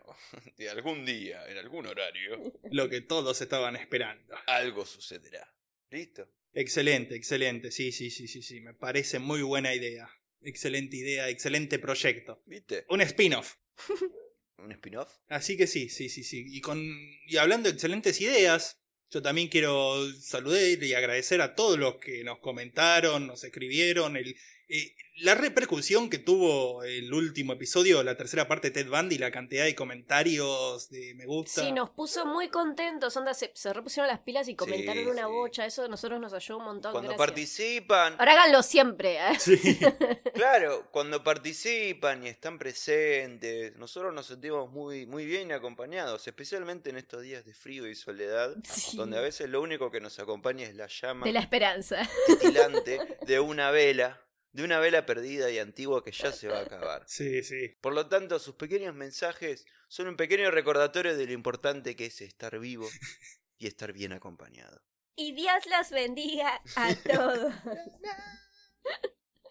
de 0.57 0.69
algún 0.69 1.05
día, 1.05 1.43
en 1.47 1.57
algún 1.57 1.85
horario, 1.87 2.53
Lo 2.71 2.89
que 2.89 3.01
todos 3.01 3.41
estaban 3.41 3.75
esperando. 3.75 4.35
algo 4.47 4.85
sucederá. 4.85 5.47
¿Listo? 5.89 6.27
Excelente, 6.53 7.15
excelente. 7.15 7.71
Sí, 7.71 7.91
sí, 7.91 8.09
sí, 8.09 8.27
sí, 8.27 8.41
sí. 8.41 8.61
Me 8.61 8.73
parece 8.73 9.19
muy 9.19 9.41
buena 9.41 9.73
idea. 9.73 10.09
Excelente 10.41 10.97
idea, 10.97 11.29
excelente 11.29 11.79
proyecto. 11.79 12.41
¿Viste? 12.45 12.85
Un 12.89 13.01
spin-off. 13.01 13.55
¿Un 14.57 14.71
spin-off? 14.71 15.11
Así 15.27 15.57
que 15.57 15.67
sí, 15.67 15.89
sí, 15.89 16.09
sí, 16.09 16.23
sí. 16.23 16.45
Y, 16.47 16.61
con, 16.61 16.79
y 17.27 17.37
hablando 17.37 17.69
de 17.69 17.73
excelentes 17.73 18.19
ideas, 18.21 18.79
yo 19.09 19.21
también 19.21 19.47
quiero 19.47 20.11
saludar 20.13 20.61
y 20.61 20.93
agradecer 20.93 21.41
a 21.41 21.55
todos 21.55 21.79
los 21.79 21.95
que 21.97 22.23
nos 22.23 22.39
comentaron, 22.39 23.27
nos 23.27 23.43
escribieron, 23.43 24.17
el, 24.17 24.35
eh, 24.69 24.95
la 25.21 25.35
repercusión 25.35 26.09
que 26.09 26.17
tuvo 26.17 26.81
el 26.83 27.13
último 27.13 27.51
episodio, 27.51 28.01
la 28.03 28.15
tercera 28.15 28.47
parte 28.47 28.69
de 28.69 28.83
Ted 28.83 28.89
Bundy, 28.89 29.17
la 29.17 29.31
cantidad 29.31 29.65
de 29.65 29.75
comentarios 29.75 30.89
de 30.89 31.13
me 31.15 31.25
gusta. 31.25 31.61
Sí, 31.61 31.73
nos 31.73 31.89
puso 31.89 32.25
muy 32.25 32.47
contentos. 32.47 33.17
Onda, 33.17 33.33
se, 33.33 33.51
se 33.53 33.73
repusieron 33.73 34.07
las 34.07 34.19
pilas 34.19 34.47
y 34.47 34.55
comentaron 34.55 35.03
Sí, 35.03 35.09
una 35.09 35.25
sí. 35.25 35.31
bocha. 35.31 35.65
Eso 35.65 35.83
a 35.83 35.87
nosotros 35.89 36.21
nos 36.21 36.31
ayudó 36.33 36.59
un 36.59 36.65
montón. 36.65 36.93
Cuando 36.93 37.09
gracias. 37.09 37.27
participan, 37.27 38.15
Ahora 38.17 38.31
háganlo 38.31 38.63
siempre. 38.63 39.17
¿eh? 39.17 39.37
Sí. 39.39 39.57
claro, 40.33 40.87
cuando 40.91 41.21
participan 41.23 42.23
y 42.25 42.29
están 42.29 42.57
presentes, 42.57 43.75
nosotros 43.75 44.13
nos 44.13 44.27
sentimos 44.27 44.71
muy, 44.71 45.05
muy 45.05 45.25
bien 45.25 45.51
acompañados, 45.51 46.25
especialmente 46.27 46.89
en 46.91 46.97
estos 46.97 47.21
días 47.23 47.43
de 47.45 47.53
frío 47.53 47.87
y 47.87 47.95
soledad, 47.95 48.55
Sí. 48.63 48.95
donde 48.95 49.17
a 49.17 49.21
veces 49.21 49.49
lo 49.49 49.61
único 49.61 49.91
que 49.91 49.99
nos 49.99 50.17
acompaña 50.19 50.65
es 50.65 50.75
la 50.75 50.87
llama 50.87 51.25
De 51.25 51.33
la 51.33 51.41
esperanza. 51.41 52.07
titilante 52.27 52.99
de 53.25 53.39
una 53.41 53.71
vela, 53.71 54.21
de 54.51 54.63
una 54.63 54.79
vela 54.79 55.05
perdida 55.05 55.49
y 55.51 55.59
antigua 55.59 56.03
que 56.03 56.11
ya 56.11 56.31
se 56.31 56.47
va 56.47 56.59
a 56.59 56.61
acabar. 56.63 57.03
Sí, 57.07 57.43
sí. 57.43 57.69
Por 57.81 57.93
lo 57.93 58.07
tanto, 58.07 58.39
sus 58.39 58.55
pequeños 58.55 58.95
mensajes 58.95 59.65
son 59.87 60.07
un 60.07 60.17
pequeño 60.17 60.51
recordatorio 60.51 61.15
de 61.15 61.25
lo 61.25 61.33
importante 61.33 61.95
que 61.95 62.05
es 62.07 62.21
estar 62.21 62.57
vivo 62.59 62.89
y 63.57 63.67
estar 63.67 63.93
bien 63.93 64.13
acompañado. 64.13 64.81
Y 65.15 65.33
Dios 65.33 65.63
los 65.77 65.89
bendiga 65.91 66.61
a 66.75 66.95
todos. 67.11 67.53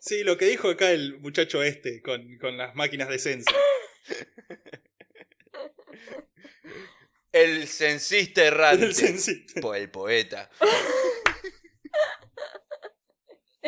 Sí, 0.00 0.22
lo 0.24 0.38
que 0.38 0.46
dijo 0.46 0.70
acá 0.70 0.90
el 0.92 1.18
muchacho 1.18 1.62
este 1.62 2.00
con, 2.02 2.38
con 2.38 2.56
las 2.56 2.74
máquinas 2.74 3.08
de 3.08 3.18
censo. 3.18 3.50
El 7.32 7.68
censista 7.68 8.44
errante. 8.44 8.86
El 8.86 8.94
censista. 8.94 9.60
Po- 9.60 9.74
el 9.74 9.90
poeta. 9.90 10.50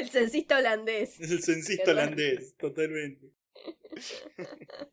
El 0.01 0.11
censista 0.11 0.59
holandés. 0.59 1.21
Es 1.21 1.31
el 1.31 1.43
censista 1.43 1.91
holandés, 1.93 2.57
totalmente. 2.57 3.27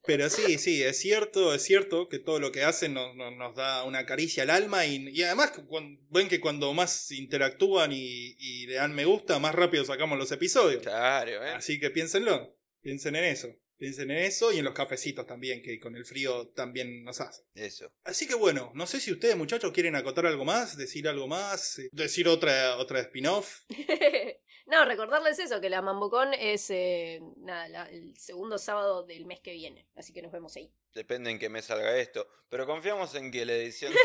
Pero 0.05 0.29
sí, 0.29 0.57
sí, 0.57 0.83
es 0.83 0.97
cierto, 0.99 1.53
es 1.53 1.61
cierto 1.63 2.09
que 2.09 2.19
todo 2.19 2.39
lo 2.39 2.51
que 2.51 2.63
hacen 2.63 2.93
nos, 2.93 3.15
nos- 3.15 3.35
nos 3.35 3.55
da 3.55 3.83
una 3.83 4.05
caricia 4.05 4.43
al 4.43 4.49
alma 4.49 4.85
y, 4.85 5.07
y 5.09 5.23
además 5.23 5.51
que 5.51 5.63
cuan- 5.65 5.99
ven 6.09 6.27
que 6.27 6.39
cuando 6.41 6.73
más 6.73 7.11
interactúan 7.11 7.91
y, 7.93 8.35
y 8.37 8.67
le 8.67 8.75
dan 8.75 8.93
me 8.95 9.05
gusta, 9.05 9.39
más 9.39 9.55
rápido 9.55 9.85
sacamos 9.85 10.17
los 10.17 10.31
episodios. 10.31 10.81
Claro, 10.83 11.31
¿eh? 11.45 11.49
Así 11.51 11.79
que 11.79 11.89
piénsenlo, 11.91 12.57
piensen 12.81 13.15
en 13.15 13.23
eso, 13.25 13.55
piensen 13.77 14.11
en 14.11 14.17
eso 14.17 14.51
y 14.51 14.57
en 14.59 14.65
los 14.65 14.73
cafecitos 14.73 15.25
también, 15.25 15.61
que 15.61 15.79
con 15.79 15.95
el 15.95 16.05
frío 16.05 16.49
también 16.49 17.03
nos 17.03 17.21
hace. 17.21 17.43
Eso. 17.53 17.91
Así 18.03 18.27
que 18.27 18.35
bueno, 18.35 18.71
no 18.75 18.87
sé 18.87 18.99
si 18.99 19.11
ustedes 19.11 19.37
muchachos 19.37 19.71
quieren 19.71 19.95
acotar 19.95 20.25
algo 20.25 20.43
más, 20.43 20.75
decir 20.75 21.07
algo 21.07 21.27
más, 21.27 21.79
eh, 21.79 21.89
decir 21.93 22.27
otra, 22.27 22.77
otra 22.77 22.99
spin-off. 23.01 23.61
no, 24.67 24.85
recordarles 24.85 25.39
eso, 25.39 25.59
que 25.59 25.69
la 25.69 25.81
Mambocón 25.81 26.33
es 26.33 26.69
eh, 26.69 27.21
nada, 27.37 27.67
la- 27.67 27.89
el 27.89 28.17
segundo 28.17 28.57
sábado 28.57 29.03
del 29.03 29.25
mes 29.25 29.39
que 29.39 29.53
viene. 29.53 29.87
Así 29.95 30.13
que 30.13 30.21
nos 30.21 30.31
vemos 30.31 30.55
ahí. 30.55 30.71
Depende 30.93 31.29
en 31.31 31.39
qué 31.39 31.49
me 31.49 31.61
salga 31.61 31.95
esto. 31.97 32.27
Pero 32.49 32.65
confiamos 32.65 33.13
en 33.15 33.31
que 33.31 33.45
la 33.45 33.53
edición. 33.53 33.93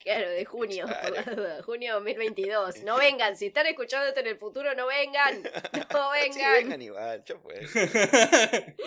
Claro, 0.00 0.30
de 0.30 0.44
junio, 0.44 0.86
por 0.86 1.10
la 1.12 1.22
Claro. 1.24 1.36
duda. 1.36 1.62
Junio 1.64 1.94
2022. 1.94 2.82
No 2.84 2.96
vengan, 2.98 3.36
si 3.36 3.46
están 3.46 3.66
escuchando 3.66 4.06
esto 4.06 4.20
en 4.20 4.28
el 4.28 4.38
futuro, 4.38 4.72
no 4.74 4.86
vengan. 4.86 5.42
No 5.42 6.12
Sí, 6.14 6.20
vengan. 6.38 6.52
vengan 6.54 6.82
igual, 6.82 7.24
ya 7.24 7.36
fue. 7.38 7.60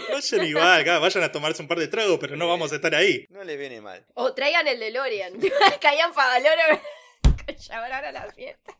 vayan 0.09 0.45
igual, 0.47 0.81
acá, 0.81 0.99
vayan 0.99 1.23
a 1.23 1.31
tomarse 1.31 1.61
un 1.61 1.67
par 1.67 1.77
de 1.79 1.89
tragos, 1.89 2.17
pero 2.19 2.37
no 2.37 2.47
vamos 2.47 2.71
a 2.71 2.75
estar 2.75 2.95
ahí. 2.95 3.27
No 3.29 3.43
le 3.43 3.57
viene 3.57 3.81
mal. 3.81 4.03
O 4.13 4.33
traigan 4.33 4.67
el 4.67 4.79
DeLorean. 4.79 5.33
Caían 5.81 6.13
Favaloro 6.13 6.81
Chabrán 7.57 8.05
a 8.05 8.11
la 8.13 8.31
fiesta. 8.31 8.79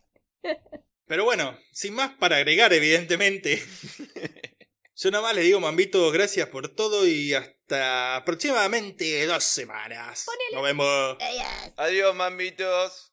Pero 1.12 1.26
bueno, 1.26 1.58
sin 1.72 1.92
más 1.92 2.14
para 2.14 2.36
agregar, 2.36 2.72
evidentemente. 2.72 3.62
Yo 4.96 5.10
nada 5.10 5.24
más 5.24 5.34
les 5.34 5.44
digo, 5.44 5.60
Mambito, 5.60 6.10
gracias 6.10 6.48
por 6.48 6.68
todo 6.74 7.06
y 7.06 7.34
hasta 7.34 8.16
aproximadamente 8.16 9.26
dos 9.26 9.44
semanas. 9.44 10.24
Ponele. 10.24 10.54
Nos 10.54 10.62
vemos. 10.62 11.16
Adiós. 11.20 11.74
Adiós, 11.76 12.14
mambitos. 12.14 13.12